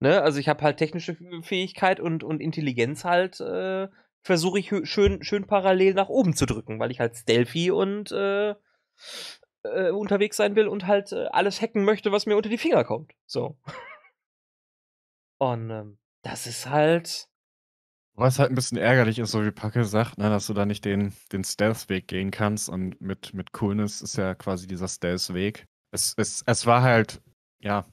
ne? 0.00 0.22
Also, 0.22 0.38
ich 0.38 0.48
habe 0.48 0.62
halt 0.62 0.78
technische 0.78 1.16
Fähigkeit 1.42 2.00
und 2.00 2.24
und 2.24 2.40
Intelligenz 2.40 3.04
halt, 3.04 3.40
äh, 3.40 3.88
versuche 4.22 4.58
ich 4.58 4.70
hö 4.70 4.84
schön 4.86 5.22
schön 5.24 5.46
parallel 5.46 5.94
nach 5.94 6.08
oben 6.08 6.34
zu 6.36 6.46
drücken, 6.46 6.78
weil 6.80 6.90
ich 6.90 7.00
halt 7.00 7.16
stealthy 7.16 7.70
und, 7.70 8.12
äh, 8.12 8.54
äh, 9.64 9.90
unterwegs 9.90 10.36
sein 10.38 10.56
will 10.56 10.68
und 10.68 10.86
halt, 10.86 11.12
äh, 11.12 11.26
alles 11.32 11.60
hacken 11.60 11.84
möchte, 11.84 12.12
was 12.12 12.26
mir 12.26 12.36
unter 12.36 12.48
die 12.48 12.58
Finger 12.58 12.84
kommt, 12.84 13.12
so. 13.26 13.56
Und, 15.40 15.70
ähm, 15.70 15.98
das 16.22 16.46
ist 16.46 16.68
halt 16.68 17.26
Was 18.16 18.38
halt 18.38 18.50
'n 18.50 18.54
bisschen 18.54 18.76
ärgerlich 18.78 19.18
ist, 19.18 19.30
so 19.30 19.44
wie 19.44 19.50
Packe 19.52 19.84
sagt, 19.84 20.18
ne, 20.18 20.28
dass 20.30 20.46
du 20.46 20.52
da 20.54 20.66
nicht 20.66 20.84
den 20.84 21.12
den 21.32 21.44
Stealth-Weg 21.44 22.08
gehen 22.08 22.30
kannst 22.30 22.68
und 22.68 23.00
mit 23.00 23.32
mit 23.34 23.52
Coolness 23.52 24.02
ist 24.02 24.16
ja 24.16 24.34
quasi 24.34 24.66
dieser 24.66 24.88
Stealth-Weg. 24.88 25.66
Es 25.92 26.14
es 26.16 26.42
es 26.46 26.66
war 26.66 26.82
halt 26.82 27.20
ja, 27.60 27.86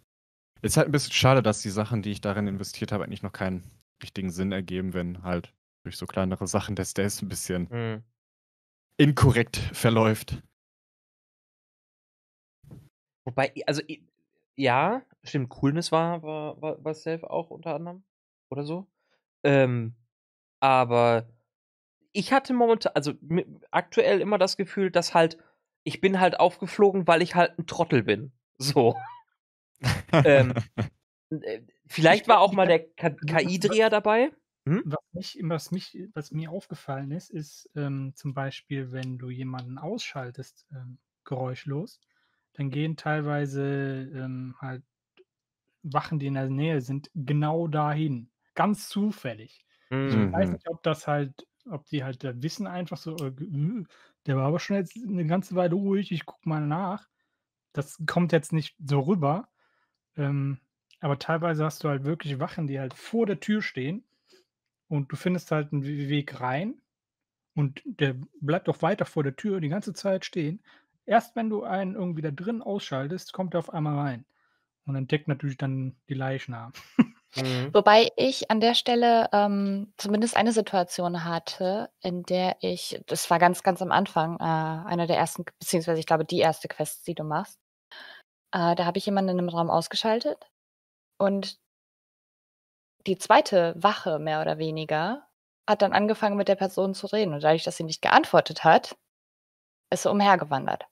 ist 0.62 0.78
halt 0.78 0.90
'n 0.90 0.92
bisschen 0.94 1.14
schade, 1.14 1.44
dass 1.44 1.62
die 1.62 1.70
Sachen, 1.72 2.02
die 2.04 2.12
ich 2.12 2.22
darin 2.22 2.48
investiert 2.48 2.92
habe, 2.94 3.06
eigentlich 3.06 3.24
noch 3.24 3.34
keinen 3.34 3.64
richtigen 4.04 4.32
Sinn 4.32 4.52
ergeben, 4.54 4.94
wenn 4.94 5.24
halt 5.24 5.54
durch 5.88 5.98
so 5.98 6.06
kleinere 6.06 6.48
Sachen 6.48 6.76
der 6.76 6.86
Stealth 6.86 7.22
'n 7.24 7.30
bisschen 7.30 7.70
Mhm. 7.70 8.04
inkorrekt 9.00 9.58
verläuft. 9.74 10.42
Wobei, 13.28 13.52
also, 13.68 13.82
ja, 14.56 15.02
stimmt, 15.24 15.50
Coolness 15.50 15.92
war 15.92 16.24
war 16.24 16.62
war 16.62 16.84
war 16.84 16.94
Stealth 16.96 17.24
auch 17.26 17.50
unter 17.52 17.76
anderem 17.76 18.04
oder 18.50 18.64
so. 18.64 18.88
Ähm, 19.44 19.96
aber 20.62 21.30
ich 22.14 22.34
hatte 22.34 22.54
momenta 22.54 22.92
also, 22.96 23.14
aktuell 23.72 24.22
immer 24.22 24.38
das 24.40 24.58
Gefühl, 24.58 24.92
dass 24.92 25.14
halt 25.16 25.38
ich 25.86 26.02
bin 26.02 26.20
halt 26.22 26.40
aufgeflogen, 26.40 27.08
weil 27.08 27.22
ich 27.24 27.36
halt 27.36 27.60
'n 27.60 27.68
Trottel 27.68 28.04
bin, 28.04 28.34
so. 28.60 29.06
Ähm, 30.26 30.58
äh, 31.32 31.62
vielleicht 31.88 32.28
Ich 32.28 32.30
war 32.30 32.42
auch 32.42 32.54
mal 32.54 32.68
der 32.68 32.80
KI-Dreher 33.28 33.90
dabei. 33.90 34.32
Hm? 34.68 34.82
was 34.84 35.00
mich 35.14 35.40
was 35.44 35.72
mich 35.72 35.98
was 36.14 36.32
mir 36.32 36.52
aufgefallen 36.52 37.12
ist, 37.12 37.30
ist, 37.32 37.70
ähm, 37.76 38.14
zum 38.16 38.34
Beispiel, 38.34 38.92
wenn 38.92 39.18
du 39.20 39.30
jemanden 39.30 39.78
ausschaltest, 39.78 40.68
ähm, 40.72 41.00
geräuschlos, 41.26 42.02
dann 42.54 42.70
gehen 42.72 42.98
teilweise, 42.98 43.64
ähm, 44.14 44.56
halt 44.62 44.84
Wachen, 45.84 46.20
die 46.20 46.28
in 46.28 46.34
der 46.36 46.50
Nähe 46.50 46.82
sind, 46.82 47.12
genau 47.16 47.68
dahin, 47.68 48.32
ganz 48.56 48.90
zufällig. 48.90 49.66
Ich 50.06 50.18
weiß 50.18 50.52
Mhm. 50.52 50.58
nicht, 50.58 50.68
ob 50.70 50.84
das 50.84 51.08
halt 51.08 51.48
ob 51.70 51.86
die 51.88 52.04
halt 52.04 52.24
da 52.24 52.42
wissen 52.42 52.66
einfach 52.68 52.96
so, 52.98 53.26
äh, 53.26 53.34
der 54.26 54.38
war 54.38 54.46
aber 54.48 54.60
schon 54.60 54.78
jetzt 54.78 54.96
'ne 54.98 55.26
ganze 55.28 55.56
Weile 55.56 55.76
ruhig, 55.76 56.12
ich 56.14 56.26
gucke 56.26 56.48
mal 56.50 56.66
nach. 56.66 57.10
Das 57.74 57.98
kommt 58.08 58.32
jetzt 58.34 58.54
nicht 58.54 58.76
so 58.86 59.02
rüber. 59.02 59.50
Ähm, 60.18 60.60
aber 61.02 61.20
teilweise 61.20 61.66
hast 61.66 61.84
du 61.84 61.90
halt 61.90 62.06
wirklich 62.06 62.40
Wachen, 62.40 62.68
die 62.68 62.80
halt 62.80 62.94
vor 62.96 63.26
der 63.28 63.40
Tür 63.42 63.62
stehen 63.64 64.06
und 64.88 65.12
du 65.12 65.16
findest 65.16 65.52
halt 65.52 65.72
'n 65.74 65.84
W 65.86 66.10
Weg 66.10 66.40
rein 66.42 66.82
und 67.56 67.82
der 67.86 68.16
bleibt 68.42 68.70
auch 68.70 68.82
weiter 68.82 69.06
vor 69.06 69.24
der 69.24 69.36
Tür 69.36 69.60
die 69.62 69.70
ganze 69.70 69.94
Zeit 69.94 70.26
stehen. 70.26 70.62
Erst 71.06 71.36
wenn 71.36 71.50
du 71.50 71.64
einen 71.64 71.96
irgendwie 71.96 72.22
da 72.22 72.32
drin 72.32 72.62
ausschaltest, 72.62 73.34
kommt 73.34 73.56
er 73.56 73.60
auf 73.60 73.74
einmal 73.74 73.98
rein 73.98 74.26
und 74.86 74.96
entdeckt 74.96 75.28
natürlich 75.28 75.58
dann 75.58 75.98
die 76.10 76.16
Leichnam. 76.16 76.74
Mhm. 77.36 77.70
Wobei 77.74 78.10
ich 78.16 78.50
an 78.50 78.60
der 78.62 78.74
Stelle 78.74 79.30
ähm, 79.32 79.94
zumindest 79.98 80.36
eine 80.36 80.52
Situation 80.52 81.24
hatte, 81.24 81.90
in 82.02 82.24
der 82.24 82.58
ich, 82.62 83.00
das 83.06 83.30
war 83.30 83.38
ganz, 83.40 83.64
ganz 83.64 83.82
am 83.82 83.92
Anfang, 83.92 84.38
äh, 84.40 84.44
einer 84.44 85.06
der 85.08 85.18
ersten, 85.18 85.46
beziehungsweise 85.60 86.00
ich 86.00 86.08
glaube 86.08 86.26
die 86.26 86.40
erste 86.40 86.68
Quest, 86.68 87.06
die 87.08 87.16
du 87.16 87.24
machst. 87.24 87.60
Äh, 88.54 88.76
da 88.76 88.86
habe 88.86 88.98
ich 88.98 89.06
jemanden 89.06 89.32
in 89.32 89.40
einem 89.40 89.50
Raum 89.50 89.70
ausgeschaltet 89.70 90.50
und 91.20 91.60
die 93.08 93.18
zweite 93.18 93.74
Wache, 93.78 94.20
mehr 94.20 94.42
oder 94.42 94.58
weniger, 94.60 95.28
hat 95.68 95.82
dann 95.82 95.94
angefangen 95.94 96.38
mit 96.38 96.48
der 96.48 96.56
Person 96.56 96.94
zu 96.94 97.08
reden. 97.08 97.34
Und 97.34 97.44
dadurch, 97.44 97.64
dass 97.64 97.78
sie 97.78 97.84
nicht 97.84 98.02
geantwortet 98.02 98.64
hat, 98.64 98.98
ist 99.92 100.04
sie 100.04 100.12
umhergewandert. 100.12 100.88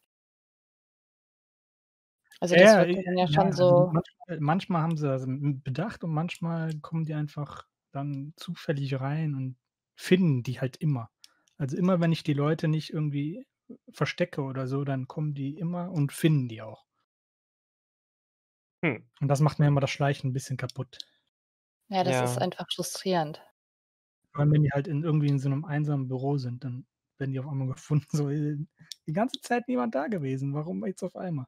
Also 2.40 2.56
das 2.56 2.78
Ja, 2.78 2.78
wird 2.78 2.94
äh, 2.94 3.04
dann 3.06 3.18
ja 3.18 3.28
ja, 3.28 3.42
schon 3.42 3.52
also 3.58 3.88
so. 3.92 3.92
manchmal, 3.92 4.40
manchmal 4.40 4.82
haben 4.82 4.98
sie 4.98 5.08
das 5.08 5.24
m- 5.24 5.62
bedacht 5.62 6.04
und 6.04 6.12
manchmal 6.14 6.74
kommen 6.80 7.06
die 7.06 7.14
einfach 7.14 7.66
dann 7.92 8.34
zufällig 8.38 9.00
rein 9.00 9.36
und 9.36 9.58
finden 9.96 10.44
die 10.44 10.60
halt 10.62 10.78
immer. 10.78 11.10
Also 11.58 11.78
immer, 11.78 12.00
wenn 12.02 12.12
ich 12.12 12.24
die 12.24 12.34
Leute 12.34 12.68
nicht 12.68 12.92
irgendwie 12.92 13.48
verstecke 13.92 14.42
oder 14.44 14.68
so, 14.68 14.84
dann 14.84 15.08
kommen 15.08 15.34
die 15.34 15.58
immer 15.58 15.92
und 15.92 16.12
finden 16.14 16.48
die 16.48 16.62
auch. 16.62 16.86
Hm. 18.84 19.06
Und 19.20 19.28
das 19.28 19.42
macht 19.42 19.60
mir 19.60 19.68
immer 19.68 19.82
das 19.82 19.92
Schleichen 19.92 20.30
ein 20.30 20.34
bisschen 20.34 20.56
kaputt. 20.58 21.00
Ja, 21.90 22.04
das 22.04 22.22
ist 22.22 22.38
Ja. 22.38 22.42
einfach 22.42 22.66
frustrierend. 22.74 23.42
Vor 24.34 24.42
allem, 24.42 24.52
wenn 24.54 24.64
die 24.64 24.72
halt 24.72 24.88
in 24.88 25.04
irgendwie 25.04 25.28
in 25.30 25.40
so 25.40 25.50
einem 25.50 25.66
einsamen 25.66 26.08
Büro 26.08 26.38
sind, 26.38 26.64
dann 26.64 26.86
werden 27.20 27.32
die 27.34 27.40
auf 27.40 27.48
einmal 27.48 27.68
gefunden. 27.74 28.06
So, 28.18 28.30
äh, 28.30 28.58
die 29.08 29.14
ganze 29.14 29.40
Zeit 29.42 29.68
niemand 29.68 29.96
da 29.96 30.08
gewesen. 30.08 30.54
Warum 30.54 30.86
jetzt 30.86 31.04
auf 31.04 31.16
einmal? 31.16 31.46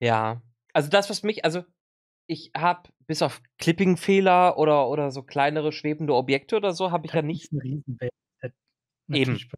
Ja. 0.00 0.42
Also 0.72 0.88
das, 0.88 1.10
was 1.10 1.22
mich, 1.22 1.44
also 1.44 1.64
ich 2.26 2.52
habe 2.56 2.90
bis 3.06 3.22
auf 3.22 3.42
Clipping-Fehler 3.58 4.58
oder, 4.58 4.88
oder 4.88 5.10
so 5.10 5.22
kleinere 5.22 5.72
schwebende 5.72 6.14
Objekte 6.14 6.56
oder 6.56 6.72
so, 6.74 6.90
habe 6.92 7.06
ich 7.06 7.14
ja 7.14 7.22
Das 7.22 7.22
nicht 7.22 7.44
ist 7.44 7.52
eine 7.52 7.62
Riesenwelt. 7.62 8.12
Das 8.40 8.52
Eben. 9.12 9.38
natürlich 9.38 9.48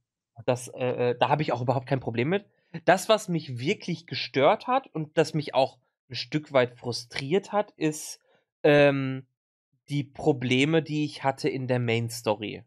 Das, 0.47 0.69
äh, 0.69 1.11
äh, 1.13 1.19
da 1.19 1.29
habe 1.29 1.43
ich 1.43 1.53
auch 1.53 1.63
überhaupt 1.63 1.87
kein 1.89 2.01
Problem 2.01 2.29
mit. 2.29 2.47
Das, 2.85 3.09
was 3.09 3.29
mich 3.29 3.59
wirklich 3.59 4.07
gestört 4.07 4.67
hat 4.67 4.89
und 4.89 5.17
das 5.19 5.35
mich 5.35 5.55
auch 5.55 5.79
ein 6.15 6.17
Stück 6.17 6.53
weit 6.53 6.79
frustriert 6.79 7.53
hat, 7.53 7.73
ist 7.73 8.21
ähm, 8.63 9.27
die 9.89 10.05
Probleme, 10.05 10.83
die 10.83 11.05
ich 11.05 11.25
hatte 11.25 11.49
in 11.49 11.67
der 11.67 11.81
Main 11.81 12.09
Story. 12.09 12.65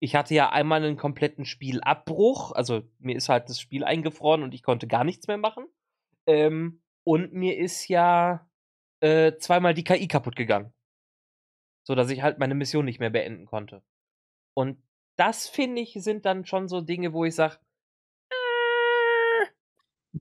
Ich 0.00 0.16
hatte 0.16 0.34
ja 0.34 0.50
einmal 0.50 0.84
einen 0.84 0.96
kompletten 0.96 1.44
Spielabbruch, 1.44 2.52
also 2.52 2.82
mir 2.98 3.16
ist 3.16 3.28
halt 3.28 3.48
das 3.48 3.60
Spiel 3.60 3.84
eingefroren 3.84 4.42
und 4.42 4.52
ich 4.52 4.62
konnte 4.62 4.86
gar 4.86 5.04
nichts 5.04 5.28
mehr 5.28 5.38
machen. 5.38 5.66
Ähm, 6.26 6.82
und 7.04 7.32
mir 7.32 7.56
ist 7.56 7.88
ja 7.88 8.50
äh, 9.00 9.36
zweimal 9.38 9.72
die 9.72 9.84
KI 9.84 10.08
kaputt 10.08 10.36
gegangen. 10.36 10.74
So 11.86 11.94
dass 11.94 12.10
ich 12.10 12.22
halt 12.22 12.38
meine 12.38 12.54
Mission 12.54 12.84
nicht 12.84 12.98
mehr 12.98 13.10
beenden 13.10 13.46
konnte. 13.46 13.82
Und 14.54 14.82
das 15.16 15.48
finde 15.48 15.80
ich 15.80 15.94
sind 15.94 16.26
dann 16.26 16.44
schon 16.44 16.68
so 16.68 16.80
Dinge, 16.80 17.12
wo 17.12 17.24
ich 17.24 17.34
sage, 17.34 17.58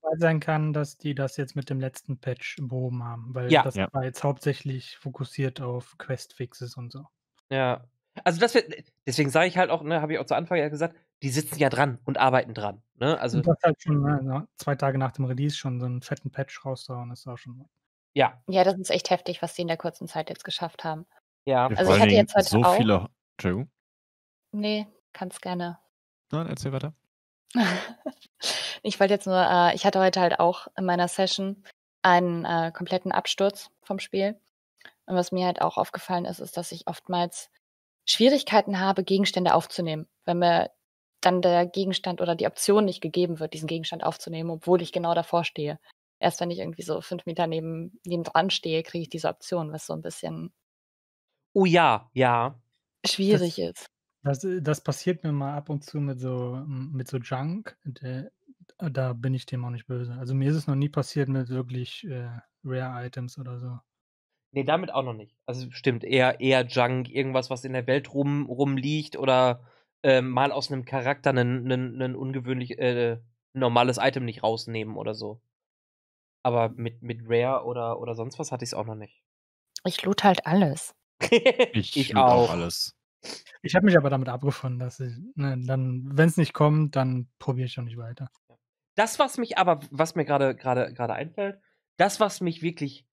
Weil 0.01 0.17
sein 0.19 0.39
kann, 0.39 0.73
dass 0.73 0.97
die 0.97 1.13
das 1.15 1.37
jetzt 1.37 1.55
mit 1.55 1.69
dem 1.69 1.79
letzten 1.79 2.17
Patch 2.17 2.57
behoben 2.61 3.03
haben, 3.03 3.33
weil 3.35 3.51
Ja. 3.51 3.63
das 3.63 3.75
Ja. 3.75 3.87
war 3.93 4.03
jetzt 4.03 4.23
hauptsächlich 4.23 4.97
fokussiert 4.97 5.61
auf 5.61 5.97
Quest-Fixes 5.97 6.75
und 6.77 6.91
so. 6.91 7.05
Ja. 7.49 7.83
Also 8.23 8.39
das 8.39 8.53
wird, 8.53 8.71
deswegen 9.07 9.29
sage 9.29 9.47
ich 9.47 9.57
halt 9.57 9.69
auch, 9.71 9.81
ne, 9.83 10.01
habe 10.01 10.13
ich 10.13 10.19
auch 10.19 10.25
zu 10.25 10.35
Anfang 10.35 10.57
ja 10.57 10.69
gesagt, 10.69 10.95
die 11.23 11.29
sitzen 11.29 11.57
ja 11.59 11.69
dran 11.69 11.99
und 12.05 12.17
arbeiten 12.17 12.53
dran. 12.53 12.81
Ne? 12.95 13.19
Also, 13.19 13.37
Und 13.37 13.47
das 13.47 13.57
halt 13.63 13.81
schon 13.81 14.01
ne, 14.01 14.19
na, 14.23 14.47
zwei 14.57 14.75
Tage 14.75 14.97
nach 14.97 15.11
dem 15.11 15.25
Release 15.25 15.55
schon 15.55 15.79
so 15.79 15.85
einen 15.85 16.01
fetten 16.01 16.29
Patch 16.31 16.63
rauszuhauen, 16.65 17.11
ist 17.11 17.27
auch 17.27 17.37
schon. 17.37 17.67
ja, 18.13 18.41
Ja, 18.47 18.63
das 18.63 18.75
ist 18.77 18.91
echt 18.91 19.09
heftig, 19.09 19.41
was 19.41 19.53
die 19.55 19.63
in 19.63 19.67
der 19.67 19.77
kurzen 19.77 20.07
Zeit 20.07 20.29
jetzt 20.29 20.43
geschafft 20.43 20.83
haben. 20.83 21.05
ja. 21.45 21.69
Ja, 21.69 21.77
Also 21.77 21.93
ich 21.95 21.99
hatte 22.01 22.13
jetzt 22.13 22.35
heute 22.35 22.49
so 22.49 22.61
auch- 22.63 22.77
viele. 22.77 23.09
Entschuldigung. 23.37 23.69
Nee, 24.51 24.87
kannst 25.13 25.41
gerne. 25.41 25.79
Nein, 26.31 26.47
erzähl 26.47 26.71
weiter. 26.71 26.93
ich 28.83 28.99
wollte 28.99 29.13
jetzt 29.13 29.27
nur, 29.27 29.39
äh, 29.39 29.75
ich 29.75 29.85
hatte 29.85 29.99
heute 29.99 30.21
halt 30.21 30.39
auch 30.39 30.67
in 30.77 30.85
meiner 30.85 31.07
Session 31.07 31.63
einen 32.01 32.45
äh, 32.45 32.71
kompletten 32.73 33.11
Absturz 33.11 33.69
vom 33.81 33.99
Spiel. 33.99 34.39
Und 35.05 35.15
was 35.15 35.31
mir 35.31 35.45
halt 35.45 35.61
auch 35.61 35.77
aufgefallen 35.77 36.25
ist, 36.25 36.39
ist, 36.39 36.57
dass 36.57 36.71
ich 36.71 36.87
oftmals 36.87 37.49
Schwierigkeiten 38.05 38.79
habe, 38.79 39.03
Gegenstände 39.03 39.53
aufzunehmen, 39.53 40.07
wenn 40.25 40.39
mir 40.39 40.71
dann 41.21 41.41
der 41.41 41.65
Gegenstand 41.65 42.21
oder 42.21 42.35
die 42.35 42.47
Option 42.47 42.85
nicht 42.85 43.01
gegeben 43.01 43.39
wird, 43.39 43.53
diesen 43.53 43.67
Gegenstand 43.67 44.03
aufzunehmen, 44.03 44.49
obwohl 44.49 44.81
ich 44.81 44.91
genau 44.91 45.13
davor 45.13 45.43
stehe. 45.45 45.79
Erst 46.19 46.41
wenn 46.41 46.51
ich 46.51 46.59
irgendwie 46.59 46.83
so 46.83 47.01
fünf 47.01 47.25
Meter 47.25 47.47
neben, 47.47 47.99
neben 48.05 48.23
dran 48.23 48.49
stehe, 48.49 48.83
kriege 48.83 49.03
ich 49.03 49.09
diese 49.09 49.29
Option, 49.29 49.71
was 49.71 49.85
so 49.85 49.93
ein 49.93 50.01
bisschen 50.01 50.53
Oh 51.53 51.65
ja, 51.65 52.09
ja. 52.13 52.59
schwierig 53.05 53.59
ist. 53.59 53.85
Das, 54.23 54.43
äh, 54.43 54.61
das 54.61 54.81
passiert 54.81 55.23
mir 55.23 55.31
mal 55.31 55.55
ab 55.55 55.69
und 55.69 55.83
zu 55.83 55.99
mit 55.99 56.19
so, 56.19 56.63
mit 56.65 57.07
so 57.07 57.17
Junk. 57.17 57.77
Der, 57.83 58.31
da 58.77 59.13
bin 59.13 59.33
ich 59.33 59.45
dem 59.45 59.63
auch 59.65 59.69
nicht 59.69 59.87
böse. 59.87 60.13
Also 60.13 60.33
mir 60.33 60.49
ist 60.49 60.55
es 60.55 60.67
noch 60.67 60.75
nie 60.75 60.89
passiert 60.89 61.29
mit 61.29 61.49
wirklich 61.49 62.05
äh, 62.05 62.29
Rare 62.63 63.05
Items 63.05 63.37
oder 63.37 63.59
so. 63.59 63.79
Nee, 64.51 64.63
damit 64.63 64.93
auch 64.93 65.03
noch 65.03 65.13
nicht. 65.13 65.35
Also 65.45 65.69
stimmt, 65.71 66.03
eher, 66.03 66.39
eher 66.39 66.65
Junk, 66.65 67.09
irgendwas, 67.09 67.49
was 67.49 67.65
in 67.65 67.73
der 67.73 67.87
Welt 67.87 68.13
rum, 68.13 68.45
rumliegt 68.45 69.17
oder 69.17 69.65
ähm, 70.03 70.29
mal 70.29 70.51
aus 70.51 70.71
einem 70.71 70.85
Charakter 70.85 71.31
ein 71.31 72.15
ungewöhnlich 72.15 72.77
äh, 72.77 73.19
normales 73.53 73.97
Item 73.97 74.25
nicht 74.25 74.43
rausnehmen 74.43 74.95
oder 74.95 75.15
so. 75.15 75.41
Aber 76.43 76.69
mit, 76.69 77.01
mit 77.01 77.21
Rare 77.27 77.65
oder, 77.65 77.99
oder 77.99 78.15
sonst 78.15 78.37
was 78.37 78.51
hatte 78.51 78.63
ich 78.63 78.69
es 78.69 78.73
auch 78.73 78.85
noch 78.85 78.95
nicht. 78.95 79.23
Ich 79.85 80.03
loot 80.03 80.23
halt 80.23 80.45
alles. 80.45 80.95
Ich, 81.73 81.97
ich 81.97 82.09
loot 82.09 82.23
auch. 82.23 82.49
alles. 82.51 82.95
Ich 83.61 83.75
habe 83.75 83.85
mich 83.85 83.97
aber 83.97 84.09
damit 84.09 84.29
abgefunden, 84.29 84.79
dass 84.79 84.99
ich, 84.99 85.13
ne, 85.35 85.57
dann, 85.65 86.09
wenn 86.17 86.27
es 86.27 86.37
nicht 86.37 86.53
kommt, 86.53 86.95
dann 86.95 87.29
probiere 87.39 87.67
ich 87.67 87.79
auch 87.79 87.83
nicht 87.83 87.97
weiter. 87.97 88.29
Das, 88.95 89.19
was 89.19 89.37
mich 89.37 89.57
aber, 89.57 89.79
was 89.89 90.15
mir 90.15 90.25
gerade 90.25 90.55
gerade 90.55 90.93
gerade 90.93 91.13
einfällt, 91.13 91.59
das, 91.97 92.19
was 92.19 92.41
mich 92.41 92.61
wirklich 92.61 93.05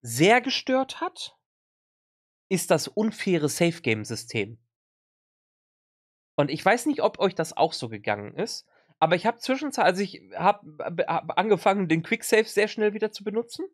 sehr 0.00 0.40
gestört 0.40 1.00
hat, 1.00 1.36
ist 2.48 2.70
das 2.70 2.88
unfaire 2.88 3.48
Safe 3.48 3.80
Game 3.82 4.04
System. 4.04 4.58
Und 6.36 6.50
ich 6.50 6.64
weiß 6.64 6.86
nicht, 6.86 7.02
ob 7.02 7.18
euch 7.18 7.34
das 7.34 7.56
auch 7.56 7.72
so 7.72 7.88
gegangen 7.88 8.34
ist, 8.36 8.66
aber 9.00 9.16
ich 9.16 9.26
habe 9.26 9.38
zwischenzeit, 9.38 9.84
also 9.84 10.02
ich 10.02 10.22
habe 10.34 10.78
hab 11.06 11.38
angefangen, 11.38 11.88
den 11.88 12.02
Quick 12.02 12.24
Save 12.24 12.44
sehr 12.44 12.68
schnell 12.68 12.94
wieder 12.94 13.12
zu 13.12 13.24
benutzen. 13.24 13.66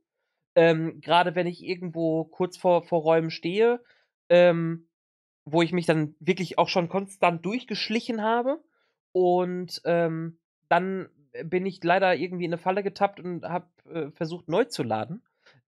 Ähm, 0.54 1.00
Gerade 1.00 1.34
wenn 1.34 1.46
ich 1.46 1.62
irgendwo 1.62 2.24
kurz 2.24 2.56
vor, 2.56 2.82
vor 2.82 3.02
Räumen 3.02 3.30
stehe, 3.30 3.82
ähm, 4.28 4.88
wo 5.44 5.62
ich 5.62 5.72
mich 5.72 5.86
dann 5.86 6.14
wirklich 6.20 6.58
auch 6.58 6.68
schon 6.68 6.88
konstant 6.88 7.44
durchgeschlichen 7.44 8.22
habe. 8.22 8.62
Und 9.12 9.80
ähm, 9.84 10.38
dann 10.68 11.08
bin 11.44 11.66
ich 11.66 11.82
leider 11.82 12.14
irgendwie 12.14 12.44
in 12.44 12.52
eine 12.52 12.58
Falle 12.58 12.82
getappt 12.82 13.20
und 13.20 13.44
habe 13.44 13.66
äh, 13.90 14.10
versucht, 14.10 14.48
neu 14.48 14.64
zu 14.64 14.82
laden. 14.82 15.22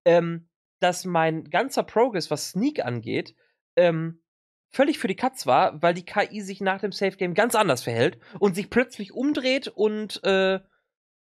Ähm, 0.05 0.49
dass 0.81 1.05
mein 1.05 1.45
ganzer 1.45 1.83
Progress, 1.83 2.31
was 2.31 2.51
Sneak 2.51 2.85
angeht, 2.85 3.35
ähm, 3.77 4.20
völlig 4.70 4.99
für 4.99 5.09
die 5.09 5.16
Katz 5.16 5.47
war, 5.47 5.81
weil 5.83 5.95
die 5.95 6.05
KI 6.05 6.43
sich 6.43 6.61
nach 6.61 6.81
dem 6.81 6.93
Safe 6.93 7.16
Game 7.16 7.35
ganz 7.35 7.55
anders 7.55 7.83
verhält 7.83 8.18
und 8.39 8.55
sich 8.55 8.68
plötzlich 8.68 9.12
umdreht 9.12 9.68
und 9.68 10.22
äh, 10.24 10.61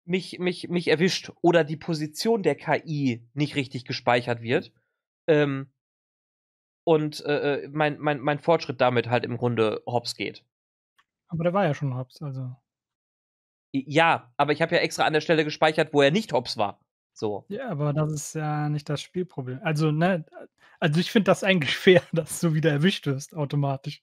mich, 0.06 0.40
mich, 0.40 0.70
mich 0.70 0.88
erwischt 0.88 1.32
oder 1.42 1.64
die 1.64 1.78
Position 1.78 2.44
der 2.44 2.56
KI 2.56 3.28
nicht 3.34 3.56
richtig 3.56 3.86
gespeichert 3.86 4.42
wird. 4.42 4.72
Ähm, 5.28 5.72
und 6.86 7.26
äh, 7.26 7.68
mein, 7.72 8.00
mein, 8.00 8.20
mein 8.20 8.40
Fortschritt 8.40 8.80
damit 8.80 9.10
halt 9.10 9.26
im 9.26 9.38
Grunde 9.38 9.82
hops 9.86 10.16
geht. 10.16 10.46
Aber 11.28 11.44
der 11.44 11.54
war 11.54 11.66
ja 11.66 11.74
schon 11.74 11.98
Hops, 11.98 12.22
also. 12.22 12.56
Ja, 13.74 14.32
aber 14.38 14.54
ich 14.54 14.62
habe 14.62 14.76
ja 14.76 14.82
extra 14.82 15.04
an 15.04 15.12
der 15.12 15.22
Stelle 15.22 15.44
gespeichert, 15.44 15.94
wo 15.94 16.02
er 16.02 16.12
nicht 16.12 16.32
hops 16.32 16.56
war. 16.56 16.80
So. 17.12 17.46
Ja, 17.50 17.70
aber 17.70 17.92
das 17.92 18.14
ist 18.14 18.36
ja 18.36 18.70
nicht 18.70 18.88
das 18.88 19.02
Spielproblem. 19.02 19.60
Also, 19.64 19.92
ne, 19.92 20.26
also 20.80 21.00
ich 21.00 21.12
finde 21.12 21.26
das 21.26 21.44
eigentlich 21.44 21.76
fair, 21.78 22.04
dass 22.14 22.40
du 22.40 22.54
wieder 22.54 22.72
erwischt 22.72 23.08
wirst, 23.08 23.36
automatisch. 23.36 24.02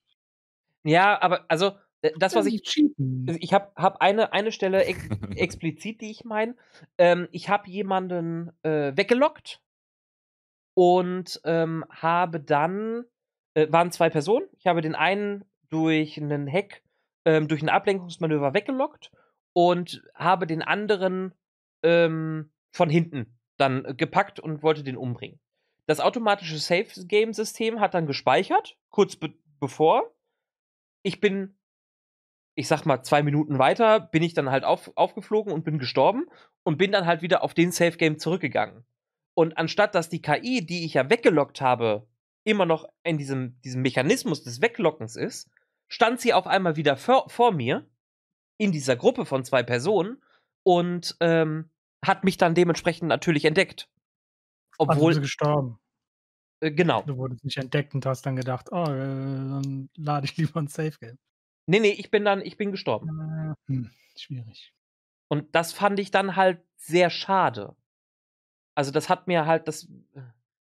Ja, 0.85 1.23
aber 1.23 1.45
also 1.49 1.73
äh, 2.03 2.11
das, 2.19 2.35
was 2.35 2.47
ich. 2.47 2.63
Ich 3.39 3.55
habe 3.55 3.71
hab 3.77 4.01
eine, 4.01 4.33
eine 4.33 4.51
Stelle 4.51 4.85
ex 4.85 4.99
explizit, 5.37 6.01
die 6.01 6.11
ich 6.11 6.25
meine. 6.25 6.57
Ähm, 6.99 7.29
ich 7.31 7.49
habe 7.49 7.71
jemanden 7.71 8.51
äh, 8.65 8.93
weggelockt 8.97 9.61
und 10.75 11.41
ähm, 11.45 11.85
habe 11.91 12.41
dann, 12.41 13.05
äh, 13.55 13.71
waren 13.71 13.93
zwei 13.93 14.11
Personen. 14.11 14.47
Ich 14.59 14.67
habe 14.67 14.81
den 14.81 14.95
einen 14.95 15.45
durch 15.69 16.21
einen 16.21 16.51
Hack, 16.51 16.83
ähm, 17.25 17.49
durch 17.49 17.63
ein 17.63 17.69
Ablenkungsmanöver 17.69 18.55
weggelockt 18.55 19.11
und 19.53 20.03
habe 20.15 20.47
den 20.47 20.63
anderen 20.63 21.35
ähm, 21.83 22.51
von 22.73 22.89
hinten 22.89 23.39
dann 23.59 23.85
äh, 23.85 23.95
gepackt 23.95 24.41
und 24.41 24.63
wollte 24.63 24.83
den 24.83 24.97
umbringen. 24.97 25.41
Das 25.87 26.01
automatische 26.01 26.59
Safe-Game-System 26.59 27.81
hat 27.81 27.95
dann 27.95 28.07
gespeichert, 28.07 28.77
kurz 28.91 29.17
be 29.17 29.35
bevor. 29.61 30.13
Ich 31.05 31.21
bin 31.21 31.57
ich 32.55 32.69
sag 32.69 32.85
mal, 32.85 33.03
zwei 33.03 33.23
Minuten 33.23 33.59
weiter 33.59 34.01
bin 34.01 34.23
ich 34.23 34.35
dann 34.35 34.51
halt 34.51 34.65
auf, 34.65 34.93
aufgeflogen 34.95 35.53
und 35.53 35.65
bin 35.65 35.79
gestorben 35.79 36.27
und 36.65 36.77
bin 36.77 36.93
dann 36.93 37.07
halt 37.07 37.23
wieder 37.23 37.43
auf 37.43 37.55
den 37.55 37.73
Safe 37.73 37.97
Game 37.97 38.19
zurückgegangen. 38.19 38.85
Und 39.35 39.57
anstatt 39.57 39.95
dass 39.95 40.09
die 40.09 40.23
KI, 40.23 40.65
die 40.65 40.85
ich 40.85 40.95
ja 40.95 41.09
weggelockt 41.09 41.61
habe, 41.61 42.07
immer 42.45 42.67
noch 42.67 42.89
in 43.03 43.19
diesem, 43.19 43.61
diesem 43.63 43.83
Mechanismus 43.83 44.43
des 44.43 44.61
Weglockens 44.61 45.17
ist, 45.17 45.51
stand 45.89 46.21
sie 46.21 46.33
auf 46.33 46.47
einmal 46.47 46.77
wieder 46.77 46.97
vor, 46.97 47.29
vor 47.29 47.53
mir 47.53 47.89
in 48.59 48.73
dieser 48.73 48.97
Gruppe 48.97 49.25
von 49.25 49.45
zwei 49.45 49.63
Personen 49.63 50.23
und 50.63 51.17
ähm, 51.21 51.71
hat 52.05 52.25
mich 52.25 52.37
dann 52.37 52.55
dementsprechend 52.55 53.09
natürlich 53.09 53.45
entdeckt. 53.45 53.89
Obwohl. 54.79 55.11
Also 55.11 55.21
gestorben. 55.21 55.79
Äh, 56.61 56.73
genau. 56.73 57.03
Du 57.03 57.17
wurdest 57.17 57.45
nicht 57.45 57.59
entdeckt 57.59 57.95
und 57.95 58.07
hast 58.07 58.27
dann 58.27 58.37
gedacht, 58.37 58.69
oh, 58.73 58.85
äh, 58.85 58.87
dann 58.87 59.91
lade 59.97 60.25
ich 60.25 60.37
lieber 60.37 60.61
ein 60.61 60.69
Safe 60.69 60.97
Game. 60.99 61.19
Nee, 61.67 61.81
nee, 61.81 61.91
ich 61.91 62.11
bin 62.11 62.25
dann, 62.25 62.41
ich 62.41 62.57
bin 62.57 62.73
gestorben. 62.73 63.57
Äh, 63.69 63.73
hm, 63.73 63.91
schwierig. 64.17 64.73
Und 65.29 65.55
das 65.55 65.73
fand 65.73 65.99
ich 65.99 66.11
dann 66.11 66.37
halt 66.37 66.61
sehr 66.77 67.11
schade. 67.11 67.77
Also 68.75 68.91
das 68.91 69.09
hat 69.09 69.27
mir 69.27 69.47
halt 69.47 69.69
das. 69.69 69.89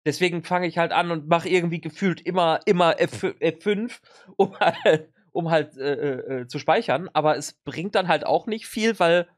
Deswegen 0.07 0.43
fange 0.43 0.67
ich 0.67 0.77
halt 0.77 0.93
an 0.93 1.11
und 1.11 1.29
mache 1.29 1.49
irgendwie 1.49 1.81
gefühlt 1.81 2.21
immer, 2.21 2.61
immer 2.67 3.01
F, 3.01 3.25
F5, 3.25 4.01
um 4.37 4.59
halt, 4.59 5.09
um 5.33 5.51
halt 5.51 5.77
äh, 5.79 5.95
äh, 5.95 6.41
äh, 6.41 6.47
zu 6.47 6.59
speichern. 6.59 7.09
Aber 7.13 7.37
es 7.37 7.55
bringt 7.55 7.95
dann 7.95 8.09
halt 8.09 8.27
auch 8.27 8.47
nicht 8.47 8.67
viel, 8.67 8.99
weil 8.99 9.29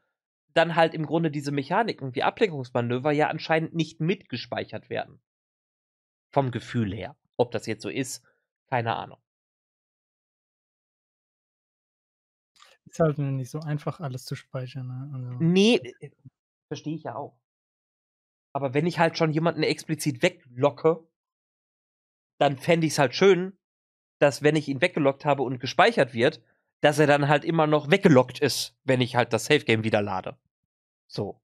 dann 0.53 0.75
halt 0.75 0.93
im 0.93 1.05
Grunde 1.05 1.31
diese 1.31 1.51
Mechaniken 1.51 2.15
wie 2.15 2.23
Ablenkungsmanöver 2.23 3.11
ja 3.11 3.29
anscheinend 3.29 3.75
nicht 3.75 4.01
mitgespeichert 4.01 4.89
werden. 4.89 5.21
Vom 6.31 6.51
Gefühl 6.51 6.93
her. 6.93 7.15
Ob 7.37 7.51
das 7.51 7.65
jetzt 7.67 7.83
so 7.83 7.89
ist, 7.89 8.25
keine 8.67 8.95
Ahnung. 8.95 9.19
Ist 12.85 12.99
halt 12.99 13.17
nicht 13.17 13.51
so 13.51 13.59
einfach, 13.59 13.99
alles 13.99 14.25
zu 14.25 14.35
speichern. 14.35 14.87
Ne? 14.87 15.11
Also, 15.13 15.43
nee, 15.43 15.75
äh, 15.99 16.09
verstehe 16.67 16.95
ich 16.95 17.03
ja 17.03 17.15
auch. 17.15 17.37
Aber 18.57 18.73
wenn 18.73 18.87
ich 18.87 18.97
halt 18.97 19.19
schon 19.19 19.31
jemanden 19.33 19.61
explizit 19.61 20.23
weglocke, 20.23 21.07
dann 22.39 22.57
fände 22.57 22.87
ich 22.87 22.93
es 22.93 22.97
halt 22.97 23.13
schön, 23.13 23.55
dass 24.17 24.41
wenn 24.41 24.55
ich 24.55 24.67
ihn 24.67 24.81
weggelockt 24.81 25.25
habe 25.25 25.43
und 25.43 25.59
gespeichert 25.59 26.15
wird, 26.15 26.41
dass 26.81 26.97
er 26.97 27.05
dann 27.05 27.27
halt 27.27 27.45
immer 27.45 27.67
noch 27.67 27.91
weggelockt 27.91 28.39
ist, 28.39 28.75
wenn 28.83 28.99
ich 28.99 29.15
halt 29.15 29.31
das 29.31 29.45
Safe 29.45 29.63
Game 29.63 29.83
wieder 29.83 30.01
lade. 30.01 30.39
So. 31.05 31.39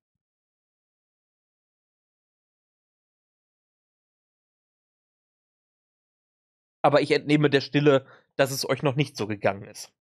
Aber 6.82 7.02
ich 7.02 7.12
entnehme 7.12 7.52
der 7.52 7.62
Stille, 7.62 8.08
dass 8.38 8.50
es 8.50 8.68
euch 8.68 8.82
noch 8.82 8.96
nicht 8.96 9.16
so 9.18 9.28
gegangen 9.28 9.66
ist. 9.66 9.94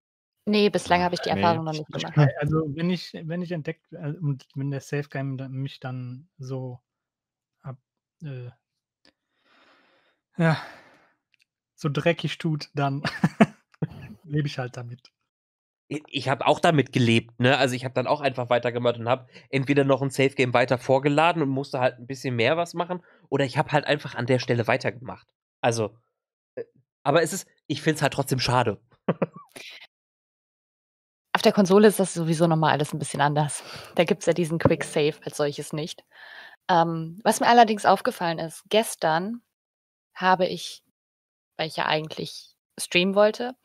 Nee, 0.46 0.70
bislang 0.70 1.02
habe 1.02 1.16
ich 1.16 1.20
die 1.20 1.30
Nee. 1.34 1.42
Erfahrung 1.42 1.66
noch 1.66 1.74
nicht 1.74 1.92
gemacht. 1.92 2.18
Also, 2.40 2.74
wenn 2.74 2.90
ich 2.90 3.12
wenn 3.14 3.42
ich 3.42 3.52
entdeckt 3.52 3.92
äh, 3.92 4.14
und 4.22 4.48
wenn 4.56 4.72
der 4.72 4.80
Safe 4.80 5.10
Game 5.10 5.36
mich 5.50 5.82
dann 5.82 6.30
so 6.38 6.80
äh 8.24 8.52
ja, 10.38 10.58
so 11.76 11.90
dreckig 11.90 12.38
tut, 12.38 12.70
dann 12.74 13.04
lebe 14.24 14.48
ich 14.48 14.58
halt 14.58 14.78
damit. 14.78 15.12
ich 15.88 16.30
habe 16.30 16.48
auch 16.48 16.60
damit 16.60 16.94
gelebt, 16.94 17.40
ne? 17.40 17.58
Also 17.58 17.76
ich 17.76 17.84
habe 17.84 17.94
dann 17.94 18.08
auch 18.08 18.22
einfach 18.22 18.50
weitergemacht 18.50 18.98
und 18.98 19.10
habe 19.10 19.28
entweder 19.50 19.84
noch 19.84 20.02
ein 20.02 20.10
Safe 20.10 20.30
Game 20.30 20.54
weiter 20.54 20.78
vorgeladen 20.78 21.42
und 21.42 21.50
musste 21.50 21.80
halt 21.80 22.00
ein 22.00 22.08
bisschen 22.08 22.36
mehr 22.36 22.56
was 22.56 22.74
machen, 22.74 23.04
oder 23.30 23.46
ich 23.46 23.58
habe 23.58 23.72
halt 23.72 23.86
einfach 23.86 24.16
an 24.16 24.26
der 24.26 24.40
Stelle 24.40 24.68
weitergemacht. 24.68 25.28
Also, 25.60 25.98
äh, 26.56 26.64
aber 27.04 27.24
es 27.24 27.34
ist, 27.34 27.48
ich 27.68 27.82
finde 27.82 27.98
es 27.98 28.02
halt 28.02 28.14
trotzdem 28.14 28.40
schade. 28.40 28.80
Auf 31.34 31.42
der 31.42 31.54
Konsole 31.54 31.88
ist 31.88 32.00
das 32.00 32.14
sowieso 32.14 32.46
nochmal 32.48 32.72
alles 32.74 32.94
ein 32.94 33.00
bisschen 33.00 33.22
anders. 33.22 33.64
Da 33.96 34.04
gibt 34.04 34.22
es 34.22 34.26
ja 34.28 34.34
diesen 34.34 34.60
Quick 34.60 34.84
Save 34.84 35.16
als 35.24 35.38
solches 35.38 35.74
nicht. 35.74 36.04
Ähm, 36.70 37.20
was 37.24 37.40
mir 37.40 37.48
allerdings 37.48 37.86
aufgefallen 37.86 38.40
ist, 38.40 38.64
gestern 38.70 39.42
habe 40.16 40.46
ich, 40.46 40.84
weil 41.58 41.68
ich 41.68 41.78
ja 41.78 41.86
eigentlich 41.86 42.56
streamen 42.80 43.16
wollte, 43.16 43.56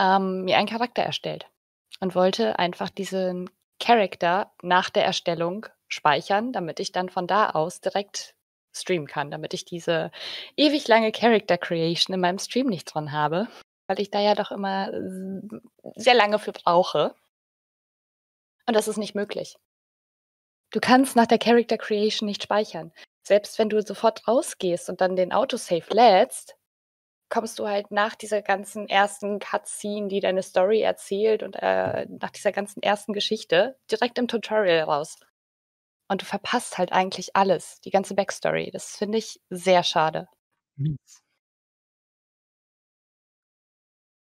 ähm, 0.00 0.44
mir 0.44 0.58
einen 0.58 0.68
Charakter 0.68 1.02
erstellt 1.02 1.46
und 2.00 2.14
wollte 2.14 2.58
einfach 2.58 2.90
diesen 2.90 3.50
Charakter 3.80 4.52
nach 4.62 4.90
der 4.90 5.04
Erstellung 5.04 5.66
speichern, 5.88 6.52
damit 6.52 6.80
ich 6.80 6.92
dann 6.92 7.08
von 7.08 7.26
da 7.26 7.50
aus 7.50 7.80
direkt 7.80 8.34
streamen 8.72 9.06
kann, 9.06 9.30
damit 9.30 9.54
ich 9.54 9.64
diese 9.64 10.10
ewig 10.56 10.86
lange 10.88 11.12
Character 11.12 11.58
Creation 11.58 12.14
in 12.14 12.20
meinem 12.20 12.38
Stream 12.38 12.66
nicht 12.66 12.84
dran 12.84 13.12
habe, 13.12 13.48
weil 13.86 14.00
ich 14.00 14.10
da 14.10 14.20
ja 14.20 14.34
doch 14.34 14.50
immer 14.50 14.90
sehr 15.94 16.14
lange 16.14 16.38
für 16.38 16.52
brauche. 16.52 17.14
Und 18.66 18.74
das 18.74 18.88
ist 18.88 18.98
nicht 18.98 19.14
möglich. 19.14 19.56
Du 20.76 20.80
kannst 20.80 21.16
nach 21.16 21.26
der 21.26 21.38
Character 21.38 21.78
Creation 21.78 22.26
nicht 22.26 22.42
speichern. 22.42 22.92
Selbst 23.26 23.58
wenn 23.58 23.70
du 23.70 23.80
sofort 23.80 24.28
rausgehst 24.28 24.90
und 24.90 25.00
dann 25.00 25.16
den 25.16 25.32
Autosave 25.32 25.86
lädst, 25.88 26.54
kommst 27.30 27.58
du 27.58 27.66
halt 27.66 27.90
nach 27.90 28.14
dieser 28.14 28.42
ganzen 28.42 28.86
ersten 28.86 29.38
Cutscene, 29.38 30.08
die 30.08 30.20
deine 30.20 30.42
Story 30.42 30.82
erzählt 30.82 31.42
und 31.42 31.54
äh, 31.54 32.04
nach 32.20 32.28
dieser 32.28 32.52
ganzen 32.52 32.82
ersten 32.82 33.14
Geschichte 33.14 33.78
direkt 33.90 34.18
im 34.18 34.28
Tutorial 34.28 34.82
raus. 34.82 35.16
Und 36.08 36.20
du 36.20 36.26
verpasst 36.26 36.76
halt 36.76 36.92
eigentlich 36.92 37.34
alles, 37.34 37.80
die 37.80 37.90
ganze 37.90 38.14
Backstory. 38.14 38.70
Das 38.70 38.96
finde 38.96 39.16
ich 39.16 39.40
sehr 39.48 39.82
schade. 39.82 40.28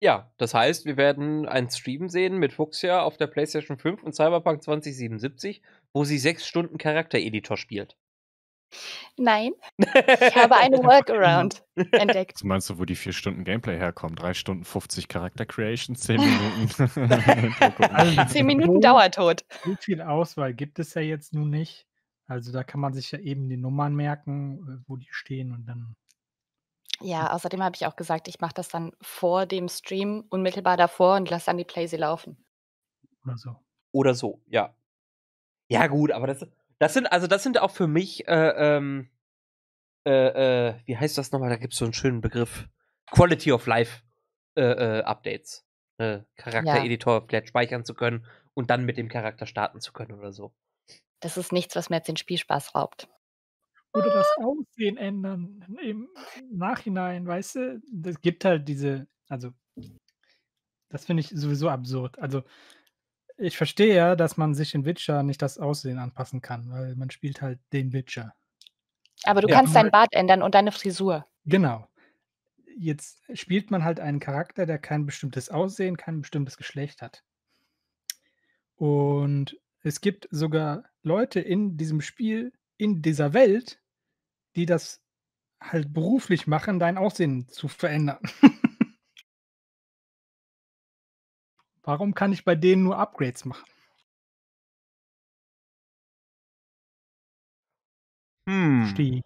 Ja, 0.00 0.30
das 0.36 0.54
heißt, 0.54 0.84
wir 0.84 0.96
werden 0.96 1.48
einen 1.48 1.70
Stream 1.70 2.08
sehen 2.08 2.38
mit 2.38 2.52
Fuchsia 2.52 3.02
auf 3.02 3.16
der 3.16 3.26
PlayStation 3.26 3.78
5 3.78 4.02
und 4.04 4.14
Cyberpunk 4.14 4.62
2077, 4.62 5.60
wo 5.92 6.04
sie 6.04 6.18
sechs 6.18 6.46
Stunden 6.46 6.78
Charaktereditor 6.78 7.56
spielt. 7.56 7.96
Nein, 9.16 9.52
ich 9.78 10.36
habe 10.36 10.56
eine 10.56 10.78
Workaround 10.84 11.64
entdeckt. 11.74 12.34
Was 12.34 12.44
meinst 12.44 12.70
du, 12.70 12.78
wo 12.78 12.84
die 12.84 12.94
vier 12.94 13.12
Stunden 13.12 13.44
Gameplay 13.44 13.76
herkommen? 13.76 14.14
Drei 14.14 14.34
Stunden 14.34 14.64
50 14.64 15.08
Charakter 15.08 15.46
Creation, 15.46 15.96
zehn 15.96 16.20
Minuten. 16.20 16.68
Also, 17.92 18.24
Zehn 18.26 18.46
Minuten 18.46 18.80
Dauertod. 18.80 19.44
So 19.64 19.74
viel 19.76 20.00
Auswahl 20.00 20.54
gibt 20.54 20.78
es 20.78 20.94
ja 20.94 21.02
jetzt 21.02 21.34
nun 21.34 21.50
nicht. 21.50 21.86
Also 22.26 22.52
da 22.52 22.62
kann 22.62 22.80
man 22.80 22.92
sich 22.92 23.10
ja 23.10 23.18
eben 23.18 23.48
die 23.48 23.56
Nummern 23.56 23.94
merken, 23.94 24.84
wo 24.86 24.96
die 24.96 25.08
stehen 25.10 25.52
und 25.52 25.66
dann. 25.66 25.96
Ja, 27.00 27.32
außerdem 27.32 27.62
habe 27.62 27.76
ich 27.76 27.86
auch 27.86 27.96
gesagt, 27.96 28.28
ich 28.28 28.40
mache 28.40 28.54
das 28.54 28.68
dann 28.68 28.92
vor 29.00 29.46
dem 29.46 29.68
Stream 29.68 30.24
unmittelbar 30.30 30.76
davor 30.76 31.16
und 31.16 31.30
lasse 31.30 31.46
dann 31.46 31.58
die 31.58 31.64
Playsee 31.64 31.96
laufen. 31.96 32.36
Oder 33.24 33.36
so. 33.36 33.56
Oder 33.92 34.14
so, 34.14 34.40
ja. 34.46 34.74
Ja, 35.68 35.86
gut, 35.86 36.12
aber 36.12 36.26
das, 36.26 36.46
das 36.78 36.94
sind, 36.94 37.06
also 37.06 37.26
das 37.26 37.42
sind 37.42 37.58
auch 37.60 37.70
für 37.70 37.86
mich, 37.86 38.26
äh, 38.26 38.76
ähm, 38.76 39.10
äh, 40.06 40.68
äh, 40.68 40.74
wie 40.86 40.96
heißt 40.96 41.18
das 41.18 41.32
nochmal? 41.32 41.50
Da 41.50 41.56
gibt 41.56 41.74
es 41.74 41.78
so 41.78 41.84
einen 41.84 41.94
schönen 41.94 42.20
Begriff. 42.20 42.68
Quality 43.10 43.52
of 43.52 43.66
Life 43.66 44.02
äh, 44.56 44.62
äh, 44.62 45.02
Updates. 45.02 45.64
Äh, 45.98 46.20
Charaktereditor 46.36 47.26
vielleicht 47.26 47.48
speichern 47.48 47.84
zu 47.84 47.92
können 47.94 48.24
und 48.54 48.70
dann 48.70 48.84
mit 48.84 48.98
dem 48.98 49.08
Charakter 49.08 49.46
starten 49.46 49.80
zu 49.80 49.92
können 49.92 50.12
oder 50.12 50.32
so. 50.32 50.52
Das 51.20 51.36
ist 51.36 51.52
nichts, 51.52 51.74
was 51.74 51.90
mir 51.90 51.96
jetzt 51.96 52.08
den 52.08 52.16
Spielspaß 52.16 52.74
raubt. 52.74 53.08
Oder 53.94 54.10
das 54.10 54.28
Aussehen 54.38 54.96
ändern 54.96 55.64
im 55.82 56.08
Nachhinein, 56.50 57.26
weißt 57.26 57.54
du? 57.56 57.80
Das 57.92 58.20
gibt 58.20 58.44
halt 58.44 58.68
diese, 58.68 59.06
also 59.28 59.50
das 60.90 61.04
finde 61.04 61.20
ich 61.22 61.28
sowieso 61.30 61.68
absurd. 61.68 62.18
Also 62.18 62.42
ich 63.36 63.56
verstehe 63.56 63.94
ja, 63.94 64.16
dass 64.16 64.36
man 64.36 64.54
sich 64.54 64.74
in 64.74 64.84
Witcher 64.84 65.22
nicht 65.22 65.42
das 65.42 65.58
Aussehen 65.58 65.98
anpassen 65.98 66.40
kann, 66.42 66.70
weil 66.70 66.96
man 66.96 67.10
spielt 67.10 67.40
halt 67.40 67.60
den 67.72 67.92
Witcher. 67.92 68.34
Aber 69.24 69.40
du 69.40 69.48
Ja. 69.48 69.54
kannst 69.56 69.74
deinen 69.74 69.90
Bart 69.90 70.12
ändern 70.12 70.42
und 70.42 70.54
deine 70.54 70.72
Frisur. 70.72 71.26
Genau. 71.44 71.88
Jetzt 72.76 73.22
spielt 73.34 73.70
man 73.70 73.84
halt 73.84 74.00
einen 74.00 74.20
Charakter, 74.20 74.66
der 74.66 74.78
kein 74.78 75.06
bestimmtes 75.06 75.50
Aussehen, 75.50 75.96
kein 75.96 76.20
bestimmtes 76.20 76.56
Geschlecht 76.56 77.02
hat. 77.02 77.24
Und 78.76 79.56
es 79.82 80.00
gibt 80.00 80.28
sogar 80.30 80.84
Leute 81.02 81.40
in 81.40 81.76
diesem 81.76 82.00
Spiel, 82.00 82.52
in 82.78 83.02
dieser 83.02 83.34
Welt, 83.34 83.80
die 84.56 84.64
das 84.66 85.02
halt 85.60 85.92
beruflich 85.92 86.46
machen, 86.46 86.78
dein 86.78 86.96
Aussehen 86.96 87.48
zu 87.48 87.68
verändern. 87.68 88.20
Warum 91.82 92.14
kann 92.14 92.32
ich 92.32 92.44
bei 92.44 92.54
denen 92.54 92.84
nur 92.84 92.98
Upgrades 92.98 93.44
machen? 93.44 93.68
Hm. 98.48 99.22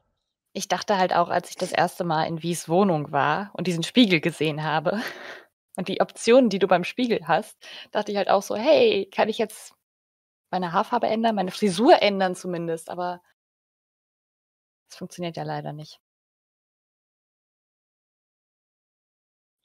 Ich 0.52 0.68
dachte 0.68 0.98
halt 0.98 1.14
auch, 1.14 1.28
als 1.28 1.50
ich 1.50 1.56
das 1.56 1.72
erste 1.72 2.04
Mal 2.04 2.24
in 2.24 2.42
Wies 2.42 2.68
Wohnung 2.68 3.12
war 3.12 3.50
und 3.54 3.66
diesen 3.66 3.84
Spiegel 3.84 4.20
gesehen 4.20 4.64
habe 4.64 5.00
und 5.76 5.88
die 5.88 6.00
Optionen, 6.00 6.50
die 6.50 6.58
du 6.58 6.66
beim 6.66 6.84
Spiegel 6.84 7.26
hast, 7.28 7.56
dachte 7.92 8.10
ich 8.12 8.18
halt 8.18 8.28
auch 8.28 8.42
so, 8.42 8.56
hey, 8.56 9.08
kann 9.14 9.28
ich 9.28 9.38
jetzt 9.38 9.74
meine 10.50 10.72
Haarfarbe 10.72 11.06
ändern, 11.06 11.34
meine 11.34 11.50
Frisur 11.50 12.02
ändern 12.02 12.34
zumindest, 12.34 12.90
aber 12.90 13.22
das 14.92 14.98
funktioniert 14.98 15.38
ja 15.38 15.42
leider 15.42 15.72
nicht. 15.72 16.00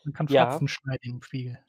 Man 0.06 0.14
kann 0.14 0.28
Ja. 0.28 0.50
Fratzen 0.52 0.70
schneiden 0.70 1.16
im 1.16 1.22
Spiegel. 1.22 1.60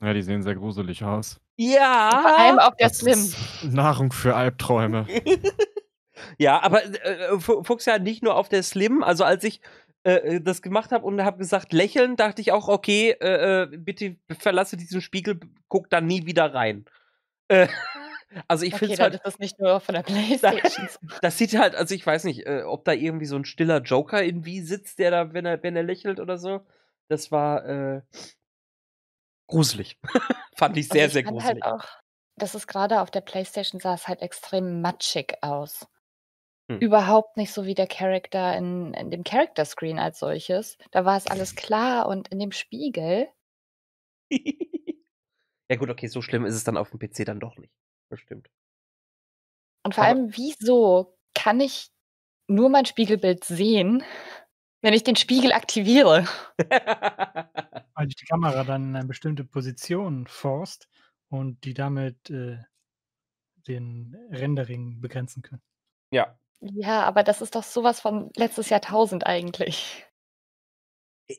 Ja, 0.00 0.12
die 0.12 0.22
sehen 0.22 0.42
sehr 0.42 0.56
gruselig 0.56 1.04
aus. 1.04 1.40
Ja. 1.56 2.10
Vor 2.22 2.38
allem 2.38 2.58
auf 2.58 2.74
der 2.76 2.88
Slim. 2.90 3.32
Nahrung 3.62 4.10
für 4.12 4.34
Albträume. 4.34 5.06
ja, 6.38 6.60
aber 6.62 6.84
äh, 6.84 7.38
Fu- 7.38 7.62
Fuchs 7.62 7.84
ja 7.84 7.98
nicht 8.00 8.24
nur 8.24 8.34
auf 8.34 8.48
der 8.48 8.64
Slim. 8.64 9.04
Also 9.04 9.22
als 9.22 9.44
ich 9.44 9.60
äh, 10.02 10.40
das 10.40 10.62
gemacht 10.62 10.90
habe 10.90 11.04
und 11.06 11.22
habe 11.22 11.38
gesagt 11.38 11.72
lächeln, 11.72 12.16
dachte 12.16 12.40
ich 12.40 12.50
auch, 12.50 12.66
okay, 12.66 13.10
äh, 13.20 13.62
äh, 13.62 13.76
bitte 13.76 14.16
verlasse 14.36 14.76
diesen 14.76 15.00
Spiegel, 15.00 15.38
guck 15.68 15.90
da 15.90 16.00
nie 16.00 16.26
wieder 16.26 16.52
rein. 16.52 16.86
Äh, 17.46 17.68
also 18.48 18.64
ich 18.64 18.74
Okay, 18.74 18.86
finde 18.86 19.02
halt, 19.02 19.20
das 19.24 19.38
nicht 19.38 19.58
nur 19.58 19.80
von 19.80 19.94
der 19.94 20.02
Playstation. 20.04 20.88
das 21.22 21.38
sieht 21.38 21.58
halt, 21.58 21.74
also 21.74 21.94
ich 21.94 22.06
weiß 22.06 22.24
nicht, 22.24 22.46
äh, 22.46 22.62
ob 22.62 22.84
da 22.84 22.92
irgendwie 22.92 23.26
so 23.26 23.36
ein 23.36 23.44
stiller 23.44 23.80
Joker 23.80 24.22
in 24.22 24.44
wie 24.44 24.60
sitzt, 24.60 24.98
der 24.98 25.10
da, 25.10 25.32
wenn 25.32 25.46
er, 25.46 25.62
wenn 25.62 25.76
er 25.76 25.82
lächelt 25.82 26.20
oder 26.20 26.38
so. 26.38 26.60
Das 27.08 27.32
war 27.32 27.64
äh, 27.66 28.02
gruselig. 29.48 29.98
Fand 30.56 30.76
ich 30.76 30.86
Und 30.90 30.92
sehr, 30.92 31.06
ich 31.06 31.12
sehr 31.12 31.24
fand 31.24 31.38
gruselig. 31.38 31.64
Halt 31.64 31.82
auch, 31.82 31.86
das 32.36 32.54
ist 32.54 32.66
gerade 32.66 33.00
auf 33.00 33.10
der 33.10 33.20
Playstation 33.20 33.80
sah 33.80 33.94
es 33.94 34.08
halt 34.08 34.22
extrem 34.22 34.80
matschig 34.80 35.34
aus. 35.42 35.86
Hm. 36.70 36.78
Überhaupt 36.78 37.36
nicht 37.36 37.52
so 37.52 37.66
wie 37.66 37.74
der 37.74 37.88
Charakter 37.88 38.56
in, 38.56 38.94
in 38.94 39.10
dem 39.10 39.24
Character 39.24 39.64
Screen 39.64 39.98
als 39.98 40.20
solches. 40.20 40.78
Da 40.92 41.04
war 41.04 41.16
es 41.16 41.26
alles 41.26 41.56
klar 41.56 42.06
und 42.06 42.28
in 42.28 42.38
dem 42.38 42.52
Spiegel. 42.52 43.28
ja 45.68 45.76
gut, 45.76 45.90
okay, 45.90 46.06
so 46.06 46.22
schlimm 46.22 46.44
ist 46.44 46.54
es 46.54 46.64
dann 46.64 46.76
auf 46.76 46.90
dem 46.90 47.00
PC 47.00 47.24
dann 47.24 47.40
doch 47.40 47.56
nicht. 47.56 47.72
Das 48.10 48.20
stimmt. 48.20 48.50
Und 49.84 49.94
vor 49.94 50.04
Aber- 50.04 50.12
allem, 50.14 50.36
wieso 50.36 51.16
kann 51.34 51.60
ich 51.60 51.90
nur 52.48 52.68
mein 52.68 52.84
Spiegelbild 52.84 53.44
sehen, 53.44 54.02
wenn 54.82 54.92
ich 54.94 55.04
den 55.04 55.16
Spiegel 55.16 55.52
aktiviere? 55.52 56.26
Weil 57.94 58.06
dich 58.06 58.16
die 58.16 58.26
Kamera 58.26 58.64
dann 58.64 58.90
in 58.90 58.96
eine 58.96 59.06
bestimmte 59.06 59.44
Position 59.44 60.26
forst 60.26 60.88
und 61.28 61.64
die 61.64 61.74
damit 61.74 62.28
äh, 62.30 62.58
den 63.68 64.14
Rendering 64.30 65.00
begrenzen 65.00 65.42
können. 65.42 65.62
ja. 66.12 66.36
Ja, 66.62 67.04
aber 67.04 67.22
das 67.22 67.40
ist 67.40 67.54
doch 67.54 67.62
sowas 67.62 68.00
von 68.02 68.30
letztes 68.36 68.68
Jahrtausend 68.68 69.24
eigentlich. 69.26 70.04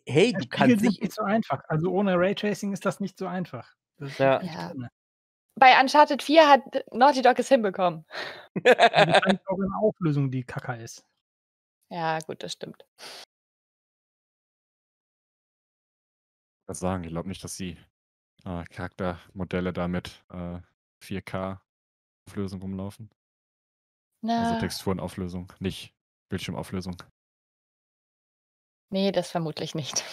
Hey, 0.08 0.34
du 0.34 0.48
kannst 0.48 0.82
nicht. 0.84 1.14
so 1.14 1.22
einfach. 1.22 1.62
Also 1.68 1.92
ohne 1.92 2.18
Raytracing 2.18 2.74
ist 2.74 2.88
das 2.88 3.00
nicht 3.00 3.20
so 3.20 3.28
einfach. 3.28 3.72
Das 4.00 4.14
ist 4.14 4.18
Ja. 4.18 4.42
Ja. 4.42 4.72
Bei 5.56 5.80
Uncharted 5.80 6.24
4 6.24 6.48
hat 6.48 6.62
Naughty 6.92 7.22
Dog 7.22 7.38
es 7.40 7.50
hinbekommen. 7.50 8.06
Und 8.56 8.66
wahrscheinlich 8.66 9.42
auch 9.48 9.60
in 9.60 9.74
Auflösung, 9.74 10.32
die 10.32 10.44
kacker 10.44 10.78
ist. 10.78 11.06
Ja, 11.90 12.20
gut, 12.20 12.42
das 12.42 12.54
stimmt. 12.54 12.86
was 16.72 16.80
sagen. 16.80 17.04
Ich 17.04 17.10
glaube 17.10 17.28
nicht, 17.28 17.44
dass 17.44 17.58
die 17.58 17.78
äh, 18.46 18.64
Charaktermodelle 18.64 19.74
da 19.74 19.88
mit 19.88 20.24
äh, 20.30 20.60
4K-Auflösung 21.04 22.62
rumlaufen. 22.62 23.10
Also 24.24 24.54
Na, 24.54 24.60
Texturenauflösung, 24.60 25.52
nicht 25.60 25.94
Bildschirmauflösung. 26.30 26.96
nee, 28.90 29.12
das 29.12 29.30
vermutlich 29.30 29.76
nicht. 29.76 30.04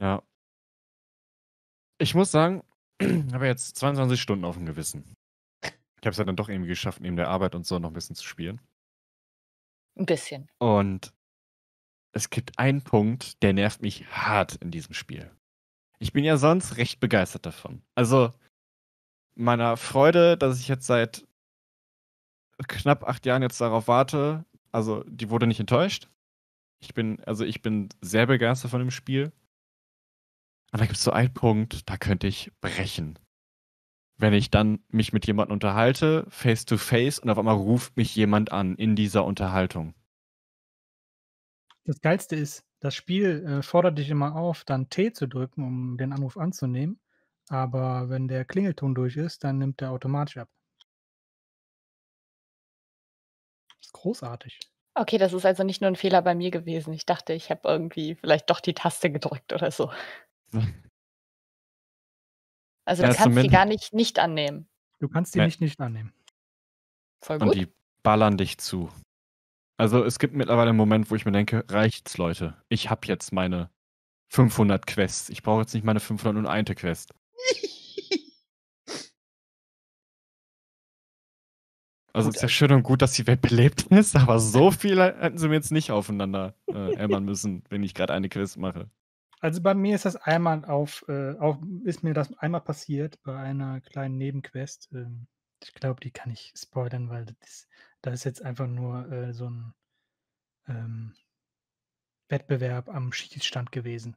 Ja. 0.00 0.22
Ich 1.98 2.14
muss 2.14 2.30
sagen, 2.30 2.62
ich 2.98 3.08
habe 3.32 3.46
jetzt 3.46 3.76
22 3.76 4.20
Stunden 4.20 4.44
auf 4.44 4.56
dem 4.56 4.66
Gewissen. 4.66 5.14
Ich 5.62 6.06
habe 6.06 6.10
es 6.10 6.16
ja 6.16 6.24
dann 6.24 6.36
doch 6.36 6.48
irgendwie 6.48 6.70
geschafft, 6.70 7.00
neben 7.00 7.16
der 7.16 7.28
Arbeit 7.28 7.54
und 7.54 7.66
so 7.66 7.78
noch 7.78 7.90
ein 7.90 7.94
bisschen 7.94 8.16
zu 8.16 8.24
spielen. 8.24 8.60
Ein 9.98 10.06
bisschen. 10.06 10.48
Und 10.58 11.12
es 12.12 12.30
gibt 12.30 12.58
einen 12.58 12.82
Punkt, 12.82 13.42
der 13.42 13.52
nervt 13.52 13.82
mich 13.82 14.06
hart 14.06 14.56
in 14.56 14.70
diesem 14.70 14.94
Spiel. 14.94 15.30
Ich 15.98 16.12
bin 16.12 16.24
ja 16.24 16.38
sonst 16.38 16.78
recht 16.78 17.00
begeistert 17.00 17.44
davon. 17.44 17.82
Also 17.94 18.32
meiner 19.34 19.76
Freude, 19.76 20.38
dass 20.38 20.58
ich 20.58 20.68
jetzt 20.68 20.86
seit 20.86 21.26
knapp 22.66 23.04
acht 23.04 23.26
Jahren 23.26 23.42
jetzt 23.42 23.60
darauf 23.60 23.88
warte, 23.88 24.44
also 24.72 25.04
die 25.04 25.28
wurde 25.28 25.46
nicht 25.46 25.60
enttäuscht. 25.60 26.08
Ich 26.80 26.94
bin, 26.94 27.22
also 27.24 27.44
ich 27.44 27.60
bin 27.60 27.90
sehr 28.00 28.26
begeistert 28.26 28.70
von 28.70 28.80
dem 28.80 28.90
Spiel. 28.90 29.32
Aber 30.70 30.80
da 30.80 30.86
gibt 30.86 30.96
es 30.96 31.04
so 31.04 31.10
einen 31.10 31.34
Punkt, 31.34 31.88
da 31.88 31.96
könnte 31.96 32.26
ich 32.26 32.52
brechen. 32.60 33.18
Wenn 34.16 34.34
ich 34.34 34.50
dann 34.50 34.84
mich 34.88 35.12
mit 35.12 35.26
jemandem 35.26 35.54
unterhalte, 35.54 36.26
face 36.28 36.64
to 36.66 36.76
face, 36.76 37.18
und 37.18 37.30
auf 37.30 37.38
einmal 37.38 37.56
ruft 37.56 37.96
mich 37.96 38.14
jemand 38.14 38.52
an 38.52 38.76
in 38.76 38.94
dieser 38.94 39.24
Unterhaltung. 39.24 39.94
Das 41.84 42.00
Geilste 42.00 42.36
ist, 42.36 42.64
das 42.80 42.94
Spiel 42.94 43.44
äh, 43.44 43.62
fordert 43.62 43.98
dich 43.98 44.10
immer 44.10 44.36
auf, 44.36 44.64
dann 44.64 44.90
T 44.90 45.12
zu 45.12 45.26
drücken, 45.26 45.64
um 45.64 45.98
den 45.98 46.12
Anruf 46.12 46.36
anzunehmen. 46.36 47.00
Aber 47.48 48.08
wenn 48.08 48.28
der 48.28 48.44
Klingelton 48.44 48.94
durch 48.94 49.16
ist, 49.16 49.42
dann 49.42 49.58
nimmt 49.58 49.82
er 49.82 49.90
automatisch 49.90 50.36
ab. 50.36 50.48
Das 53.78 53.86
ist 53.86 53.92
großartig. 53.92 54.60
Okay, 54.94 55.18
das 55.18 55.32
ist 55.32 55.46
also 55.46 55.62
nicht 55.64 55.80
nur 55.80 55.88
ein 55.88 55.96
Fehler 55.96 56.22
bei 56.22 56.34
mir 56.34 56.50
gewesen. 56.50 56.92
Ich 56.92 57.06
dachte, 57.06 57.32
ich 57.32 57.50
habe 57.50 57.68
irgendwie 57.68 58.14
vielleicht 58.14 58.50
doch 58.50 58.60
die 58.60 58.74
Taste 58.74 59.10
gedrückt 59.10 59.52
oder 59.52 59.70
so. 59.70 59.90
Also 62.84 63.02
Ja, 63.02 63.10
du 63.10 63.14
kannst 63.16 63.42
die 63.42 63.48
gar 63.48 63.64
nicht 63.66 63.92
nicht 63.92 64.18
annehmen. 64.18 64.68
Du 64.98 65.08
kannst 65.08 65.34
die 65.34 65.38
Nee. 65.38 65.46
nicht 65.46 65.60
nicht 65.60 65.80
annehmen. 65.80 66.12
Voll 67.22 67.36
Und 67.36 67.48
gut. 67.48 67.54
die 67.56 67.68
ballern 68.02 68.36
dich 68.36 68.58
zu. 68.58 68.90
Also 69.78 70.04
es 70.04 70.18
gibt 70.18 70.34
mittlerweile 70.34 70.70
einen 70.70 70.76
Moment, 70.76 71.10
wo 71.10 71.14
ich 71.14 71.24
mir 71.24 71.32
denke, 71.32 71.64
reicht's, 71.68 72.18
Leute. 72.18 72.62
Ich 72.68 72.90
habe 72.90 73.06
jetzt 73.06 73.32
meine 73.32 73.70
500 74.28 74.86
Quests. 74.86 75.28
Ich 75.30 75.42
brauche 75.42 75.60
jetzt 75.62 75.74
nicht 75.74 75.84
meine 75.84 76.00
501. 76.00 76.74
Quest. 76.76 77.14
Also 82.12 82.28
Gut, 82.28 82.36
es 82.36 82.36
ist 82.38 82.42
ja 82.42 82.48
schön 82.48 82.72
und 82.72 82.82
gut, 82.82 83.02
dass 83.02 83.12
die 83.12 83.26
Welt 83.28 83.40
belebt 83.40 83.82
ist, 83.84 84.16
aber 84.16 84.40
so 84.40 84.72
viele 84.72 85.16
hätten 85.20 85.38
sie 85.38 85.48
mir 85.48 85.54
jetzt 85.54 85.70
nicht 85.70 85.92
aufeinander 85.92 86.54
äh, 86.66 86.94
ämmern 86.96 87.24
müssen, 87.24 87.62
wenn 87.68 87.84
ich 87.84 87.94
gerade 87.94 88.12
eine 88.12 88.28
Quest 88.28 88.56
mache. 88.56 88.90
Also 89.40 89.62
bei 89.62 89.74
mir 89.74 89.94
ist 89.94 90.04
das 90.04 90.16
einmal 90.16 90.64
auf, 90.66 91.04
äh, 91.08 91.36
auf 91.38 91.58
ist 91.84 92.02
mir 92.02 92.14
das 92.14 92.32
einmal 92.38 92.60
passiert 92.60 93.22
bei 93.22 93.36
einer 93.36 93.80
kleinen 93.80 94.18
Nebenquest. 94.18 94.90
Ähm, 94.92 95.26
ich 95.62 95.72
glaube, 95.74 96.00
die 96.00 96.10
kann 96.10 96.30
ich 96.30 96.52
spoilern, 96.56 97.08
weil 97.08 97.24
das 97.24 97.36
ist, 97.40 97.68
das 98.02 98.14
ist 98.14 98.24
jetzt 98.24 98.44
einfach 98.44 98.66
nur 98.66 99.10
äh, 99.10 99.32
so 99.32 99.48
ein 99.48 99.74
ähm, 100.68 101.14
Wettbewerb 102.28 102.88
am 102.88 103.12
Schießstand 103.12 103.72
gewesen. 103.72 104.16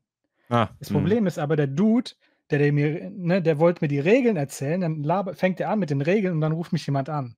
Ah, 0.49 0.69
Das 0.79 0.89
hm. 0.89 0.97
Problem 0.97 1.27
ist 1.27 1.39
aber, 1.39 1.55
der 1.55 1.67
Dude, 1.67 2.11
der, 2.49 2.59
der 2.59 2.73
mir, 2.73 3.09
ne, 3.09 3.41
der 3.41 3.59
wollte 3.59 3.83
mir 3.83 3.87
die 3.87 3.99
Regeln 3.99 4.37
erzählen, 4.37 4.81
dann 4.81 5.03
laber, 5.03 5.35
fängt 5.35 5.59
er 5.59 5.69
an 5.69 5.79
mit 5.79 5.89
den 5.89 6.01
Regeln 6.01 6.35
und 6.35 6.41
dann 6.41 6.51
ruft 6.51 6.73
mich 6.73 6.85
jemand 6.85 7.09
an. 7.09 7.35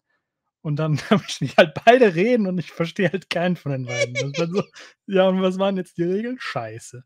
Und 0.61 0.77
dann 0.77 0.93
müssen 1.11 1.47
die 1.47 1.53
halt 1.57 1.73
beide 1.86 2.15
reden 2.15 2.47
und 2.47 2.57
ich 2.57 2.71
verstehe 2.71 3.11
halt 3.11 3.29
keinen 3.29 3.55
von 3.55 3.71
den 3.71 3.86
beiden. 3.86 4.33
So, 4.36 4.63
ja, 5.07 5.27
und 5.27 5.41
was 5.41 5.59
waren 5.59 5.77
jetzt 5.77 5.97
die 5.97 6.03
Regeln? 6.03 6.38
Scheiße. 6.39 7.03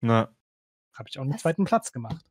Na, 0.00 0.28
Habe 0.94 1.08
ich 1.08 1.18
auch 1.18 1.22
einen 1.22 1.34
Was? 1.34 1.42
zweiten 1.42 1.64
Platz 1.64 1.92
gemacht. 1.92 2.24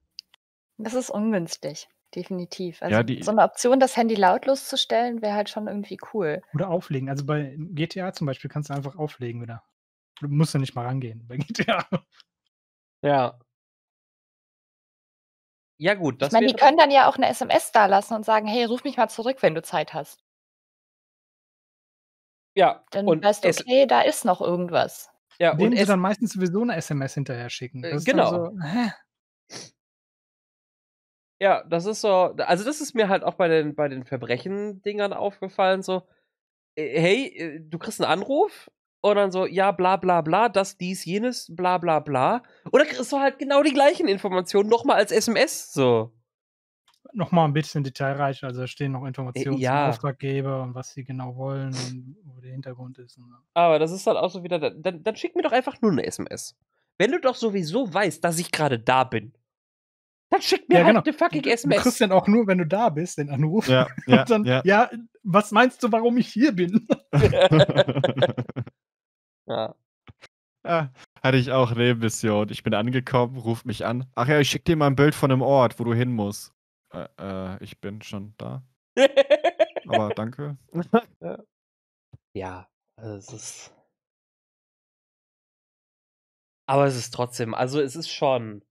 Das 0.77 0.93
ist 0.93 1.09
ungünstig. 1.09 1.87
Definitiv. 2.15 2.81
Also 2.81 2.95
Ja, 2.95 3.03
die- 3.03 3.21
so 3.23 3.31
eine 3.31 3.43
Option, 3.43 3.79
das 3.79 3.95
Handy 3.97 4.15
lautlos 4.15 4.67
zu 4.67 4.77
stellen, 4.77 5.21
wäre 5.21 5.35
halt 5.35 5.49
schon 5.49 5.67
irgendwie 5.67 5.97
cool. 6.13 6.41
Oder 6.53 6.69
auflegen. 6.69 7.09
Also 7.09 7.25
bei 7.25 7.55
GTA 7.57 8.13
zum 8.13 8.27
Beispiel 8.27 8.49
kannst 8.49 8.69
du 8.69 8.73
einfach 8.73 8.95
auflegen 8.97 9.41
wieder. 9.41 9.63
Du 10.21 10.27
musst 10.29 10.53
ja 10.53 10.59
nicht 10.59 10.75
mal 10.75 10.85
rangehen 10.85 11.25
bei 11.27 11.37
GTA. 11.81 11.85
Ja. 13.01 13.39
Ja, 15.79 15.93
gut, 15.93 16.21
das 16.21 16.29
ich 16.29 16.33
meine, 16.33 16.47
die 16.47 16.53
können 16.55 16.77
dann 16.77 16.89
ja 16.91 17.07
auch 17.07 17.17
eine 17.17 17.27
SMS 17.27 17.71
da 17.71 17.85
lassen 17.85 18.13
und 18.15 18.25
sagen, 18.25 18.47
hey, 18.47 18.65
ruf 18.65 18.83
mich 18.83 18.97
mal 18.97 19.09
zurück, 19.09 19.37
wenn 19.41 19.53
du 19.53 19.61
Zeit 19.61 19.93
hast. 19.93 20.23
Ja, 22.55 22.83
Dann 22.91 23.05
und 23.07 23.23
weißt 23.23 23.43
du, 23.43 23.49
okay, 23.49 23.85
da 23.85 24.01
ist 24.01 24.25
noch 24.25 24.41
irgendwas. 24.41 25.11
Ja, 25.39 25.51
und 25.57 25.77
sie 25.77 25.85
dann 25.85 25.99
meistens 25.99 26.33
sowieso 26.33 26.61
eine 26.61 26.75
SMS 26.75 27.13
hinterher 27.13 27.49
schicken. 27.49 27.83
Äh, 27.83 27.91
Das 27.91 28.05
genau. 28.05 28.29
So? 28.29 28.57
Ja, 31.39 31.63
das 31.69 31.85
ist 31.85 32.01
so, 32.01 32.09
also 32.09 32.63
das 32.63 32.81
ist 32.81 32.95
mir 32.95 33.09
halt 33.09 33.23
auch 33.23 33.35
bei 33.35 33.47
den, 33.47 33.75
bei 33.75 33.87
den 33.87 34.05
Verbrechen-Dingern 34.05 35.13
aufgefallen, 35.13 35.83
so, 35.83 36.01
äh, 36.75 36.99
hey, 36.99 37.25
äh, 37.27 37.59
du 37.61 37.77
kriegst 37.77 38.01
einen 38.01 38.11
Anruf 38.11 38.71
und 39.01 39.15
dann 39.15 39.31
so, 39.31 39.45
ja, 39.45 39.71
bla 39.71 39.97
bla 39.97 40.21
bla, 40.21 40.49
das, 40.49 40.77
dies, 40.77 41.05
jenes, 41.05 41.53
bla 41.55 41.77
bla 41.77 41.99
bla. 41.99 42.41
Oder 42.71 42.85
kriegst 42.85 43.11
du 43.11 43.19
halt 43.19 43.37
genau 43.37 43.61
die 43.61 43.73
gleichen 43.73 44.07
Informationen 44.07 44.69
nochmal 44.69 44.97
als 44.97 45.11
SMS, 45.11 45.71
so. 45.73 46.11
Nochmal 47.13 47.47
ein 47.47 47.53
bisschen 47.53 47.83
detailreicher. 47.83 48.47
Also 48.47 48.61
da 48.61 48.67
stehen 48.67 48.91
noch 48.91 49.05
Informationen 49.05 49.57
Äh, 49.57 49.61
ja. 49.61 49.85
zum 49.85 49.89
Auftraggeber 49.91 50.63
und 50.63 50.75
was 50.75 50.93
sie 50.93 51.03
genau 51.03 51.35
wollen 51.35 51.73
und 51.73 52.17
wo 52.25 52.39
der 52.41 52.51
Hintergrund 52.51 52.97
ist. 52.99 53.17
Und 53.17 53.29
so. 53.29 53.35
Aber 53.53 53.79
das 53.79 53.91
ist 53.91 54.05
halt 54.07 54.17
auch 54.17 54.29
so 54.29 54.43
wieder, 54.43 54.59
dann, 54.59 55.03
dann 55.03 55.15
schick 55.15 55.35
mir 55.35 55.41
doch 55.43 55.51
einfach 55.51 55.81
nur 55.81 55.91
eine 55.91 56.05
SMS. 56.05 56.55
Wenn 56.97 57.11
du 57.11 57.19
doch 57.19 57.35
sowieso 57.35 57.91
weißt, 57.93 58.23
dass 58.23 58.39
ich 58.39 58.51
gerade 58.51 58.79
da 58.79 59.03
bin, 59.03 59.33
dann 60.29 60.41
schick 60.41 60.67
mir 60.67 60.79
Ja, 60.79 60.85
halt 60.85 60.95
genau. 60.95 61.03
eine 61.05 61.13
fucking 61.13 61.41
Du, 61.43 61.49
du 61.49 61.53
SMS. 61.53 61.81
kriegst 61.83 62.01
dann 62.01 62.11
auch 62.11 62.27
nur, 62.27 62.47
wenn 62.47 62.57
du 62.57 62.65
da 62.67 62.89
bist, 62.89 63.17
den 63.17 63.29
Anruf. 63.29 63.67
ja, 63.69 63.87
ja, 64.07 64.21
und 64.21 64.29
dann, 64.29 64.45
ja. 64.45 64.61
ja. 64.65 64.89
was 65.23 65.51
meinst 65.51 65.81
du, 65.83 65.91
warum 65.91 66.17
ich 66.17 66.27
hier 66.27 66.51
bin? 66.53 66.85
ja. 69.47 69.75
Ah, 70.63 70.89
hatte 71.23 71.37
ich 71.37 71.51
auch 71.53 71.73
Nebenmission. 71.73 72.49
Ich 72.49 72.61
bin 72.63 72.73
angekommen, 72.73 73.37
ruft 73.37 73.65
mich 73.65 73.85
an. 73.85 74.05
Ach 74.15 74.27
ja, 74.27 74.39
ich 74.39 74.49
schick 74.49 74.65
dir 74.65 74.75
mal 74.75 74.87
ein 74.87 74.97
Bild 74.97 75.15
von 75.15 75.31
einem 75.31 75.41
Ort, 75.41 75.79
wo 75.79 75.85
du 75.85 75.93
hin 75.93 76.11
musst. 76.11 76.51
Äh, 76.91 77.07
äh 77.19 77.63
ich 77.63 77.79
bin 77.79 78.01
schon 78.01 78.33
da. 78.37 78.63
Aber 79.87 80.09
danke. 80.09 80.57
ja. 82.33 82.69
also 82.95 83.15
es 83.15 83.33
ist. 83.33 83.73
Aber 86.65 86.85
es 86.85 86.95
ist 86.95 87.13
trotzdem, 87.13 87.53
also 87.53 87.79
es 87.79 87.95
ist 87.95 88.09
schon. 88.09 88.63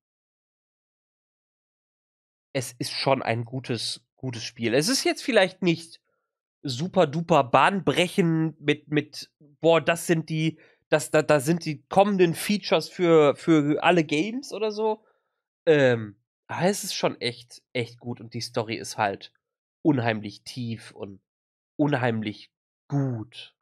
Es 2.52 2.72
ist 2.72 2.92
schon 2.92 3.22
ein 3.22 3.44
gutes, 3.44 4.06
gutes 4.16 4.42
Spiel. 4.42 4.74
Es 4.74 4.88
ist 4.88 5.04
jetzt 5.04 5.22
vielleicht 5.22 5.62
nicht 5.62 6.00
super 6.62 7.06
duper 7.06 7.44
bahnbrechend 7.44 8.60
mit, 8.60 8.88
mit, 8.88 9.30
boah, 9.60 9.80
das 9.80 10.06
sind 10.06 10.28
die, 10.30 10.58
das, 10.88 11.10
da, 11.10 11.22
da 11.22 11.40
sind 11.40 11.64
die 11.64 11.82
kommenden 11.88 12.34
Features 12.34 12.88
für, 12.88 13.36
für 13.36 13.82
alle 13.82 14.04
Games 14.04 14.52
oder 14.52 14.70
so. 14.70 15.04
Ähm, 15.66 16.16
aber 16.48 16.66
es 16.66 16.84
ist 16.84 16.94
schon 16.94 17.20
echt, 17.20 17.62
echt 17.72 17.98
gut 17.98 18.20
und 18.20 18.34
die 18.34 18.40
Story 18.40 18.76
ist 18.76 18.98
halt 18.98 19.32
unheimlich 19.82 20.42
tief 20.42 20.92
und 20.92 21.20
unheimlich 21.76 22.50
gut. 22.88 23.54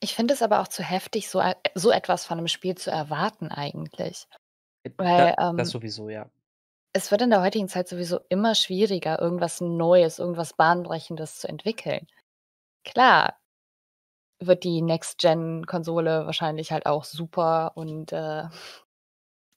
Ich 0.00 0.14
finde 0.14 0.34
es 0.34 0.42
aber 0.42 0.60
auch 0.60 0.68
zu 0.68 0.82
heftig, 0.82 1.28
so, 1.28 1.40
äh, 1.40 1.54
so 1.74 1.90
etwas 1.90 2.24
von 2.24 2.38
einem 2.38 2.48
Spiel 2.48 2.74
zu 2.74 2.90
erwarten 2.90 3.48
eigentlich. 3.48 4.26
Äh, 4.82 4.90
Weil, 4.96 5.34
da, 5.36 5.52
das 5.52 5.68
ähm, 5.68 5.72
sowieso, 5.72 6.08
ja. 6.08 6.30
Es 6.92 7.10
wird 7.10 7.22
in 7.22 7.30
der 7.30 7.42
heutigen 7.42 7.68
Zeit 7.68 7.88
sowieso 7.88 8.20
immer 8.28 8.54
schwieriger, 8.54 9.20
irgendwas 9.20 9.60
Neues, 9.60 10.18
irgendwas 10.18 10.54
Bahnbrechendes 10.54 11.38
zu 11.38 11.48
entwickeln. 11.48 12.06
Klar, 12.84 13.38
wird 14.40 14.64
die 14.64 14.82
Next-Gen-Konsole 14.82 16.26
wahrscheinlich 16.26 16.72
halt 16.72 16.86
auch 16.86 17.04
super 17.04 17.72
und 17.76 18.12
äh, 18.12 18.44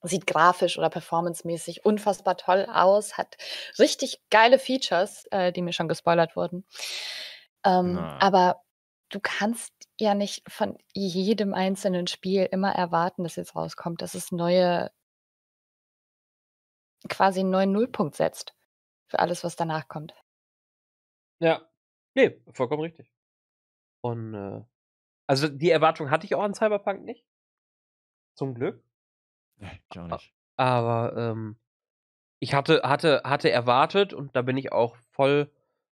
sieht 0.04 0.28
grafisch 0.28 0.78
oder 0.78 0.90
performancemäßig 0.90 1.86
unfassbar 1.86 2.38
toll 2.38 2.68
aus, 2.72 3.18
hat 3.18 3.38
richtig 3.80 4.22
geile 4.30 4.60
Features, 4.60 5.26
äh, 5.32 5.52
die 5.52 5.62
mir 5.62 5.74
schon 5.74 5.88
gespoilert 5.88 6.36
wurden. 6.36 6.66
Ähm, 7.66 7.98
aber 7.98 8.62
du 9.10 9.20
kannst 9.22 9.74
ja 10.00 10.14
nicht 10.16 10.44
von 10.52 10.78
jedem 10.94 11.54
einzelnen 11.54 12.08
Spiel 12.08 12.48
immer 12.52 12.74
erwarten, 12.74 13.24
dass 13.24 13.38
jetzt 13.38 13.56
rauskommt, 13.56 14.02
dass 14.02 14.16
es 14.16 14.32
neue, 14.32 14.92
quasi 17.10 17.40
einen 17.40 17.52
neuen 17.52 17.72
Nullpunkt 17.72 18.16
setzt 18.16 18.54
für 19.08 19.20
alles, 19.20 19.44
was 19.44 19.56
danach 19.56 19.88
kommt. 19.88 20.14
Ja, 21.40 21.62
nee, 22.16 22.42
vollkommen 22.54 22.82
richtig. 22.82 23.12
Und 24.02 24.34
äh, 24.34 24.62
also 25.28 25.48
die 25.48 25.70
Erwartung 25.70 26.12
hatte 26.12 26.26
ich 26.26 26.36
auch 26.36 26.44
an 26.44 26.54
Cyberpunk 26.54 27.04
nicht. 27.04 27.26
Zum 28.36 28.56
Glück. 28.56 28.84
Nee, 29.64 29.82
ich 29.92 30.00
auch 30.00 30.08
nicht. 30.08 30.34
Aber 30.56 31.16
ähm, 31.18 31.58
ich 32.40 32.54
hatte, 32.54 32.82
hatte, 32.84 33.22
hatte 33.24 33.50
erwartet 33.50 34.14
und 34.14 34.36
da 34.36 34.42
bin 34.42 34.58
ich 34.58 34.72
auch 34.72 34.96
voll, 35.12 35.52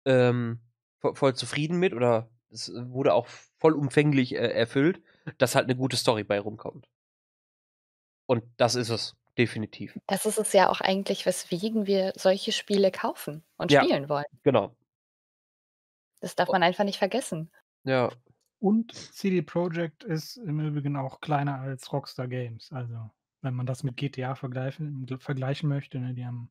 ähm, 0.06 0.60
voll, 1.00 1.36
zufrieden 1.36 1.78
mit 1.78 1.94
oder 1.94 2.30
es 2.52 2.72
wurde 2.76 3.14
auch 3.14 3.28
vollumfänglich 3.58 4.36
äh, 4.36 4.52
erfüllt, 4.52 5.02
dass 5.38 5.56
halt 5.56 5.66
eine 5.66 5.76
gute 5.76 5.98
Story 5.98 6.24
bei 6.24 6.40
rumkommt. 6.40 6.88
Und 8.26 8.44
das 8.58 8.76
ist 8.76 8.90
es, 8.90 9.16
definitiv. 9.38 9.98
Das 10.08 10.26
ist 10.26 10.38
es 10.38 10.54
ja 10.54 10.70
auch 10.70 10.82
eigentlich, 10.82 11.26
weswegen 11.26 11.88
wir 11.88 12.14
solche 12.16 12.52
Spiele 12.52 12.92
kaufen 12.92 13.44
und 13.58 13.72
ja, 13.72 13.84
spielen 13.84 14.10
wollen. 14.10 14.26
Genau. 14.44 14.76
Das 16.20 16.36
darf 16.36 16.50
man 16.50 16.64
einfach 16.64 16.84
nicht 16.84 17.00
vergessen. 17.00 17.52
Ja, 17.84 18.10
und 18.64 18.94
CD 18.94 19.42
Projekt 19.42 20.06
ist 20.06 20.38
im 20.38 20.62
Übrigen 20.62 20.96
auch 20.96 21.20
kleiner 21.20 21.60
als 21.60 21.92
Rockstar 21.92 22.30
Games. 22.30 22.72
Also, 22.72 23.12
wenn 23.44 23.54
man 23.54 23.66
das 23.66 23.84
mit 23.84 23.98
GTA 23.98 24.36
vergleichen, 24.36 25.06
vergleichen 25.20 25.70
möchte, 25.70 26.00
ne, 26.00 26.14
die 26.14 26.26
haben 26.26 26.50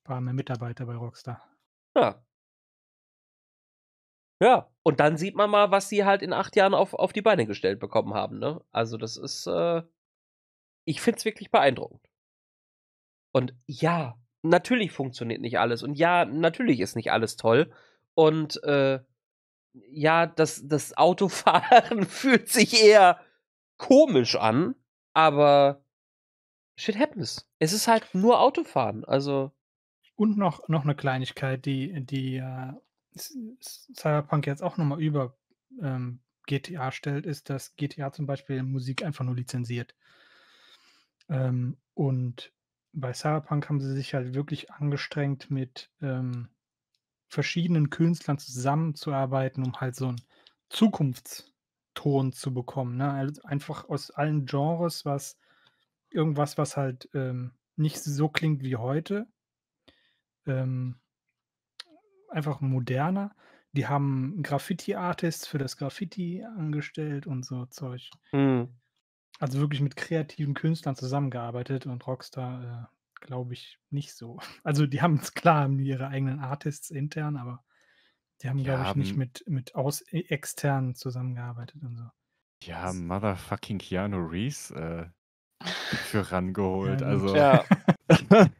ein 0.00 0.04
paar 0.04 0.20
mehr 0.20 0.34
Mitarbeiter 0.34 0.86
bei 0.86 0.94
Rockstar. 0.94 1.42
Ja. 1.96 2.24
Ja, 4.40 4.68
und 4.82 5.00
dann 5.00 5.16
sieht 5.16 5.36
man 5.36 5.48
mal, 5.48 5.70
was 5.70 5.88
sie 5.88 6.04
halt 6.04 6.20
in 6.20 6.32
acht 6.32 6.56
Jahren 6.56 6.74
auf, 6.74 6.92
auf 6.92 7.12
die 7.12 7.22
Beine 7.22 7.46
gestellt 7.46 7.80
bekommen 7.80 8.14
haben. 8.14 8.38
Ne? 8.38 8.60
Also, 8.72 8.96
das 8.96 9.16
ist, 9.16 9.46
äh, 9.46 9.82
ich 10.84 11.00
finde 11.00 11.18
es 11.18 11.24
wirklich 11.24 11.50
beeindruckend. 11.50 12.02
Und 13.32 13.54
ja, 13.66 14.18
natürlich 14.42 14.92
funktioniert 14.92 15.40
nicht 15.40 15.58
alles. 15.58 15.82
Und 15.82 15.94
ja, 15.94 16.24
natürlich 16.24 16.80
ist 16.80 16.96
nicht 16.96 17.10
alles 17.12 17.36
toll. 17.36 17.72
Und 18.14 18.62
äh, 18.64 19.00
ja, 19.72 20.26
das, 20.26 20.62
das 20.66 20.96
Autofahren 20.96 22.04
fühlt 22.06 22.48
sich 22.48 22.82
eher 22.82 23.20
komisch 23.76 24.36
an, 24.36 24.74
aber 25.14 25.83
shit 26.76 26.98
happens. 26.98 27.48
Es 27.58 27.72
ist 27.72 27.88
halt 27.88 28.14
nur 28.14 28.40
Autofahren, 28.40 29.04
also. 29.04 29.52
Und 30.16 30.36
noch, 30.36 30.68
noch 30.68 30.84
eine 30.84 30.94
Kleinigkeit, 30.94 31.64
die, 31.66 32.04
die 32.04 32.36
äh, 32.36 32.72
Cyberpunk 33.16 34.46
jetzt 34.46 34.62
auch 34.62 34.76
nochmal 34.76 35.00
über 35.00 35.36
ähm, 35.82 36.20
GTA 36.46 36.92
stellt, 36.92 37.26
ist, 37.26 37.50
dass 37.50 37.74
GTA 37.76 38.12
zum 38.12 38.26
Beispiel 38.26 38.62
Musik 38.62 39.04
einfach 39.04 39.24
nur 39.24 39.34
lizenziert. 39.34 39.94
Ähm, 41.28 41.78
und 41.94 42.52
bei 42.92 43.12
Cyberpunk 43.12 43.68
haben 43.68 43.80
sie 43.80 43.92
sich 43.92 44.14
halt 44.14 44.34
wirklich 44.34 44.70
angestrengt 44.70 45.50
mit 45.50 45.90
ähm, 46.00 46.48
verschiedenen 47.28 47.90
Künstlern 47.90 48.38
zusammenzuarbeiten, 48.38 49.64
um 49.64 49.80
halt 49.80 49.96
so 49.96 50.08
einen 50.08 50.20
Zukunftston 50.68 52.32
zu 52.32 52.54
bekommen. 52.54 52.96
Ne? 52.96 53.10
Also 53.10 53.42
einfach 53.42 53.88
aus 53.88 54.10
allen 54.10 54.46
Genres, 54.46 55.04
was 55.04 55.36
irgendwas, 56.14 56.58
was 56.58 56.76
halt 56.76 57.08
ähm, 57.14 57.52
nicht 57.76 58.02
so 58.02 58.28
klingt 58.28 58.62
wie 58.62 58.76
heute. 58.76 59.26
Ähm, 60.46 61.00
einfach 62.28 62.60
moderner. 62.60 63.34
Die 63.72 63.86
haben 63.86 64.42
Graffiti-Artists 64.42 65.46
für 65.46 65.58
das 65.58 65.76
Graffiti 65.76 66.44
angestellt 66.44 67.26
und 67.26 67.44
so 67.44 67.66
Zeug. 67.66 68.10
Mhm. 68.32 68.68
Also 69.40 69.58
wirklich 69.58 69.80
mit 69.80 69.96
kreativen 69.96 70.54
Künstlern 70.54 70.94
zusammengearbeitet 70.94 71.86
und 71.86 72.06
Rockstar 72.06 72.88
äh, 72.90 72.94
glaube 73.24 73.54
ich, 73.54 73.78
nicht 73.90 74.14
so. 74.14 74.38
Also 74.62 74.86
die 74.86 75.02
haben 75.02 75.16
es 75.16 75.34
klar, 75.34 75.64
haben 75.64 75.78
ihre 75.78 76.08
eigenen 76.08 76.40
Artists 76.40 76.90
intern, 76.90 77.36
aber 77.36 77.64
die 78.42 78.48
haben, 78.48 78.62
glaube 78.62 78.84
ich, 78.90 78.94
nicht 78.96 79.16
mit, 79.16 79.44
mit 79.46 79.74
aus 79.74 80.02
e, 80.12 80.20
externen 80.28 80.94
zusammengearbeitet 80.94 81.82
und 81.82 81.96
so. 81.96 82.04
Die 82.62 82.74
haben 82.74 83.06
motherfucking 83.06 83.78
Keanu 83.78 84.18
Reeves 84.18 84.70
äh, 84.70 85.06
für 86.06 86.30
rangeholt. 86.30 87.00
Ja, 87.00 87.06
also. 87.06 87.36
Ja. 87.36 87.64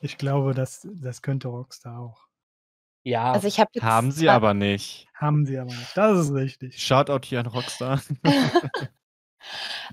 ich 0.00 0.18
glaube, 0.18 0.54
das, 0.54 0.86
das 0.92 1.22
könnte 1.22 1.48
Rockstar 1.48 1.98
auch. 1.98 2.26
Ja, 3.04 3.32
also 3.32 3.48
ich 3.48 3.58
hab 3.58 3.68
jetzt 3.74 3.82
haben 3.82 4.12
sie 4.12 4.28
aber 4.28 4.54
nicht. 4.54 5.08
Haben 5.14 5.44
sie 5.44 5.58
aber 5.58 5.70
nicht. 5.70 5.96
Das 5.96 6.18
ist 6.18 6.32
richtig. 6.32 6.80
Shoutout 6.80 7.26
hier 7.26 7.40
an 7.40 7.46
Rockstar. 7.46 8.00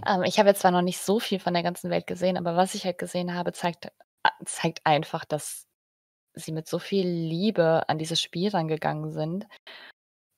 Ähm, 0.05 0.23
ich 0.23 0.37
habe 0.37 0.49
jetzt 0.49 0.61
zwar 0.61 0.71
noch 0.71 0.83
nicht 0.83 0.99
so 0.99 1.19
viel 1.19 1.39
von 1.39 1.53
der 1.53 1.63
ganzen 1.63 1.89
Welt 1.89 2.07
gesehen, 2.07 2.37
aber 2.37 2.55
was 2.55 2.75
ich 2.75 2.85
halt 2.85 2.97
gesehen 2.97 3.33
habe, 3.33 3.51
zeigt, 3.51 3.85
äh, 3.85 4.29
zeigt 4.45 4.85
einfach, 4.85 5.25
dass 5.25 5.67
sie 6.35 6.51
mit 6.51 6.67
so 6.67 6.79
viel 6.79 7.07
Liebe 7.07 7.87
an 7.89 7.97
dieses 7.97 8.21
Spiel 8.21 8.49
rangegangen 8.49 9.11
sind, 9.11 9.47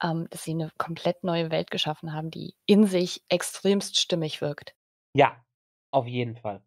ähm, 0.01 0.27
dass 0.29 0.43
sie 0.43 0.51
eine 0.51 0.71
komplett 0.77 1.23
neue 1.23 1.51
Welt 1.51 1.71
geschaffen 1.71 2.13
haben, 2.13 2.31
die 2.31 2.55
in 2.65 2.87
sich 2.87 3.23
extremst 3.29 3.99
stimmig 3.99 4.41
wirkt. 4.41 4.73
Ja, 5.13 5.43
auf 5.91 6.07
jeden 6.07 6.35
Fall. 6.35 6.63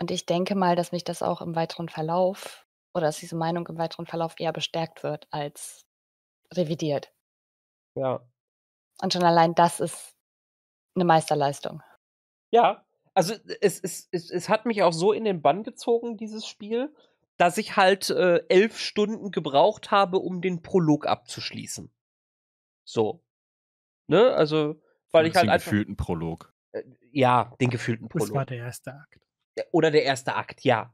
Und 0.00 0.10
ich 0.10 0.26
denke 0.26 0.54
mal, 0.54 0.76
dass 0.76 0.92
mich 0.92 1.04
das 1.04 1.22
auch 1.22 1.40
im 1.40 1.54
weiteren 1.54 1.88
Verlauf 1.88 2.66
oder 2.94 3.06
dass 3.06 3.18
diese 3.18 3.36
Meinung 3.36 3.66
im 3.68 3.78
weiteren 3.78 4.06
Verlauf 4.06 4.34
eher 4.38 4.52
bestärkt 4.52 5.02
wird 5.02 5.28
als 5.30 5.86
revidiert. 6.52 7.12
Ja. 7.94 8.20
Und 9.00 9.12
schon 9.12 9.22
allein 9.22 9.54
das 9.54 9.80
ist 9.80 10.14
eine 10.94 11.04
Meisterleistung. 11.04 11.82
Ja, 12.50 12.84
also 13.14 13.34
es, 13.60 13.80
es, 13.80 14.08
es, 14.10 14.30
es 14.30 14.48
hat 14.48 14.66
mich 14.66 14.82
auch 14.82 14.92
so 14.92 15.12
in 15.12 15.24
den 15.24 15.42
Bann 15.42 15.62
gezogen, 15.62 16.16
dieses 16.16 16.46
Spiel, 16.46 16.94
dass 17.36 17.58
ich 17.58 17.76
halt 17.76 18.10
äh, 18.10 18.44
elf 18.48 18.78
Stunden 18.78 19.30
gebraucht 19.30 19.90
habe, 19.90 20.18
um 20.18 20.40
den 20.40 20.62
Prolog 20.62 21.06
abzuschließen. 21.06 21.90
So. 22.84 23.24
Ne? 24.06 24.34
Also, 24.34 24.80
weil 25.10 25.26
ich 25.26 25.34
halt 25.34 25.48
einfach. 25.48 25.70
gefühlten 25.70 25.96
Prolog. 25.96 26.51
Äh, 26.72 26.82
ja, 27.10 27.54
den 27.60 27.70
gefühlten 27.70 28.08
Prolog. 28.08 28.28
Das 28.28 28.34
war 28.34 28.46
der 28.46 28.58
erste 28.58 28.94
Akt. 28.94 29.20
Oder 29.70 29.90
der 29.90 30.04
erste 30.04 30.34
Akt, 30.34 30.64
ja. 30.64 30.92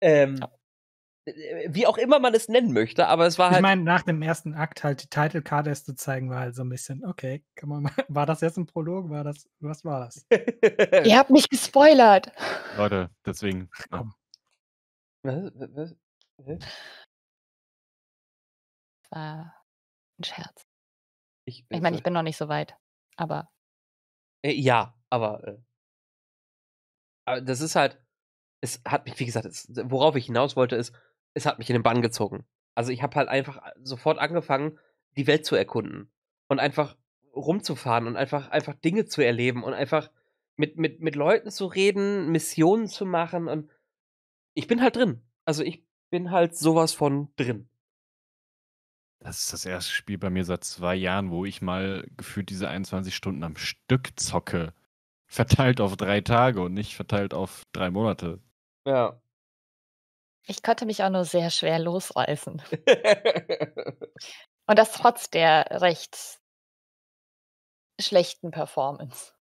Ähm, 0.00 0.36
ja. 0.36 0.50
Äh, 1.28 1.68
wie 1.70 1.86
auch 1.86 1.98
immer 1.98 2.18
man 2.18 2.34
es 2.34 2.48
nennen 2.48 2.72
möchte, 2.72 3.06
aber 3.06 3.26
es 3.26 3.38
war 3.38 3.48
halt. 3.48 3.58
Ich 3.58 3.62
meine, 3.62 3.82
nach 3.82 4.02
dem 4.02 4.22
ersten 4.22 4.54
Akt 4.54 4.84
halt 4.84 5.02
die 5.02 5.08
Title 5.08 5.42
Card 5.42 5.66
erst 5.66 5.86
zu 5.86 5.94
zeigen, 5.94 6.30
war 6.30 6.40
halt 6.40 6.54
so 6.54 6.62
ein 6.62 6.68
bisschen, 6.68 7.04
okay, 7.04 7.44
kann 7.54 7.68
man 7.68 7.82
mal, 7.84 7.92
war 8.08 8.26
das 8.26 8.40
jetzt 8.40 8.56
ein 8.56 8.66
Prolog? 8.66 9.10
War 9.10 9.24
das, 9.24 9.48
was 9.60 9.84
war 9.84 10.00
das? 10.00 10.26
Ihr 11.04 11.18
habt 11.18 11.30
mich 11.30 11.48
gespoilert. 11.48 12.32
Leute, 12.76 13.10
deswegen. 13.24 13.70
Ja. 13.92 14.10
Was, 15.22 15.52
was, 15.54 15.96
was? 16.38 16.60
War 19.10 19.54
ein 20.18 20.24
Scherz. 20.24 20.66
Ich, 21.44 21.64
ich 21.68 21.80
meine, 21.80 21.96
ich 21.96 22.02
bin 22.02 22.12
noch 22.12 22.22
nicht 22.22 22.36
so 22.36 22.48
weit, 22.48 22.76
aber. 23.16 23.50
Äh, 24.42 24.52
ja, 24.52 24.94
aber, 25.10 25.46
äh, 25.46 25.58
aber 27.24 27.40
das 27.40 27.60
ist 27.60 27.76
halt, 27.76 28.00
es 28.60 28.82
hat 28.86 29.04
mich, 29.06 29.18
wie 29.18 29.26
gesagt, 29.26 29.46
es, 29.46 29.68
worauf 29.84 30.16
ich 30.16 30.26
hinaus 30.26 30.56
wollte, 30.56 30.76
ist, 30.76 30.94
es 31.34 31.46
hat 31.46 31.58
mich 31.58 31.70
in 31.70 31.74
den 31.74 31.82
Bann 31.82 32.02
gezogen. 32.02 32.46
Also 32.74 32.92
ich 32.92 33.02
habe 33.02 33.16
halt 33.16 33.28
einfach 33.28 33.60
sofort 33.82 34.18
angefangen, 34.18 34.78
die 35.16 35.26
Welt 35.26 35.44
zu 35.44 35.56
erkunden 35.56 36.10
und 36.48 36.58
einfach 36.58 36.96
rumzufahren 37.34 38.06
und 38.06 38.16
einfach, 38.16 38.48
einfach 38.50 38.74
Dinge 38.74 39.06
zu 39.06 39.22
erleben 39.22 39.62
und 39.62 39.74
einfach 39.74 40.10
mit, 40.56 40.76
mit, 40.76 41.00
mit 41.00 41.14
Leuten 41.14 41.50
zu 41.50 41.66
reden, 41.66 42.30
Missionen 42.30 42.88
zu 42.88 43.06
machen 43.06 43.48
und 43.48 43.70
ich 44.54 44.66
bin 44.66 44.82
halt 44.82 44.96
drin. 44.96 45.22
Also 45.44 45.62
ich 45.62 45.84
bin 46.10 46.30
halt 46.30 46.56
sowas 46.56 46.92
von 46.92 47.32
drin. 47.36 47.68
Das 49.20 49.40
ist 49.40 49.52
das 49.52 49.66
erste 49.66 49.92
Spiel 49.92 50.18
bei 50.18 50.30
mir 50.30 50.44
seit 50.44 50.64
zwei 50.64 50.94
Jahren, 50.94 51.30
wo 51.30 51.44
ich 51.44 51.62
mal 51.62 52.08
gefühlt 52.16 52.50
diese 52.50 52.68
21 52.68 53.14
Stunden 53.14 53.42
am 53.42 53.56
Stück 53.56 54.18
zocke. 54.18 54.72
Verteilt 55.30 55.80
auf 55.80 55.96
drei 55.96 56.20
Tage 56.22 56.62
und 56.62 56.72
nicht 56.74 56.96
verteilt 56.96 57.34
auf 57.34 57.62
drei 57.72 57.90
Monate. 57.90 58.40
Ja. 58.86 59.20
Ich 60.46 60.62
konnte 60.62 60.86
mich 60.86 61.02
auch 61.04 61.10
nur 61.10 61.24
sehr 61.26 61.50
schwer 61.50 61.78
losreißen. 61.78 62.62
Und 64.66 64.78
das 64.78 64.92
trotz 64.92 65.28
der 65.30 65.66
recht 65.82 66.40
schlechten 68.00 68.50
Performance. 68.50 69.32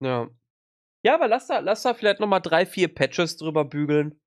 ja. 0.00 0.28
Ja, 1.02 1.14
aber 1.14 1.28
lass 1.28 1.46
da, 1.46 1.60
lass 1.60 1.82
da 1.82 1.94
vielleicht 1.94 2.18
nochmal 2.18 2.40
drei, 2.40 2.66
vier 2.66 2.92
Patches 2.92 3.36
drüber 3.36 3.64
bügeln. 3.64 4.20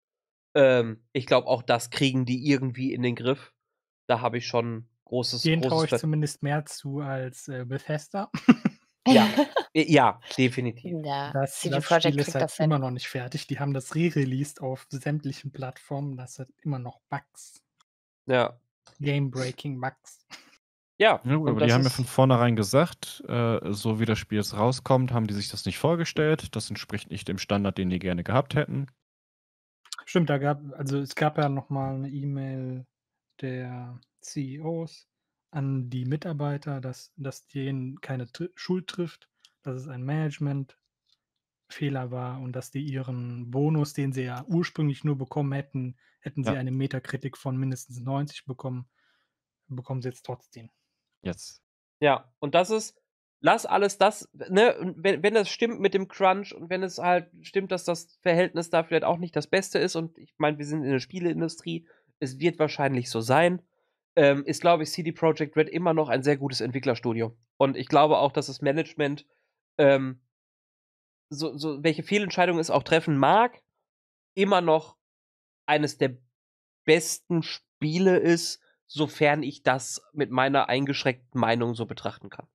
Ähm, 0.56 1.06
ich 1.12 1.26
glaube, 1.26 1.48
auch 1.48 1.62
das 1.62 1.90
kriegen 1.90 2.26
die 2.26 2.48
irgendwie 2.50 2.94
in 2.94 3.02
den 3.02 3.16
Griff. 3.16 3.54
Da 4.08 4.22
habe 4.22 4.38
ich 4.38 4.48
schon 4.48 4.88
großes, 5.04 5.42
Den 5.42 5.62
traue 5.62 5.84
ich 5.84 5.90
Ver- 5.90 6.00
zumindest 6.00 6.42
mehr 6.42 6.64
zu 6.66 7.00
als 7.00 7.50
äh, 7.50 7.66
Bethesda. 7.66 8.32
Ja. 9.08 9.28
Äh, 9.74 9.84
Ja, 9.92 10.20
definitiv. 10.36 11.06
ja, 11.06 11.32
Das, 11.32 11.60
CD 11.60 11.76
das 11.76 11.86
Projekt 11.86 12.06
Spiel 12.08 12.20
ist 12.20 12.34
halt 12.34 12.44
das 12.44 12.56
hin. 12.58 12.66
immer 12.66 12.80
noch 12.80 12.90
nicht 12.92 13.08
fertig. 13.08 13.46
Die 13.48 13.60
haben 13.60 13.74
das 13.74 13.94
re-released 13.94 14.62
auf 14.62 14.88
sämtlichen 14.90 15.52
Plattformen. 15.52 16.18
Das 16.18 16.40
hat 16.40 16.50
immer 16.64 16.80
noch 16.80 17.00
Bugs. 17.10 17.62
Ja. 18.26 18.60
Game-breaking 19.00 19.80
Bugs. 19.80 20.26
Ja, 20.98 21.22
Ja, 21.24 21.36
gut, 21.36 21.50
aber 21.50 21.66
die 21.66 21.72
haben 21.72 21.84
ja 21.84 21.90
von 21.90 22.06
vornherein 22.06 22.56
gesagt, 22.56 23.24
äh, 23.28 23.60
so 23.72 24.00
wie 24.00 24.06
das 24.06 24.18
Spiel 24.20 24.40
jetzt 24.40 24.56
rauskommt, 24.58 25.12
haben 25.14 25.28
die 25.28 25.34
sich 25.34 25.50
das 25.50 25.66
nicht 25.66 25.78
vorgestellt. 25.78 26.56
Das 26.56 26.70
entspricht 26.70 27.10
nicht 27.12 27.28
dem 27.28 27.38
Standard, 27.38 27.78
den 27.78 27.90
die 27.90 28.00
gerne 28.00 28.24
gehabt 28.24 28.56
hätten. 28.56 28.88
Stimmt, 30.06 30.30
da 30.30 30.38
gab, 30.40 30.62
also 30.78 30.98
es 31.00 31.14
gab 31.16 31.38
ja 31.38 31.48
nochmal 31.50 31.96
eine 31.96 32.10
E-Mail 32.10 32.86
der 33.42 34.00
CEOs 34.22 35.08
an 35.52 35.90
die 35.90 36.06
Mitarbeiter, 36.06 36.82
dass, 36.82 37.14
dass 37.18 37.48
denen 37.48 38.02
keine 38.02 38.32
Tr 38.32 38.50
Schuld 38.56 38.88
trifft, 38.88 39.30
dass 39.64 39.76
es 39.82 39.88
ein 39.88 40.04
Management-Fehler 40.04 40.78
war 42.12 42.40
und 42.42 42.54
dass 42.54 42.72
die 42.72 42.82
ihren 42.84 43.52
Bonus, 43.52 43.94
den 43.94 44.12
sie 44.14 44.24
ja 44.24 44.44
ursprünglich 44.48 45.04
nur 45.04 45.18
bekommen 45.18 45.54
hätten, 45.54 45.98
hätten 46.20 46.44
sie 46.44 46.56
Ja. 46.56 46.58
eine 46.58 46.72
Metakritik 46.72 47.38
von 47.38 47.58
mindestens 47.58 48.00
90 48.02 48.46
bekommen, 48.46 48.90
bekommen 49.68 50.02
sie 50.02 50.10
jetzt 50.10 50.26
trotzdem. 50.26 50.72
Jetzt. 51.22 51.62
Ja, 52.02 52.32
und 52.40 52.56
das 52.56 52.70
ist, 52.70 52.98
lass 53.42 53.66
alles 53.66 53.98
das, 53.98 54.30
ne, 54.34 54.76
wenn, 54.98 55.24
wenn 55.24 55.34
das 55.34 55.50
stimmt 55.50 55.80
mit 55.80 55.94
dem 55.94 56.08
Crunch 56.08 56.54
und 56.54 56.70
wenn 56.70 56.84
es 56.84 56.98
halt 56.98 57.30
stimmt, 57.42 57.72
dass 57.72 57.84
das 57.86 58.18
Verhältnis 58.22 58.70
da 58.70 58.84
vielleicht 58.84 59.04
auch 59.04 59.18
nicht 59.18 59.36
das 59.36 59.48
Beste 59.48 59.80
ist 59.80 59.96
und 59.96 60.18
ich 60.18 60.34
meine, 60.38 60.58
wir 60.58 60.66
sind 60.66 60.84
in 60.84 60.92
der 60.92 61.00
Spieleindustrie, 61.00 61.88
es 62.20 62.40
wird 62.40 62.60
wahrscheinlich 62.60 63.10
so 63.10 63.22
sein, 63.22 63.62
ähm, 64.20 64.44
ist, 64.44 64.60
glaube 64.60 64.84
ich, 64.84 64.92
CD 64.92 65.14
Projekt 65.14 65.56
Red 65.56 65.70
immer 65.70 65.94
noch 65.94 66.10
ein 66.10 66.24
sehr 66.24 66.36
gutes 66.36 66.60
Entwicklerstudio. 66.60 67.38
Und 67.56 67.78
ich 67.78 67.88
glaube 67.88 68.18
auch, 68.18 68.34
dass 68.34 68.48
das 68.48 68.62
Management, 68.62 69.26
ähm, 69.78 70.20
so, 71.30 71.56
so, 71.58 71.82
welche 71.86 72.04
Fehlentscheidungen 72.04 72.60
es 72.60 72.70
auch 72.70 72.84
treffen 72.84 73.18
mag, 73.18 73.64
immer 74.36 74.60
noch 74.60 74.98
eines 75.66 75.98
der 75.98 76.18
besten 76.86 77.44
Spiele 77.44 78.18
ist, 78.18 78.62
sofern 78.88 79.42
ich 79.42 79.64
das 79.64 80.02
mit 80.12 80.32
meiner 80.32 80.68
eingeschränkten 80.68 81.40
Meinung 81.40 81.74
so 81.74 81.86
betrachten 81.86 82.30
kann. 82.30 82.50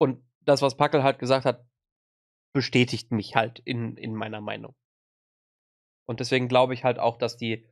Und 0.00 0.24
das, 0.40 0.62
was 0.62 0.78
Packel 0.78 1.02
halt 1.02 1.18
gesagt 1.18 1.44
hat, 1.44 1.66
bestätigt 2.54 3.10
mich 3.10 3.36
halt 3.36 3.58
in, 3.58 3.98
in 3.98 4.14
meiner 4.14 4.40
Meinung. 4.40 4.74
Und 6.06 6.20
deswegen 6.20 6.48
glaube 6.48 6.74
ich 6.74 6.84
halt 6.84 6.98
auch, 6.98 7.16
dass 7.16 7.36
die 7.36 7.66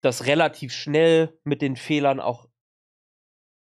das 0.00 0.26
relativ 0.26 0.72
schnell 0.72 1.38
mit 1.44 1.62
den 1.62 1.76
Fehlern 1.76 2.20
auch, 2.20 2.48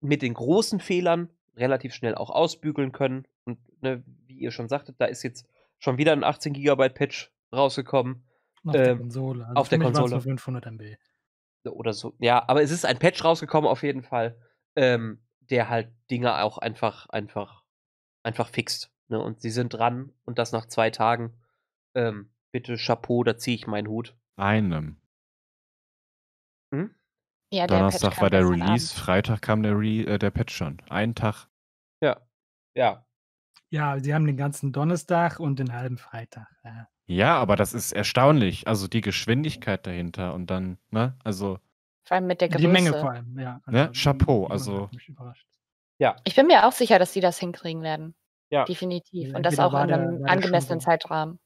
mit 0.01 0.23
den 0.23 0.35
großen 0.35 0.81
Fehlern 0.81 1.31
relativ 1.57 1.95
schnell 1.95 2.15
auch 2.15 2.31
ausbügeln 2.31 2.93
können. 2.93 3.27
Und 3.45 3.59
ne, 3.83 4.03
wie 4.27 4.39
ihr 4.39 4.51
schon 4.51 4.69
sagtet, 4.69 4.97
da 4.99 5.07
ist 5.07 5.23
jetzt 5.23 5.47
schon 5.79 5.99
wieder 5.99 6.13
ein 6.13 6.25
18 6.25 6.53
GB 6.53 6.89
Patch 6.91 7.33
rausgekommen. 7.53 8.25
Auf 8.65 8.73
der 8.73 8.89
Ähm, 8.93 8.99
Konsole. 8.99 9.47
Also 9.47 9.61
auf 9.61 9.69
der 9.69 9.79
Konsole. 9.79 10.11
nur 10.11 10.21
500 10.21 10.67
MB. 10.67 10.97
oder 11.71 11.93
so. 11.93 12.15
Ja, 12.19 12.49
aber 12.49 12.63
es 12.63 12.71
ist 12.71 12.85
ein 12.85 12.99
Patch 12.99 13.23
rausgekommen 13.25 13.69
auf 13.69 13.83
jeden 13.83 14.03
Fall, 14.03 14.39
ähm, 14.77 15.23
der 15.41 15.69
halt 15.69 15.93
Dinge 16.11 16.43
auch 16.43 16.59
einfach, 16.59 17.09
einfach, 17.11 17.65
einfach 18.23 18.49
fixt. 18.49 18.91
Ne? 19.09 19.21
Und 19.21 19.41
sie 19.41 19.51
sind 19.51 19.71
dran 19.71 20.13
und 20.25 20.39
das 20.39 20.53
nach 20.53 20.67
zwei 20.67 20.91
Tagen. 20.91 21.35
Ähm, 21.95 22.31
bitte 22.55 22.77
Chapeau, 22.77 23.25
da 23.25 23.37
ziehe 23.37 23.57
ich 23.57 23.67
meinen 23.67 23.89
Hut. 23.89 24.15
Einem. 24.37 24.97
Hm? 26.73 26.95
Ja, 27.53 27.67
der 27.67 27.79
Donnerstag 27.79 28.15
kam 28.15 28.23
war 28.23 28.31
der 28.31 28.49
Release, 28.49 28.95
Abend. 28.95 29.05
Freitag 29.05 29.43
kam 29.43 29.63
der, 29.65 29.73
Re 29.77 30.07
äh, 30.07 30.19
der 30.19 30.31
Patch 30.31 30.55
schon. 30.55 30.81
Einen 30.89 31.17
Tag. 31.17 31.49
Ja. 32.01 32.21
Ja. 32.75 33.05
Ja, 33.71 33.99
sie 33.99 34.15
haben 34.15 34.25
den 34.27 34.37
ganzen 34.37 34.73
Donnerstag 34.73 35.41
und 35.41 35.59
den 35.59 35.73
halben 35.73 35.99
Freitag. 35.99 36.47
Ja. 36.63 36.89
Ja, 37.07 37.37
aber 37.39 37.57
das 37.57 37.75
ist 37.75 37.91
erstaunlich. 37.93 38.69
Also 38.69 38.87
die 38.87 39.01
Geschwindigkeit 39.01 39.85
dahinter 39.85 40.33
und 40.35 40.49
dann, 40.49 40.79
ne? 40.91 41.19
Also, 41.25 41.59
Vor 42.05 42.15
allem 42.17 42.29
mit 42.29 42.41
der 42.41 42.49
Größe. 42.51 42.61
Die 42.61 42.69
Menge 42.69 42.93
vor 42.93 43.11
allem, 43.11 43.37
ja. 43.39 43.61
Ne, 43.67 43.91
Chapeau, 43.93 44.47
also- 44.47 44.85
hat 44.85 44.93
mich 44.95 45.09
überrascht. 45.09 45.47
Ja. 45.99 46.17
Ich 46.25 46.37
bin 46.37 46.47
mir 46.47 46.67
auch 46.67 46.73
sicher, 46.73 46.99
dass 47.01 47.13
die 47.13 47.21
das 47.21 47.39
hinkriegen 47.39 47.83
werden. 47.83 48.15
Ja. 48.51 48.65
Definitiv. 48.65 49.31
Ja, 49.31 49.37
Und 49.37 49.43
das 49.45 49.59
auch 49.59 49.75
in 49.75 49.89
der- 49.89 49.99
einem 49.99 50.23
der 50.23 50.31
angemessenen 50.31 50.81
Zeitrahmen. 50.81 51.39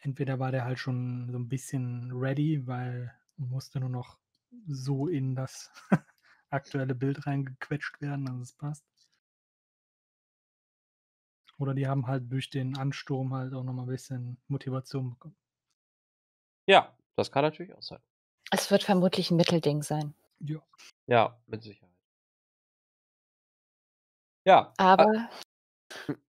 Entweder 0.00 0.38
war 0.38 0.52
der 0.52 0.64
halt 0.64 0.78
schon 0.78 1.28
so 1.30 1.38
ein 1.38 1.48
bisschen 1.48 2.12
ready, 2.12 2.66
weil 2.66 3.12
musste 3.36 3.80
nur 3.80 3.88
noch 3.90 4.18
so 4.66 5.08
in 5.08 5.34
das 5.34 5.70
aktuelle 6.50 6.94
Bild 6.94 7.26
reingequetscht 7.26 8.00
werden, 8.00 8.24
dass 8.26 8.36
es 8.40 8.52
passt. 8.52 8.84
Oder 11.58 11.74
die 11.74 11.88
haben 11.88 12.06
halt 12.06 12.30
durch 12.30 12.50
den 12.50 12.76
Ansturm 12.78 13.34
halt 13.34 13.52
auch 13.52 13.64
nochmal 13.64 13.84
ein 13.86 13.90
bisschen 13.90 14.38
Motivation 14.46 15.10
bekommen. 15.10 15.36
Ja, 16.66 16.96
das 17.16 17.32
kann 17.32 17.42
natürlich 17.42 17.74
auch 17.74 17.82
sein. 17.82 18.00
Es 18.50 18.70
wird 18.70 18.84
vermutlich 18.84 19.30
ein 19.30 19.36
Mittelding 19.36 19.82
sein. 19.82 20.14
Ja. 20.40 20.60
Ja, 21.06 21.40
mit 21.46 21.62
Sicherheit. 21.62 21.92
Ja. 24.44 24.72
a- 24.78 24.92
Aber 24.92 25.28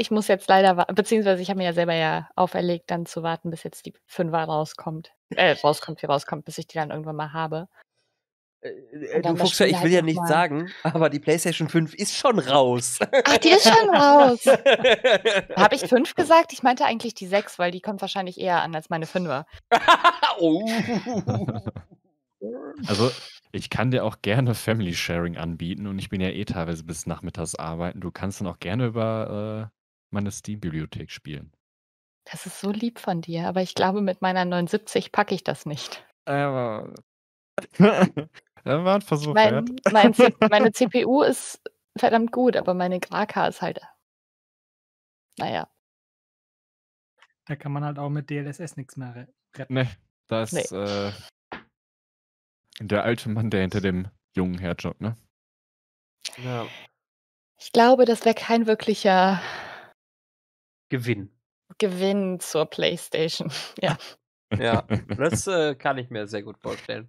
ich 0.00 0.10
muss 0.10 0.28
jetzt 0.28 0.48
leider, 0.48 0.74
beziehungsweise 0.86 1.42
ich 1.42 1.50
habe 1.50 1.58
mir 1.58 1.66
ja 1.66 1.72
selber 1.74 1.94
ja 1.94 2.28
auferlegt, 2.34 2.90
dann 2.90 3.04
zu 3.04 3.22
warten, 3.22 3.50
bis 3.50 3.62
jetzt 3.64 3.84
die 3.84 3.92
Fünfer 4.06 4.44
rauskommt. 4.44 5.12
Äh, 5.36 5.52
rauskommt, 5.62 6.00
wie 6.02 6.06
rauskommt, 6.06 6.46
bis 6.46 6.56
ich 6.56 6.66
die 6.66 6.78
dann 6.78 6.90
irgendwann 6.90 7.16
mal 7.16 7.34
habe. 7.34 7.68
äh, 8.62 9.16
und 9.16 9.26
du 9.26 9.46
Spiel 9.46 9.66
ich 9.66 9.72
will 9.74 9.80
halt 9.82 9.92
ja 9.92 10.00
noch 10.00 10.06
nicht 10.06 10.16
mal- 10.16 10.26
sagen, 10.26 10.70
aber 10.84 11.10
die 11.10 11.20
PlayStation 11.20 11.68
5 11.68 11.94
ist 11.94 12.16
schon 12.16 12.38
raus. 12.38 12.98
Ach, 13.24 13.36
die 13.38 13.50
ist 13.50 13.68
schon 13.68 13.90
raus. 13.94 14.46
Habe 15.56 15.74
ich 15.74 15.82
fünf 15.82 16.14
gesagt? 16.14 16.54
Ich 16.54 16.62
meinte 16.62 16.86
eigentlich 16.86 17.12
die 17.12 17.26
sechs, 17.26 17.58
weil 17.58 17.70
die 17.70 17.82
kommt 17.82 18.00
wahrscheinlich 18.00 18.40
eher 18.40 18.62
an 18.62 18.74
als 18.74 18.88
meine 18.88 19.06
Fünfer. 19.06 19.44
oh. 20.38 20.66
also 22.86 23.10
ich 23.52 23.68
kann 23.68 23.90
dir 23.90 24.04
auch 24.04 24.22
gerne 24.22 24.54
Family 24.54 24.94
Sharing 24.94 25.36
anbieten 25.36 25.86
und 25.86 25.98
ich 25.98 26.08
bin 26.08 26.22
ja 26.22 26.30
eh 26.30 26.46
teilweise 26.46 26.84
bis 26.84 27.06
nachmittags 27.06 27.54
arbeiten. 27.54 28.00
Du 28.00 28.10
kannst 28.10 28.40
dann 28.40 28.48
auch 28.48 28.60
gerne 28.60 28.86
über 28.86 29.70
meine 30.12 30.30
Steam-Bibliothek 30.30 31.10
spielen. 31.10 31.52
Das 32.24 32.46
ist 32.46 32.60
so 32.60 32.70
lieb 32.70 32.98
von 32.98 33.22
dir, 33.22 33.48
aber 33.48 33.62
ich 33.62 33.74
glaube, 33.74 34.00
mit 34.02 34.22
meiner 34.22 34.44
79 34.44 35.10
packe 35.12 35.34
ich 35.34 35.42
das 35.42 35.66
nicht. 35.66 36.04
Aber. 36.26 36.92
war 38.64 38.94
ein 38.94 39.02
Versuch 39.02 39.34
Mein, 39.34 39.76
mein 39.90 40.14
meine 40.48 40.72
CPU 40.72 41.22
ist 41.22 41.60
verdammt 41.96 42.32
gut, 42.32 42.56
aber 42.56 42.74
meine 42.74 43.00
Graka 43.00 43.48
ist 43.48 43.62
halt. 43.62 43.80
Naja. 45.38 45.68
Da 47.46 47.56
kann 47.56 47.72
man 47.72 47.84
halt 47.84 47.98
auch 47.98 48.10
mit 48.10 48.30
DLSS 48.30 48.76
nichts 48.76 48.96
mehr 48.96 49.14
re- 49.14 49.28
retten. 49.56 49.74
Nee, 49.74 49.88
da 50.28 50.42
ist 50.42 50.72
äh, 50.72 51.12
der 52.80 53.04
alte 53.04 53.28
Mann, 53.28 53.50
der 53.50 53.62
hinter 53.62 53.80
dem 53.80 54.08
jungen 54.36 54.58
herjoggt, 54.58 55.00
ne? 55.00 55.16
ja. 56.38 56.66
Ich 57.58 57.72
glaube, 57.72 58.06
das 58.06 58.24
wäre 58.24 58.34
kein 58.34 58.66
wirklicher 58.66 59.42
Gewinn. 60.90 61.30
Gewinn 61.78 62.40
zur 62.40 62.66
PlayStation. 62.66 63.50
Ja. 63.80 63.96
Ja, 64.58 64.82
das 65.16 65.46
äh, 65.46 65.76
kann 65.76 65.96
ich 65.98 66.10
mir 66.10 66.26
sehr 66.26 66.42
gut 66.42 66.58
vorstellen. 66.58 67.08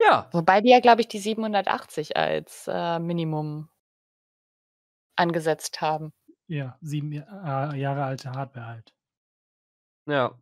Ja. 0.00 0.28
Wobei 0.32 0.60
die 0.60 0.70
ja, 0.70 0.78
glaube 0.80 1.00
ich, 1.00 1.08
die 1.08 1.18
780 1.18 2.16
als 2.16 2.68
äh, 2.68 2.98
Minimum 3.00 3.68
angesetzt 5.16 5.80
haben. 5.80 6.12
Ja, 6.46 6.78
sieben 6.80 7.12
äh, 7.12 7.76
Jahre 7.76 8.04
alte 8.04 8.30
Hardware 8.30 8.66
halt. 8.66 8.94
Ja. 10.06 10.38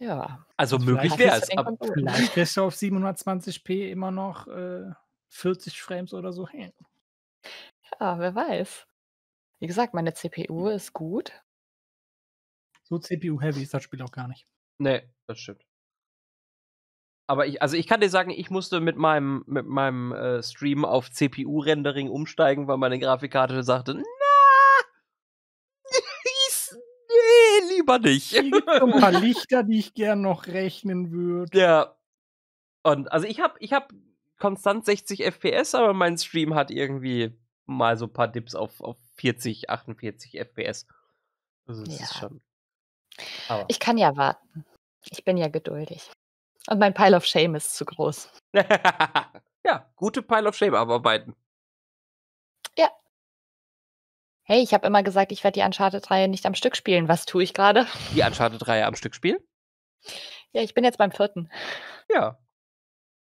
Ja. 0.00 0.44
Also 0.56 0.76
Und 0.76 0.84
möglich 0.86 1.16
wäre 1.18 1.38
es. 1.38 1.56
aber-. 1.56 1.76
Vielleicht 1.94 2.32
kriegst 2.32 2.56
du 2.56 2.64
auf 2.64 2.74
720p 2.74 3.88
immer 3.88 4.10
noch 4.10 4.48
äh, 4.48 4.90
40 5.28 5.80
Frames 5.80 6.12
oder 6.12 6.32
so 6.32 6.48
hin. 6.48 6.72
Ja, 8.00 8.18
wer 8.18 8.34
weiß. 8.34 8.86
Wie 9.60 9.66
gesagt, 9.66 9.94
meine 9.94 10.14
CPU 10.14 10.68
ist 10.68 10.92
gut. 10.92 11.32
So 12.82 12.98
CPU-heavy 12.98 13.62
ist 13.62 13.74
das 13.74 13.82
Spiel 13.82 14.02
auch 14.02 14.10
gar 14.10 14.28
nicht. 14.28 14.46
Nee, 14.78 15.08
das 15.26 15.38
stimmt. 15.38 15.64
Aber 17.28 17.46
ich, 17.46 17.62
also 17.62 17.76
ich 17.76 17.86
kann 17.86 18.00
dir 18.00 18.10
sagen, 18.10 18.30
ich 18.30 18.50
musste 18.50 18.80
mit 18.80 18.96
meinem, 18.96 19.44
mit 19.46 19.66
meinem 19.66 20.12
äh, 20.12 20.42
Stream 20.42 20.84
auf 20.84 21.10
CPU-Rendering 21.10 22.10
umsteigen, 22.10 22.66
weil 22.66 22.76
meine 22.78 22.98
Grafikkarte 22.98 23.62
sagte, 23.62 23.94
na, 23.94 24.02
nee, 26.74 27.74
lieber 27.76 27.98
nicht. 28.00 28.30
Hier 28.30 28.50
gibt 28.50 28.68
ein 28.68 28.90
paar 28.90 29.12
Lichter, 29.20 29.62
die 29.62 29.78
ich 29.78 29.94
gern 29.94 30.20
noch 30.20 30.48
rechnen 30.48 31.12
würde. 31.12 31.58
Ja. 31.58 31.96
Und 32.82 33.12
also 33.12 33.26
ich 33.26 33.40
habe 33.40 33.54
ich 33.60 33.72
hab 33.72 33.92
konstant 34.42 34.84
60 34.84 35.20
FPS, 35.24 35.74
aber 35.74 35.92
mein 35.94 36.18
Stream 36.18 36.54
hat 36.54 36.70
irgendwie 36.70 37.32
mal 37.64 37.96
so 37.96 38.06
ein 38.06 38.12
paar 38.12 38.28
Dips 38.28 38.54
auf, 38.54 38.80
auf 38.80 38.96
40, 39.14 39.70
48 39.70 40.38
FPS. 40.38 40.86
Also 41.66 41.84
das 41.84 41.94
ist 41.94 42.00
Ja. 42.00 42.18
schon. 42.20 42.42
Aber. 43.48 43.64
Ich 43.68 43.78
kann 43.78 43.98
ja 43.98 44.16
warten. 44.16 44.64
Ich 45.10 45.24
bin 45.24 45.36
ja 45.36 45.48
geduldig. 45.48 46.10
Und 46.68 46.78
mein 46.78 46.94
Pile 46.94 47.16
of 47.16 47.24
Shame 47.24 47.54
ist 47.54 47.76
zu 47.76 47.84
groß. 47.84 48.30
ja, 49.64 49.92
gute 49.96 50.22
Pile 50.22 50.48
of 50.48 50.56
Shame 50.56 50.74
abarbeiten. 50.74 51.34
Hey, 54.44 54.60
ich 54.60 54.74
habe 54.74 54.86
immer 54.88 55.04
gesagt, 55.04 55.30
ich 55.30 55.44
werde 55.44 55.60
die 55.60 55.64
Uncharted-Reihe 55.64 56.26
nicht 56.26 56.44
am 56.46 56.54
Stück 56.56 56.76
spielen. 56.76 57.08
Was 57.08 57.26
tue 57.26 57.44
ich 57.44 57.54
gerade? 57.54 57.86
Die 58.14 58.22
Uncharted-Reihe 58.22 58.84
am 58.84 58.96
Stück 58.96 59.14
spielen? 59.14 59.38
Ja, 60.50 60.62
ich 60.62 60.74
bin 60.74 60.82
jetzt 60.82 60.98
beim 60.98 61.12
vierten. 61.12 61.48
Ja. 62.12 62.38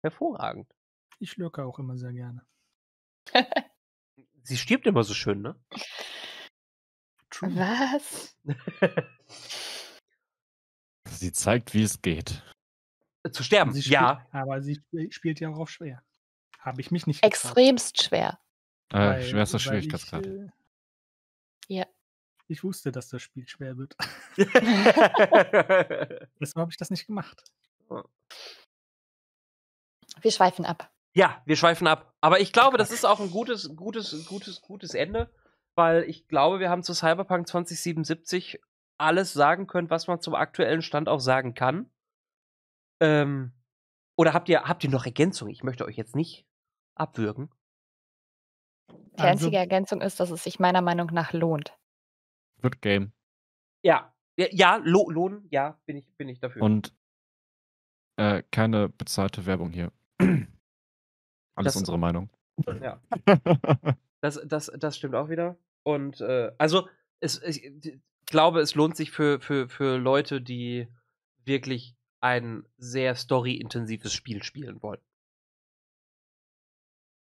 Hervorragend. 0.01 0.67
Ich 1.21 1.37
lurke 1.37 1.63
auch 1.63 1.77
immer 1.77 1.97
sehr 1.97 2.13
gerne. 2.13 2.43
Sie 4.41 4.57
stirbt 4.57 4.87
immer 4.87 5.03
so 5.03 5.13
schön, 5.13 5.41
ne? 5.43 5.55
True. 7.29 7.55
Was? 7.55 8.35
Sie 11.07 11.31
zeigt, 11.31 11.75
wie 11.75 11.83
es 11.83 12.01
geht. 12.01 12.41
Zu 13.31 13.43
sterben, 13.43 13.71
Sie 13.71 13.83
spielt, 13.83 13.93
ja. 13.93 14.25
Aber 14.31 14.63
sie 14.63 14.73
sp- 14.81 15.11
spielt 15.11 15.39
ja 15.39 15.49
auch 15.49 15.59
auf 15.59 15.69
schwer. 15.69 16.03
Habe 16.57 16.81
ich 16.81 16.89
mich 16.89 17.05
nicht 17.05 17.21
getraut, 17.21 17.33
Extremst 17.43 18.01
schwer. 18.01 18.39
Äh, 18.91 19.21
schwerster 19.21 19.59
Schwierigkeitsgrad. 19.59 20.25
Ich, 20.25 20.31
äh, 20.33 20.49
Ja. 21.67 21.85
ich 22.47 22.63
wusste, 22.63 22.91
dass 22.91 23.09
das 23.09 23.21
Spiel 23.21 23.47
schwer 23.47 23.77
wird. 23.77 23.95
Deshalb 26.39 26.55
habe 26.55 26.71
ich 26.71 26.77
das 26.77 26.89
nicht 26.89 27.05
gemacht. 27.05 27.43
Wir 30.21 30.31
schweifen 30.31 30.65
ab. 30.65 30.91
Ja, 31.13 31.41
wir 31.45 31.55
schweifen 31.55 31.87
ab. 31.87 32.13
Aber 32.21 32.39
ich 32.39 32.53
glaube, 32.53 32.77
das 32.77 32.91
ist 32.91 33.05
auch 33.05 33.19
ein 33.19 33.31
gutes, 33.31 33.75
gutes, 33.75 34.25
gutes, 34.27 34.61
gutes 34.61 34.93
Ende, 34.93 35.29
weil 35.75 36.03
ich 36.03 36.27
glaube, 36.27 36.59
wir 36.59 36.69
haben 36.69 36.83
zu 36.83 36.93
Cyberpunk 36.93 37.47
2077 37.47 38.59
alles 38.97 39.33
sagen 39.33 39.67
können, 39.67 39.89
was 39.89 40.07
man 40.07 40.21
zum 40.21 40.35
aktuellen 40.35 40.81
Stand 40.81 41.09
auch 41.09 41.19
sagen 41.19 41.53
kann. 41.53 41.89
Ähm, 43.01 43.51
oder 44.15 44.33
habt 44.33 44.47
ihr, 44.47 44.63
habt 44.63 44.83
ihr 44.83 44.89
noch 44.91 45.05
Ergänzungen? 45.05 45.51
Ich 45.51 45.63
möchte 45.63 45.85
euch 45.85 45.97
jetzt 45.97 46.15
nicht 46.15 46.45
abwürgen. 46.95 47.49
Die 48.91 48.95
Also- 49.19 49.25
einzige 49.25 49.57
Ergänzung 49.57 50.01
ist, 50.01 50.19
dass 50.19 50.29
es 50.29 50.43
sich 50.43 50.59
meiner 50.59 50.81
Meinung 50.81 51.07
nach 51.07 51.33
lohnt. 51.33 51.75
Good 52.61 52.81
Game. 52.81 53.11
Ja, 53.83 54.13
ja, 54.37 54.47
ja 54.51 54.75
Lo 54.83 55.09
Lohn, 55.09 55.47
ja, 55.49 55.79
bin 55.85 55.97
ich, 55.97 56.05
bin 56.15 56.29
ich 56.29 56.39
dafür. 56.39 56.61
Und 56.61 56.93
äh, 58.17 58.43
keine 58.51 58.89
bezahlte 58.89 59.45
Werbung 59.47 59.71
hier. 59.71 59.91
Alles 61.61 61.73
Das- 61.73 61.81
unsere 61.81 61.97
Meinung. 61.99 62.29
ja. 62.81 63.01
Das, 64.23 64.39
das, 64.45 64.71
das 64.77 64.97
stimmt 64.97 65.15
auch 65.15 65.29
wieder. 65.29 65.57
Und 65.81 66.21
äh, 66.21 66.51
also, 66.59 66.87
es, 67.21 67.41
ich 67.41 67.63
d- 67.79 67.99
glaube, 68.27 68.59
es 68.61 68.75
lohnt 68.75 68.95
sich 68.95 69.09
für, 69.09 69.39
für, 69.39 69.67
für 69.67 69.97
Leute, 69.97 70.41
die 70.41 70.87
wirklich 71.43 71.95
ein 72.19 72.63
sehr 72.77 73.15
story-intensives 73.15 74.13
Spiel 74.13 74.43
spielen 74.43 74.79
wollen. 74.83 75.01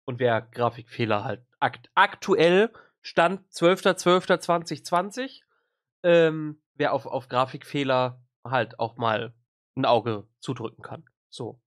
Und 0.05 0.19
wer 0.19 0.41
Grafikfehler 0.41 1.23
halt 1.23 1.45
akt 1.61 1.89
aktuell 1.95 2.73
Stand 3.01 3.47
12.12.2020, 3.53 5.43
ähm, 6.03 6.61
wer 6.75 6.91
auf, 6.93 7.05
auf 7.05 7.29
Grafikfehler 7.29 8.21
halt 8.45 8.79
auch 8.79 8.97
mal 8.97 9.33
ein 9.77 9.85
Auge 9.85 10.27
zudrücken 10.39 10.83
kann. 10.83 11.05
So. 11.29 11.61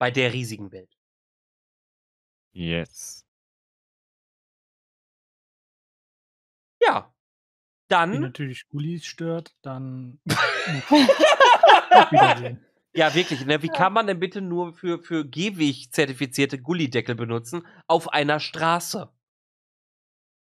Bei 0.00 0.10
der 0.10 0.32
riesigen 0.32 0.72
Welt. 0.72 0.96
Yes. 2.52 3.24
Ja. 6.82 7.12
Wenn 7.88 8.12
Dann. 8.12 8.20
natürlich 8.20 8.68
Gullis 8.68 9.04
stört, 9.04 9.54
dann. 9.62 10.20
Ja, 12.92 13.14
wirklich. 13.14 13.46
Ne? 13.46 13.62
Wie 13.62 13.68
kann 13.68 13.92
man 13.92 14.06
denn 14.06 14.18
bitte 14.18 14.40
nur 14.40 14.74
für, 14.74 14.98
für 14.98 15.24
Gehweg 15.24 15.92
zertifizierte 15.92 16.60
Gullideckel 16.60 17.14
benutzen 17.14 17.66
auf 17.86 18.12
einer 18.12 18.40
Straße? 18.40 19.12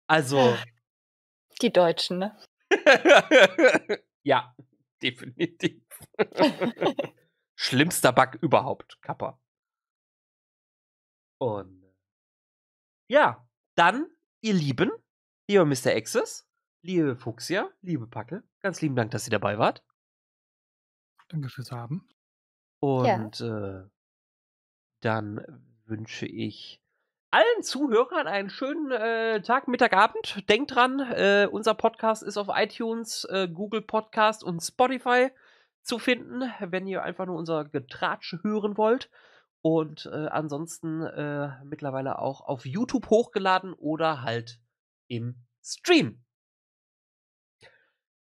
Also. 0.07 0.57
Die 1.61 1.73
Deutschen, 1.73 2.19
ne? 2.19 2.39
ja, 4.23 4.55
definitiv. 5.03 5.83
Schlimmster 7.55 8.13
Bug 8.13 8.39
überhaupt, 8.41 9.01
Kappa. 9.03 9.39
Und 11.39 11.82
ja, 13.07 13.47
dann, 13.75 14.07
ihr 14.41 14.55
Lieben, 14.55 14.91
lieber 15.49 15.65
Mr. 15.65 15.95
Access, 15.95 16.49
liebe 16.83 17.17
Fuchsia, 17.17 17.71
liebe 17.81 18.07
Packel, 18.07 18.43
ganz 18.61 18.81
lieben 18.81 18.97
Dank, 18.97 19.11
dass 19.11 19.27
ihr 19.27 19.31
dabei 19.31 19.59
wart. 19.59 19.83
Danke 21.29 21.49
fürs 21.49 21.73
Haben. 21.73 22.09
Und 22.81 23.41
äh, 23.41 23.85
dann 25.01 25.41
wünsche 25.87 26.27
ich 26.27 26.83
allen 27.31 27.63
Zuhörern 27.63 28.27
einen 28.27 28.51
schönen 28.51 28.91
äh, 28.91 29.41
Tag, 29.41 29.67
Mittag, 29.67 29.95
Abend. 29.95 30.49
Denkt 30.51 30.75
dran, 30.75 31.01
äh, 31.01 31.49
unser 31.51 31.75
Podcast 31.75 32.23
ist 32.23 32.37
auf 32.37 32.49
iTunes, 32.51 33.25
äh, 33.31 33.49
Google 33.49 33.81
Podcast 33.81 34.45
und 34.45 34.61
Spotify 34.61 35.31
zu 35.83 35.99
finden, 35.99 36.43
wenn 36.61 36.87
ihr 36.87 37.03
einfach 37.03 37.27
nur 37.27 37.37
unser 37.37 37.65
Getratsch 37.65 38.37
hören 38.43 38.77
wollt. 38.77 39.09
Und 39.63 40.07
äh, 40.07 40.27
ansonsten 40.27 41.03
äh, 41.03 41.65
mittlerweile 41.65 42.19
auch 42.19 42.41
auf 42.41 42.67
YouTube 42.67 43.09
hochgeladen 43.11 43.73
oder 43.73 44.23
halt 44.23 44.61
im 45.09 45.37
Stream. 45.63 46.25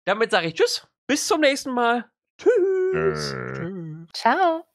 Damit 0.06 0.32
sage 0.32 0.48
ich 0.48 0.54
Tschüss, 0.54 0.88
bis 1.06 1.28
zum 1.28 1.42
nächsten 1.42 1.72
Mal. 1.72 2.10
Tschüss. 2.38 3.34
Äh. 3.34 3.54
Tschüss. 3.54 4.08
Ciao. 4.14 4.67